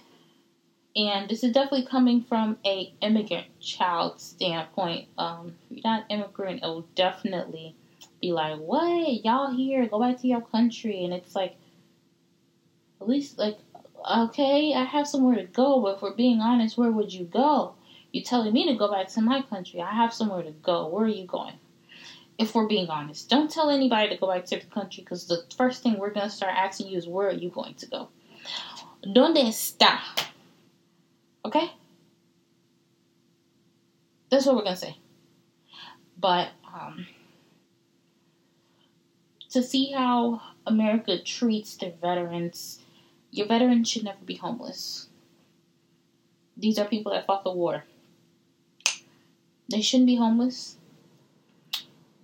and 0.97 1.29
this 1.29 1.45
is 1.45 1.53
definitely 1.53 1.87
coming 1.87 2.23
from 2.23 2.57
a 2.65 2.93
immigrant 3.03 3.47
child 3.61 4.19
standpoint. 4.21 5.09
Um 5.19 5.55
if 5.71 5.77
you're 5.77 5.93
not 5.93 6.07
immigrant 6.09 6.63
it 6.63 6.67
will 6.67 6.89
definitely 6.95 7.77
be 8.21 8.33
like 8.33 8.59
what? 8.59 9.25
Y'all 9.25 9.55
here 9.55 9.87
go 9.87 10.01
back 10.01 10.21
to 10.23 10.27
your 10.27 10.41
country. 10.41 11.05
And 11.05 11.13
it's 11.13 11.35
like 11.35 11.57
at 13.01 13.09
least 13.09 13.39
like 13.39 13.59
okay 14.09 14.73
i 14.75 14.85
have 14.85 15.09
somewhere 15.09 15.35
to 15.35 15.43
go 15.45 15.81
but 15.81 15.97
if 15.97 16.03
we're 16.03 16.15
being 16.15 16.41
honest 16.41 16.79
where 16.79 16.91
would 16.91 17.13
you 17.13 17.25
go? 17.25 17.75
You're 18.13 18.25
telling 18.25 18.55
me 18.55 18.67
to 18.69 18.79
go 18.79 18.91
back 18.91 19.09
to 19.09 19.21
my 19.21 19.43
country. 19.43 19.83
I 19.83 19.93
have 19.93 20.15
somewhere 20.15 20.43
to 20.43 20.53
go. 20.53 20.87
Where 20.87 21.05
are 21.05 21.09
you 21.09 21.27
going? 21.27 21.55
If 22.39 22.55
we're 22.55 22.69
being 22.69 22.89
honest 22.89 23.29
don't 23.29 23.51
tell 23.51 23.69
anybody 23.69 24.09
to 24.09 24.17
go 24.17 24.29
back 24.29 24.47
to 24.47 24.59
the 24.59 24.67
country 24.67 25.03
because 25.03 25.27
the 25.27 25.45
first 25.59 25.83
thing 25.83 25.99
we're 25.99 26.11
to 26.11 26.31
start 26.31 26.55
asking 26.57 26.89
you 26.89 26.97
is 26.97 27.07
where 27.07 27.29
are 27.29 27.33
you 27.33 27.51
going 27.51 27.75
to 27.75 27.87
go? 27.87 28.09
¿Dónde 29.05 29.43
está? 29.45 29.99
Okay? 31.47 31.71
That's 34.31 34.47
what 34.47 34.57
we're 34.57 34.65
gonna 34.65 34.77
say. 34.77 34.97
But 36.19 36.49
um, 36.75 37.07
to 39.51 39.63
see 39.63 39.93
how 39.93 40.43
America 40.67 41.23
treats 41.23 41.77
their 41.77 41.93
veterans, 42.03 42.81
your 43.31 43.47
veterans 43.47 43.89
should 43.89 44.03
never 44.03 44.25
be 44.25 44.35
homeless. 44.35 45.07
These 46.57 46.81
are 46.81 46.85
people 46.85 47.13
that 47.13 47.27
fought 47.27 47.45
the 47.45 47.53
war. 47.53 47.85
They 49.71 49.83
shouldn't 49.83 50.09
be 50.09 50.17
homeless. 50.17 50.79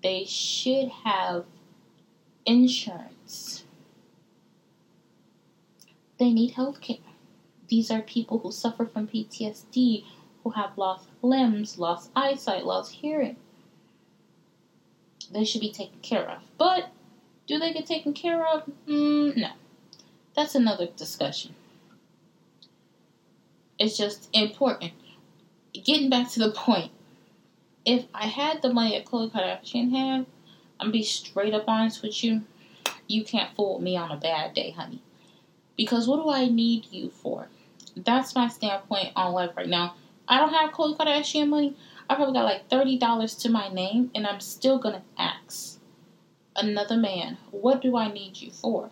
They 0.03 0.25
should 0.25 0.89
have 1.05 1.45
insurance. 2.45 3.63
They 6.19 6.33
need 6.33 6.53
health 6.53 6.81
care. 6.81 7.12
These 7.73 7.91
are 7.91 8.03
people 8.03 8.39
who 8.39 8.53
suffer 8.53 8.85
from 8.85 9.09
PTSD, 9.09 10.05
who 10.45 10.51
have 10.51 10.77
lost 10.77 11.09
limbs, 11.23 11.79
lost 11.79 12.11
eyesight, 12.15 12.67
lost 12.67 12.93
hearing. 12.93 13.37
They 15.33 15.47
should 15.47 15.63
be 15.63 15.73
taken 15.73 15.99
care 16.03 16.29
of. 16.29 16.43
But 16.59 16.91
do 17.47 17.59
they 17.59 17.73
get 17.73 17.87
taken 17.87 18.13
care 18.13 18.47
of? 18.47 18.71
Mm, 18.87 19.39
no. 19.39 19.53
That's 20.37 20.55
another 20.55 20.87
discussion. 20.87 21.55
It's 23.79 23.97
just 23.97 24.29
important. 24.35 24.93
Getting 25.73 26.11
back 26.11 26.29
to 26.33 26.41
the 26.41 26.51
point, 26.51 26.93
if 27.87 28.05
I 28.13 28.27
had 28.27 28.61
the 28.61 28.71
money 28.71 28.99
that 28.99 29.07
Khloe 29.07 29.33
Kardashian 29.33 29.93
had, 29.93 30.27
I'm 30.79 30.91
be 30.91 31.03
straight 31.03 31.55
up 31.55 31.65
honest 31.67 32.03
with 32.03 32.23
you. 32.23 32.43
You 33.09 33.25
can't 33.25 33.57
fool 33.57 33.81
me 33.81 33.97
on 33.97 34.11
a 34.11 34.19
bad 34.19 34.53
day, 34.53 34.73
honey. 34.73 35.01
Because 35.75 36.07
what 36.07 36.23
do 36.23 36.29
I 36.29 36.49
need 36.49 36.93
you 36.93 37.09
for? 37.09 37.49
That's 37.97 38.35
my 38.35 38.49
standpoint 38.49 39.13
on 39.17 39.33
life 39.33 39.51
right 39.57 39.69
now. 39.69 39.95
I 40.29 40.39
don't 40.39 40.53
have 40.53 40.73
Khloe 40.73 40.97
Kardashian 40.97 41.49
money. 41.49 41.77
I 42.09 42.15
probably 42.15 42.35
got 42.35 42.45
like 42.45 42.69
thirty 42.69 42.99
dollars 42.99 43.35
to 43.37 43.51
my 43.51 43.69
name, 43.69 44.11
and 44.15 44.27
I'm 44.27 44.41
still 44.41 44.79
gonna 44.79 45.03
ask 45.19 45.79
another 46.57 46.97
man, 46.97 47.39
"What 47.51 47.83
do 47.83 47.97
I 47.97 48.11
need 48.13 48.41
you 48.41 48.51
for?" 48.51 48.91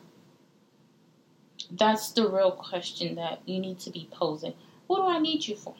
That's 1.70 2.10
the 2.10 2.28
real 2.28 2.52
question 2.52 3.14
that 3.14 3.40
you 3.46 3.60
need 3.60 3.78
to 3.80 3.90
be 3.90 4.08
posing. 4.10 4.54
What 4.86 4.98
do 4.98 5.06
I 5.06 5.18
need 5.18 5.46
you 5.46 5.56
for? 5.56 5.74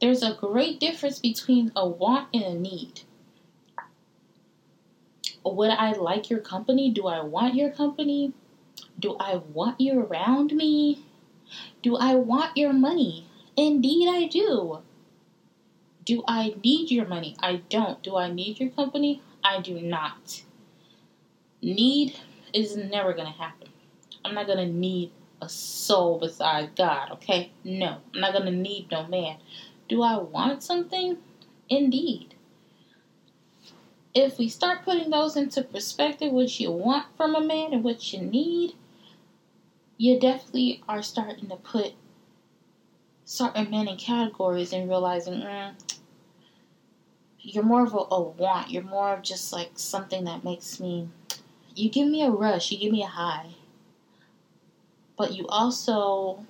There's 0.00 0.22
a 0.22 0.34
great 0.34 0.78
difference 0.78 1.18
between 1.18 1.72
a 1.74 1.88
want 1.88 2.28
and 2.32 2.44
a 2.44 2.54
need. 2.54 3.00
Would 5.44 5.70
I 5.70 5.92
like 5.92 6.28
your 6.28 6.40
company? 6.40 6.90
Do 6.90 7.06
I 7.06 7.22
want 7.22 7.54
your 7.54 7.70
company? 7.70 8.32
Do 8.98 9.16
I 9.18 9.36
want 9.36 9.80
you 9.80 10.00
around 10.00 10.52
me? 10.52 11.05
Do 11.82 11.96
I 11.96 12.14
want 12.14 12.56
your 12.56 12.72
money? 12.72 13.26
Indeed, 13.56 14.08
I 14.08 14.26
do. 14.26 14.80
Do 16.04 16.22
I 16.28 16.54
need 16.62 16.90
your 16.90 17.06
money? 17.06 17.36
I 17.40 17.62
don't. 17.68 18.02
Do 18.02 18.16
I 18.16 18.30
need 18.30 18.60
your 18.60 18.70
company? 18.70 19.22
I 19.42 19.60
do 19.60 19.80
not. 19.80 20.42
Need 21.62 22.16
is 22.52 22.76
never 22.76 23.12
going 23.12 23.26
to 23.26 23.38
happen. 23.38 23.68
I'm 24.24 24.34
not 24.34 24.46
going 24.46 24.58
to 24.58 24.72
need 24.72 25.10
a 25.40 25.48
soul 25.48 26.18
beside 26.18 26.76
God, 26.76 27.10
okay? 27.12 27.52
No, 27.64 27.98
I'm 28.14 28.20
not 28.20 28.32
going 28.32 28.46
to 28.46 28.50
need 28.50 28.90
no 28.90 29.06
man. 29.06 29.38
Do 29.88 30.02
I 30.02 30.16
want 30.16 30.62
something? 30.62 31.18
Indeed. 31.68 32.34
If 34.14 34.38
we 34.38 34.48
start 34.48 34.84
putting 34.84 35.10
those 35.10 35.36
into 35.36 35.62
perspective, 35.62 36.32
what 36.32 36.58
you 36.58 36.72
want 36.72 37.06
from 37.16 37.34
a 37.34 37.40
man 37.40 37.72
and 37.72 37.84
what 37.84 38.12
you 38.12 38.22
need, 38.22 38.74
you 39.96 40.18
definitely 40.20 40.82
are 40.88 41.02
starting 41.02 41.48
to 41.48 41.56
put 41.56 41.92
certain 43.24 43.70
men 43.70 43.88
in 43.88 43.96
categories 43.96 44.72
and 44.72 44.88
realizing 44.88 45.34
mm, 45.34 45.74
you're 47.40 47.64
more 47.64 47.84
of 47.84 47.94
a, 47.94 48.14
a 48.14 48.20
want. 48.20 48.70
You're 48.70 48.82
more 48.82 49.14
of 49.14 49.22
just 49.22 49.52
like 49.52 49.70
something 49.74 50.24
that 50.24 50.44
makes 50.44 50.80
me. 50.80 51.08
You 51.74 51.90
give 51.90 52.08
me 52.08 52.22
a 52.24 52.30
rush. 52.30 52.70
You 52.70 52.78
give 52.78 52.92
me 52.92 53.02
a 53.02 53.06
high. 53.08 53.54
But 55.16 55.32
you 55.32 55.46
also, 55.46 56.44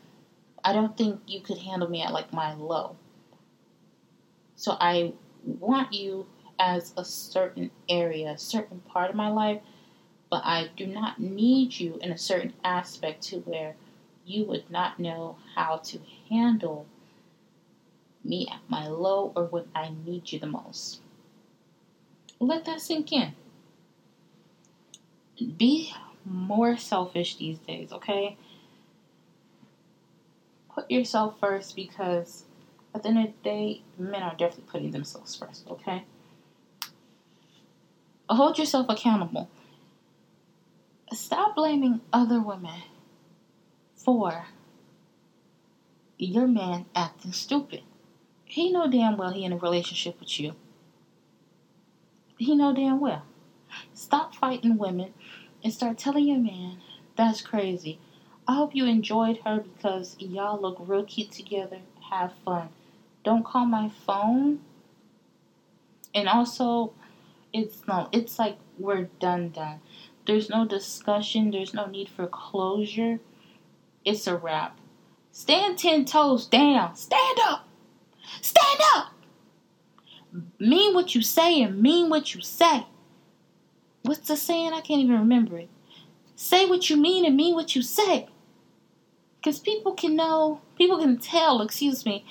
I 0.65 0.73
don't 0.73 0.97
think 0.97 1.21
you 1.27 1.41
could 1.41 1.59
handle 1.59 1.89
me 1.89 2.03
at 2.03 2.13
like 2.13 2.33
my 2.33 2.55
low. 2.55 2.97
So 4.57 4.77
I 4.81 5.13
want 5.45 5.93
you 5.93 6.27
as 6.59 6.93
a 6.97 7.05
certain 7.05 7.71
area, 7.89 8.31
a 8.31 8.39
certain 8.39 8.81
part 8.81 9.11
of 9.11 9.17
my 9.17 9.29
life, 9.29 9.61
but 10.31 10.43
I 10.45 10.71
do 10.77 10.87
not 10.87 11.21
need 11.21 11.79
you 11.79 11.99
in 12.01 12.11
a 12.11 12.19
certain 12.19 12.55
aspect 12.65 13.23
to 13.25 13.39
where 13.41 13.77
you 14.25 14.45
would 14.45 14.71
not 14.71 14.99
know 14.99 15.37
how 15.55 15.77
to 15.79 16.01
handle 16.29 16.87
me 18.25 18.49
at 18.53 18.61
my 18.69 18.89
low 18.89 19.33
or 19.37 19.45
when 19.45 19.65
I 19.75 19.93
need 20.05 20.33
you 20.33 20.41
the 20.41 20.47
most. 20.47 21.01
Let 22.41 22.65
that 22.65 22.81
sink 22.81 23.13
in. 23.13 23.35
Be 25.57 25.93
more 26.25 26.77
selfish 26.77 27.37
these 27.37 27.59
days, 27.59 27.93
okay? 27.93 28.37
Put 30.75 30.91
yourself 30.91 31.39
first 31.39 31.77
because 31.77 32.45
at 32.95 33.03
the 33.03 33.11
end 33.11 33.19
of 33.19 33.25
the 33.27 33.33
day, 33.49 33.83
men 33.99 34.23
are 34.23 34.35
definitely 34.35 34.65
putting 34.71 34.91
themselves 34.91 35.37
first, 35.37 35.67
okay? 35.71 36.05
Hold 38.29 38.59
yourself 38.59 38.87
accountable. 38.89 39.49
Stop 41.13 41.55
blaming 41.55 42.01
other 42.13 42.41
women 42.41 42.83
for 43.95 44.47
your 46.19 46.47
man 46.47 46.87
acting 46.95 47.33
stupid. 47.33 47.83
He 48.45 48.71
know 48.73 48.91
damn 48.91 49.17
well 49.17 49.33
he 49.33 49.45
in 49.45 49.53
a 49.53 49.57
relationship 49.57 50.19
with 50.19 50.41
you. 50.41 50.55
He 52.39 52.55
know 52.55 52.75
damn 52.75 53.01
well. 53.01 53.23
Stop 53.95 54.35
fighting 54.35 54.79
women 54.79 55.15
and 55.63 55.73
start 55.73 55.99
telling 55.99 56.27
your 56.27 56.39
man 56.39 56.79
that's 57.17 57.41
crazy. 57.41 57.99
I 58.47 58.55
hope 58.55 58.75
you 58.75 58.85
enjoyed 58.85 59.39
her 59.45 59.61
because 59.61 60.17
y'all 60.19 60.61
look 60.61 60.77
real 60.81 61.05
cute 61.05 61.33
together. 61.33 61.81
Have 62.11 62.33
fun. 62.45 62.69
Don't 63.25 63.45
call 63.45 63.67
my 63.67 63.91
phone. 64.07 64.61
And 66.15 66.29
also, 66.29 66.93
it's 67.53 67.87
no, 67.89 68.09
it's 68.13 68.39
like 68.39 68.59
we're 68.79 69.09
done, 69.19 69.49
done. 69.49 69.81
There's 70.27 70.51
no 70.51 70.67
discussion. 70.67 71.51
There's 71.51 71.73
no 71.73 71.87
need 71.87 72.09
for 72.09 72.27
closure. 72.27 73.21
It's 74.05 74.27
a 74.27 74.37
wrap. 74.37 74.79
Stand 75.33 75.79
ten 75.79 76.05
toes 76.05 76.47
down. 76.47 76.97
Stand 76.97 77.39
up. 77.45 77.69
Stand 78.41 78.81
up. 78.95 79.13
Mean 80.59 80.95
what 80.95 81.15
you 81.15 81.23
say 81.23 81.63
and 81.63 81.81
mean 81.81 82.09
what 82.09 82.35
you 82.35 82.41
say. 82.41 82.87
What's 84.03 84.29
the 84.29 84.37
saying? 84.37 84.73
I 84.73 84.81
can't 84.81 85.01
even 85.01 85.19
remember 85.19 85.59
it. 85.59 85.69
Say 86.35 86.67
what 86.67 86.91
you 86.91 86.97
mean 86.97 87.25
and 87.25 87.37
mean 87.37 87.55
what 87.55 87.75
you 87.75 87.83
say. 87.83 88.29
Because 89.39 89.59
people 89.59 89.95
can 89.95 90.17
know, 90.17 90.61
people 90.77 90.99
can 90.99 91.19
tell, 91.19 91.63
excuse 91.63 92.05
me, 92.05 92.25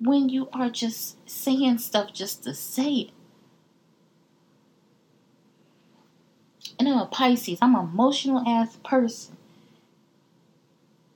when 0.00 0.28
you 0.28 0.48
are 0.52 0.68
just 0.68 1.16
saying 1.28 1.78
stuff 1.78 2.12
just 2.12 2.44
to 2.44 2.54
say 2.54 2.92
it. 2.92 3.10
And 6.78 6.88
I'm 6.88 6.98
a 6.98 7.06
Pisces. 7.06 7.58
I'm 7.62 7.74
an 7.74 7.82
emotional 7.82 8.42
ass 8.46 8.78
person. 8.84 9.36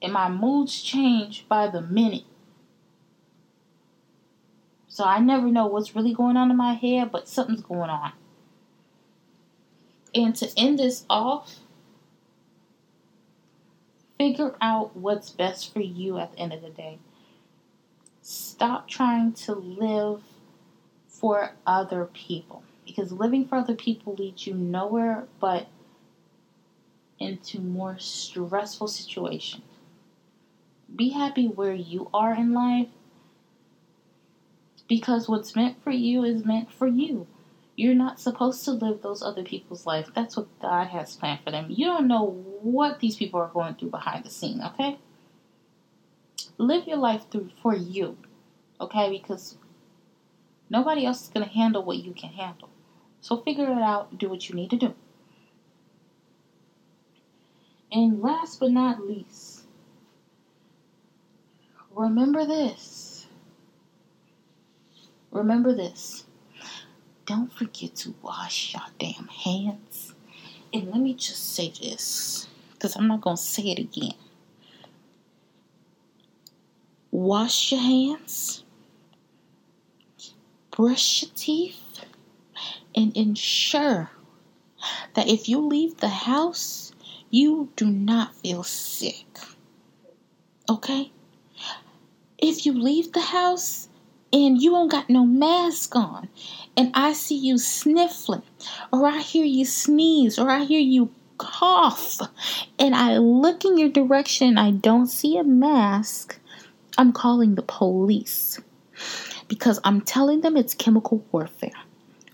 And 0.01 0.13
my 0.13 0.29
moods 0.29 0.81
change 0.83 1.47
by 1.49 1.69
the 1.69 1.83
minute. 1.83 2.25
So 4.87 5.05
I 5.05 5.19
never 5.19 5.49
know 5.49 5.67
what's 5.67 5.95
really 5.95 6.15
going 6.15 6.37
on 6.37 6.51
in 6.51 6.57
my 6.57 6.75
head, 6.75 7.13
but 7.13 7.29
something's 7.29 7.63
going 7.63 7.91
on. 7.91 8.13
And 10.15 10.35
to 10.37 10.51
end 10.57 10.79
this 10.79 11.05
off, 11.09 11.57
figure 14.19 14.57
out 14.61 14.97
what's 14.97 15.31
best 15.31 15.73
for 15.73 15.81
you 15.81 16.19
at 16.19 16.33
the 16.33 16.39
end 16.39 16.53
of 16.53 16.63
the 16.63 16.71
day. 16.71 16.99
Stop 18.23 18.89
trying 18.89 19.33
to 19.35 19.55
live 19.55 20.23
for 21.07 21.53
other 21.67 22.05
people 22.05 22.63
because 22.89 23.13
living 23.13 23.47
for 23.47 23.57
other 23.57 23.77
people 23.77 24.15
leads 24.15 24.47
you 24.47 24.55
nowhere 24.55 25.27
but 25.39 25.69
into 27.21 27.61
more 27.61 27.99
stressful 27.99 28.89
situations. 28.89 29.63
Be 30.95 31.11
happy 31.11 31.47
where 31.47 31.75
you 31.75 32.11
are 32.13 32.35
in 32.35 32.53
life 32.53 32.89
because 34.89 35.29
what's 35.29 35.55
meant 35.55 35.81
for 35.85 35.91
you 35.91 36.25
is 36.25 36.45
meant 36.45 36.73
for 36.73 36.89
you. 36.89 37.29
You're 37.77 37.95
not 37.95 38.19
supposed 38.19 38.65
to 38.65 38.73
live 38.73 39.03
those 39.03 39.23
other 39.23 39.45
people's 39.45 39.87
life. 39.87 40.11
That's 40.13 40.37
what 40.37 40.49
God 40.61 40.89
has 40.89 41.15
planned 41.15 41.41
for 41.45 41.53
them. 41.53 41.67
You 41.69 41.87
don't 41.87 42.09
know 42.09 42.43
what 42.63 42.99
these 42.99 43.15
people 43.15 43.39
are 43.39 43.49
going 43.49 43.77
through 43.77 43.91
behind 43.91 44.25
the 44.25 44.31
scene, 44.31 44.61
okay? 44.63 44.99
live 46.59 46.87
your 46.87 46.99
life 46.99 47.27
through 47.31 47.51
for 47.63 47.75
you, 47.75 48.19
okay? 48.81 49.09
Because 49.11 49.57
nobody 50.69 51.07
else 51.07 51.23
is 51.23 51.29
going 51.29 51.47
to 51.47 51.53
handle 51.53 51.83
what 51.83 51.99
you 51.99 52.13
can 52.13 52.31
handle. 52.31 52.69
So 53.21 53.39
figure 53.39 53.71
it 53.71 53.83
out, 53.83 54.17
do 54.19 54.29
what 54.29 54.49
you 54.49 54.55
need 54.55 54.71
to 54.71 54.77
do. 54.77 54.95
And 57.91 58.21
last 58.21 58.61
but 58.61 58.71
not 58.71 59.07
least, 59.07 59.63
remember 61.95 62.47
this. 62.47 63.27
Remember 65.31 65.75
this. 65.75 66.25
Don't 67.27 67.53
forget 67.53 67.95
to 67.97 68.15
wash 68.23 68.73
your 68.73 68.83
damn 68.99 69.29
hands. 69.29 70.15
And 70.73 70.89
let 70.89 71.01
me 71.01 71.15
just 71.15 71.55
say 71.55 71.73
this, 71.81 72.47
because 72.73 72.97
I'm 72.97 73.09
not 73.09 73.21
going 73.21 73.37
to 73.37 73.43
say 73.43 73.65
it 73.65 73.79
again. 73.79 74.15
Wash 77.11 77.73
your 77.73 77.81
hands, 77.81 78.65
brush 80.71 81.23
your 81.23 81.31
teeth, 81.35 81.83
and 82.99 83.17
ensure 83.17 84.11
that 85.15 85.29
if 85.29 85.49
you 85.49 85.65
leave 85.65 85.99
the 85.99 86.09
house, 86.09 86.91
you 87.31 87.69
do 87.77 87.87
not 87.87 88.35
feel 88.35 88.65
sick. 88.65 89.39
Okay? 90.69 91.13
If 92.39 92.67
you 92.67 92.73
leave 92.73 93.13
the 93.13 93.21
house 93.21 93.89
and 94.33 94.61
you 94.61 94.73
don't 94.73 94.91
got 94.91 95.09
no 95.09 95.25
mask 95.25 95.95
on, 95.95 96.29
and 96.77 96.91
I 96.93 97.13
see 97.13 97.37
you 97.37 97.57
sniffling, 97.59 98.43
or 98.93 99.07
I 99.07 99.19
hear 99.21 99.45
you 99.45 99.65
sneeze, 99.65 100.37
or 100.37 100.51
I 100.51 100.65
hear 100.65 100.81
you 100.81 101.11
cough, 101.39 102.19
and 102.81 102.97
I 102.97 103.19
look 103.19 103.65
in 103.65 103.79
your 103.79 103.91
direction, 103.91 104.59
I 104.59 104.73
don't 104.73 105.07
see 105.07 105.37
a 105.39 105.45
mask, 105.45 106.41
I'm 106.99 107.13
calling 107.13 107.55
the 107.55 107.63
police 107.63 108.61
because 109.47 109.79
I'm 109.85 110.01
telling 110.01 110.41
them 110.41 110.57
it's 110.57 110.75
chemical 110.75 111.25
warfare. 111.31 111.71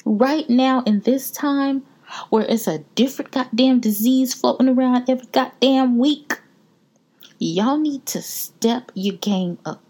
Right 0.05 0.48
now, 0.50 0.82
in 0.82 1.00
this 1.00 1.30
time, 1.30 1.84
where 2.30 2.44
it's 2.44 2.66
a 2.66 2.78
different 2.94 3.30
goddamn 3.30 3.80
disease 3.80 4.34
floating 4.34 4.68
around 4.68 5.09
every 5.09 5.26
goddamn 5.32 5.98
week, 5.98 6.40
y'all 7.38 7.78
need 7.78 8.05
to 8.07 8.20
step 8.22 8.92
your 8.94 9.16
game 9.16 9.59
up. 9.64 9.82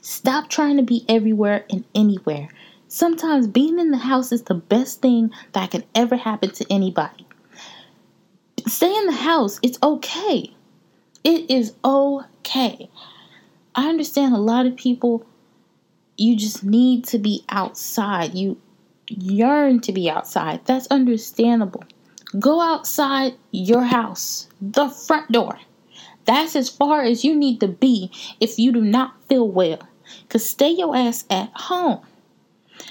Stop 0.00 0.48
trying 0.48 0.76
to 0.76 0.82
be 0.82 1.04
everywhere 1.08 1.64
and 1.70 1.84
anywhere. 1.94 2.48
Sometimes 2.88 3.46
being 3.46 3.78
in 3.78 3.90
the 3.92 3.98
house 3.98 4.32
is 4.32 4.42
the 4.42 4.54
best 4.54 5.00
thing 5.00 5.30
that 5.52 5.70
can 5.70 5.84
ever 5.94 6.16
happen 6.16 6.50
to 6.50 6.66
anybody. 6.68 7.26
Stay 8.66 8.94
in 8.94 9.06
the 9.06 9.12
house. 9.12 9.58
It's 9.62 9.78
okay. 9.82 10.52
It 11.24 11.50
is 11.50 11.74
okay. 11.84 12.90
I 13.74 13.88
understand 13.88 14.34
a 14.34 14.38
lot 14.38 14.66
of 14.66 14.76
people 14.76 15.24
you 16.16 16.36
just 16.36 16.64
need 16.64 17.04
to 17.06 17.18
be 17.18 17.44
outside. 17.48 18.34
You 18.34 18.60
yearn 19.08 19.80
to 19.80 19.92
be 19.92 20.08
outside. 20.08 20.60
That's 20.64 20.86
understandable. 20.88 21.84
Go 22.38 22.60
outside 22.60 23.34
your 23.50 23.82
house, 23.82 24.48
the 24.60 24.88
front 24.88 25.30
door. 25.30 25.58
That's 26.24 26.56
as 26.56 26.68
far 26.68 27.02
as 27.02 27.24
you 27.24 27.34
need 27.34 27.60
to 27.60 27.68
be 27.68 28.10
if 28.40 28.58
you 28.58 28.72
do 28.72 28.80
not 28.80 29.22
feel 29.28 29.48
well. 29.48 29.80
Because 30.22 30.48
stay 30.48 30.70
your 30.70 30.96
ass 30.96 31.24
at 31.30 31.50
home. 31.54 32.00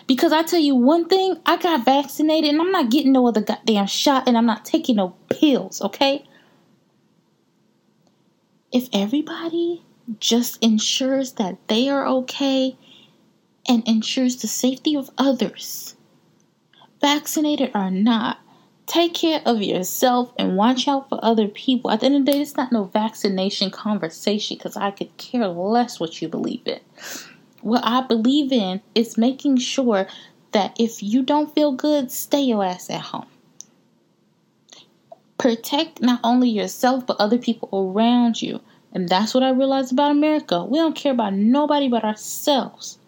Because 0.07 0.32
I 0.32 0.43
tell 0.43 0.59
you 0.59 0.76
one 0.76 1.07
thing, 1.07 1.38
I 1.45 1.57
got 1.57 1.86
vaccinated 1.86 2.49
and 2.51 2.62
I'm 2.62 2.72
not 2.72 2.91
getting 2.91 3.12
no 3.12 3.28
other 3.28 3.41
goddamn 3.41 3.88
shot 3.88 4.28
and 4.28 4.38
I'm 4.38 4.45
not 4.45 4.66
taking 4.66 4.97
no 4.97 5.16
pills, 5.30 5.82
okay? 5.82 6.26
If 8.72 8.88
everybody 8.93 9.84
just 10.20 10.64
ensures 10.64 11.34
that 11.34 11.57
they 11.68 11.89
are 11.89 12.07
okay 12.07 12.78
and 13.68 13.88
ensures 13.88 14.41
the 14.41 14.47
safety 14.47 14.95
of 14.95 15.09
others, 15.18 15.95
vaccinated 17.02 17.72
or 17.74 17.91
not, 17.91 18.39
take 18.86 19.14
care 19.14 19.41
of 19.45 19.62
yourself 19.62 20.34
and 20.38 20.56
watch 20.56 20.88
out 20.88 21.10
for 21.10 21.20
other 21.24 21.47
people. 21.47 21.91
At 21.91 22.02
the 22.02 22.08
end 22.08 22.16
of 22.16 22.26
the 22.26 22.32
day, 22.32 22.41
it's 22.41 22.58
not 22.58 22.72
no 22.72 22.86
vaccination 22.86 23.72
conversation 23.72 24.58
because 24.58 24.78
I 24.78 24.91
could 24.91 25.16
care 25.18 25.47
less 25.47 25.99
what 25.99 26.22
you 26.22 26.28
believe 26.28 26.66
in. 26.66 26.80
What 27.62 27.84
I 27.86 28.02
believe 28.02 28.52
in 28.52 28.82
is 28.95 29.18
making 29.18 29.58
sure 29.58 30.08
that 30.52 30.76
if 30.80 31.02
you 31.02 31.24
don't 31.24 31.54
feel 31.54 31.72
good, 31.72 32.12
stay 32.12 32.41
your 32.41 32.64
ass 32.64 32.89
at 32.89 33.02
home. 33.02 33.28
Protect 35.38 36.02
not 36.02 36.20
only 36.24 36.49
yourself 36.49 37.06
but 37.08 37.18
other 37.20 37.38
people 37.38 37.70
around 37.74 38.41
you. 38.41 38.62
And 38.93 39.08
that's 39.08 39.34
what 39.34 39.43
I 39.43 39.52
realized 39.52 39.93
about 39.93 40.12
America. 40.12 40.66
We 40.66 40.78
don't 40.78 40.95
care 40.95 41.14
about 41.14 41.34
nobody 41.34 41.88
but 41.88 42.04
ourselves. 42.04 42.99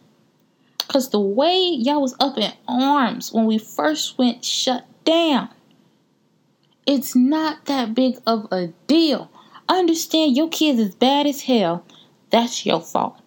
Because 0.88 1.10
the 1.10 1.20
way 1.20 1.58
y'all 1.58 2.02
was 2.02 2.16
up 2.20 2.38
in 2.38 2.52
arms 2.68 3.32
when 3.32 3.46
we 3.46 3.58
first 3.58 4.18
went 4.18 4.44
shut 4.44 4.86
down, 5.06 5.50
it's 6.86 7.16
not 7.16 7.66
that 7.66 7.96
big 7.96 8.18
of 8.28 8.48
a 8.52 8.68
deal. 8.88 9.30
understand 9.70 10.36
your 10.36 10.50
kids 10.50 10.80
is 10.80 10.96
bad 10.96 11.26
as 11.26 11.44
hell. 11.44 11.86
That's 12.30 12.66
your 12.66 12.82
fault. 12.82 13.20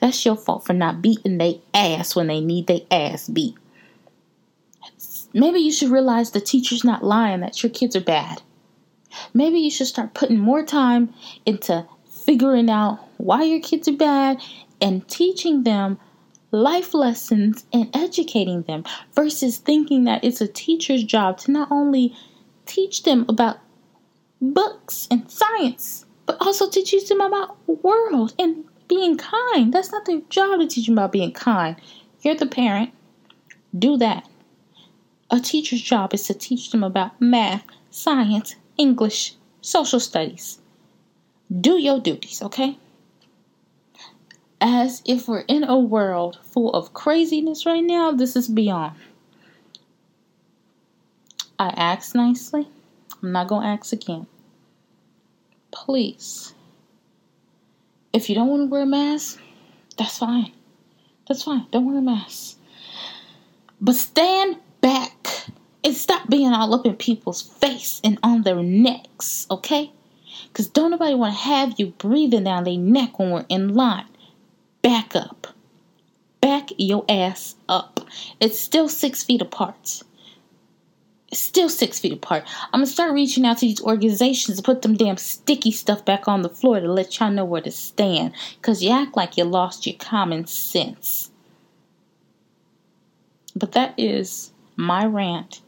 That's 0.00 0.24
your 0.24 0.36
fault 0.36 0.64
for 0.64 0.72
not 0.72 1.02
beating 1.02 1.38
their 1.38 1.54
ass 1.74 2.16
when 2.16 2.28
they 2.28 2.40
need 2.40 2.66
their 2.66 2.80
ass 2.90 3.28
beat. 3.28 3.54
Maybe 5.34 5.60
you 5.60 5.72
should 5.72 5.90
realize 5.90 6.30
the 6.30 6.40
teacher's 6.40 6.84
not 6.84 7.04
lying 7.04 7.40
that 7.40 7.62
your 7.62 7.70
kids 7.70 7.96
are 7.96 8.00
bad. 8.00 8.42
Maybe 9.34 9.58
you 9.58 9.70
should 9.70 9.86
start 9.86 10.14
putting 10.14 10.38
more 10.38 10.64
time 10.64 11.12
into 11.44 11.86
figuring 12.06 12.70
out 12.70 12.98
why 13.18 13.42
your 13.42 13.60
kids 13.60 13.88
are 13.88 13.96
bad 13.96 14.40
and 14.80 15.06
teaching 15.08 15.64
them 15.64 15.98
life 16.52 16.92
lessons 16.92 17.64
and 17.72 17.90
educating 17.94 18.62
them 18.62 18.84
versus 19.14 19.56
thinking 19.56 20.04
that 20.04 20.22
it's 20.22 20.40
a 20.40 20.46
teacher's 20.46 21.02
job 21.02 21.38
to 21.38 21.50
not 21.50 21.70
only 21.70 22.14
teach 22.66 23.02
them 23.02 23.24
about 23.28 23.58
books 24.40 25.08
and 25.10 25.28
science, 25.30 26.04
but 26.26 26.36
also 26.40 26.68
to 26.68 26.82
teach 26.82 27.08
them 27.08 27.20
about 27.20 27.56
world 27.82 28.34
and 28.38 28.64
being 28.86 29.16
kind. 29.16 29.72
That's 29.72 29.90
not 29.90 30.04
their 30.04 30.20
job 30.28 30.60
to 30.60 30.66
teach 30.66 30.86
them 30.86 30.98
about 30.98 31.12
being 31.12 31.32
kind. 31.32 31.76
You're 32.20 32.34
the 32.34 32.46
parent. 32.46 32.90
Do 33.76 33.96
that. 33.96 34.28
A 35.30 35.40
teacher's 35.40 35.80
job 35.80 36.12
is 36.12 36.26
to 36.26 36.34
teach 36.34 36.70
them 36.70 36.84
about 36.84 37.18
math, 37.20 37.64
science, 37.90 38.54
English, 38.76 39.34
social 39.62 39.98
studies. 39.98 40.58
Do 41.60 41.78
your 41.78 42.00
duties, 42.00 42.42
okay? 42.42 42.78
As 44.62 45.02
if 45.04 45.26
we're 45.26 45.40
in 45.40 45.64
a 45.64 45.76
world 45.76 46.38
full 46.44 46.72
of 46.72 46.94
craziness 46.94 47.66
right 47.66 47.82
now, 47.82 48.12
this 48.12 48.36
is 48.36 48.48
beyond. 48.48 48.94
I 51.58 51.68
asked 51.70 52.14
nicely. 52.14 52.68
I'm 53.22 53.32
not 53.32 53.48
going 53.48 53.62
to 53.62 53.68
ask 53.68 53.92
again. 53.92 54.26
Please, 55.72 56.54
if 58.12 58.28
you 58.28 58.36
don't 58.36 58.48
want 58.48 58.62
to 58.62 58.66
wear 58.66 58.82
a 58.82 58.86
mask, 58.86 59.40
that's 59.98 60.18
fine. 60.18 60.52
That's 61.26 61.42
fine. 61.42 61.66
Don't 61.72 61.86
wear 61.86 61.98
a 61.98 62.02
mask. 62.02 62.56
But 63.80 63.96
stand 63.96 64.58
back 64.80 65.46
and 65.82 65.94
stop 65.94 66.28
being 66.28 66.52
all 66.52 66.72
up 66.74 66.86
in 66.86 66.96
people's 66.96 67.42
face 67.42 68.00
and 68.04 68.18
on 68.22 68.42
their 68.42 68.62
necks, 68.62 69.46
okay? 69.50 69.90
Because 70.48 70.68
don't 70.68 70.92
nobody 70.92 71.14
want 71.14 71.34
to 71.34 71.40
have 71.40 71.80
you 71.80 71.86
breathing 71.98 72.44
down 72.44 72.64
their 72.64 72.78
neck 72.78 73.18
when 73.18 73.30
we're 73.30 73.46
in 73.48 73.74
line 73.74 74.06
back 74.82 75.14
up. 75.16 75.46
Back 76.40 76.70
your 76.76 77.04
ass 77.08 77.54
up. 77.68 78.00
It's 78.40 78.58
still 78.58 78.88
six 78.88 79.22
feet 79.22 79.40
apart. 79.40 80.02
It's 81.28 81.40
still 81.40 81.68
six 81.68 81.98
feet 81.98 82.12
apart. 82.12 82.44
I'm 82.72 82.80
gonna 82.80 82.86
start 82.86 83.14
reaching 83.14 83.46
out 83.46 83.58
to 83.58 83.66
these 83.66 83.80
organizations 83.80 84.58
to 84.58 84.62
put 84.62 84.82
them 84.82 84.96
damn 84.96 85.16
sticky 85.16 85.70
stuff 85.70 86.04
back 86.04 86.28
on 86.28 86.42
the 86.42 86.50
floor 86.50 86.80
to 86.80 86.92
let 86.92 87.18
y'all 87.18 87.30
know 87.30 87.44
where 87.44 87.62
to 87.62 87.70
stand. 87.70 88.34
Cause 88.60 88.82
you 88.82 88.90
act 88.90 89.16
like 89.16 89.36
you 89.36 89.44
lost 89.44 89.86
your 89.86 89.96
common 89.98 90.46
sense. 90.46 91.30
But 93.54 93.72
that 93.72 93.94
is 93.96 94.52
my 94.76 95.06
rant 95.06 95.62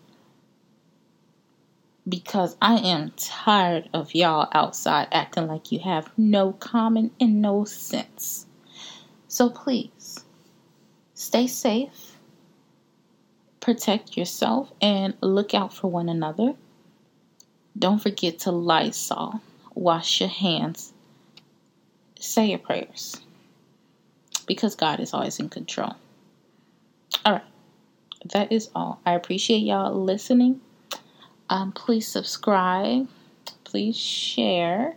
because 2.07 2.57
I 2.61 2.75
am 2.75 3.13
tired 3.17 3.89
of 3.95 4.15
y'all 4.15 4.49
outside 4.53 5.09
acting 5.13 5.47
like 5.47 5.73
you 5.73 5.79
have 5.81 6.11
no 6.19 6.53
common 6.53 7.11
and 7.19 7.41
no 7.41 7.65
sense. 7.65 8.47
So 9.35 9.51
please 9.51 10.25
stay 11.15 11.49
safe, 11.49 12.17
protect 13.59 14.17
yourself, 14.17 14.71
and 14.81 15.15
look 15.21 15.55
out 15.55 15.75
for 15.75 15.91
one 15.91 16.09
another. 16.09 16.55
Don't 17.77 17.99
forget 17.99 18.39
to 18.41 18.53
Lysol, 18.53 19.41
wash 19.75 20.21
your 20.21 20.29
hands, 20.29 20.93
say 22.17 22.47
your 22.47 22.61
prayers 22.61 23.21
because 24.47 24.77
God 24.77 25.01
is 25.01 25.13
always 25.13 25.41
in 25.41 25.49
control. 25.49 25.97
All 27.27 27.33
right, 27.33 27.43
that 28.35 28.53
is 28.53 28.71
all. 28.73 29.01
I 29.05 29.15
appreciate 29.15 29.65
y'all 29.65 30.01
listening. 30.01 30.61
Um, 31.51 31.73
please 31.73 32.07
subscribe, 32.07 33.09
please 33.65 33.97
share, 33.97 34.95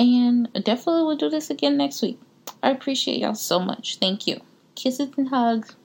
and 0.00 0.52
definitely 0.64 1.02
we'll 1.04 1.16
do 1.16 1.30
this 1.30 1.48
again 1.48 1.76
next 1.76 2.02
week. 2.02 2.18
I 2.62 2.70
appreciate 2.70 3.20
y'all 3.20 3.34
so 3.34 3.60
much. 3.60 3.98
Thank 3.98 4.26
you. 4.26 4.40
Kisses 4.74 5.10
and 5.16 5.28
hugs. 5.28 5.76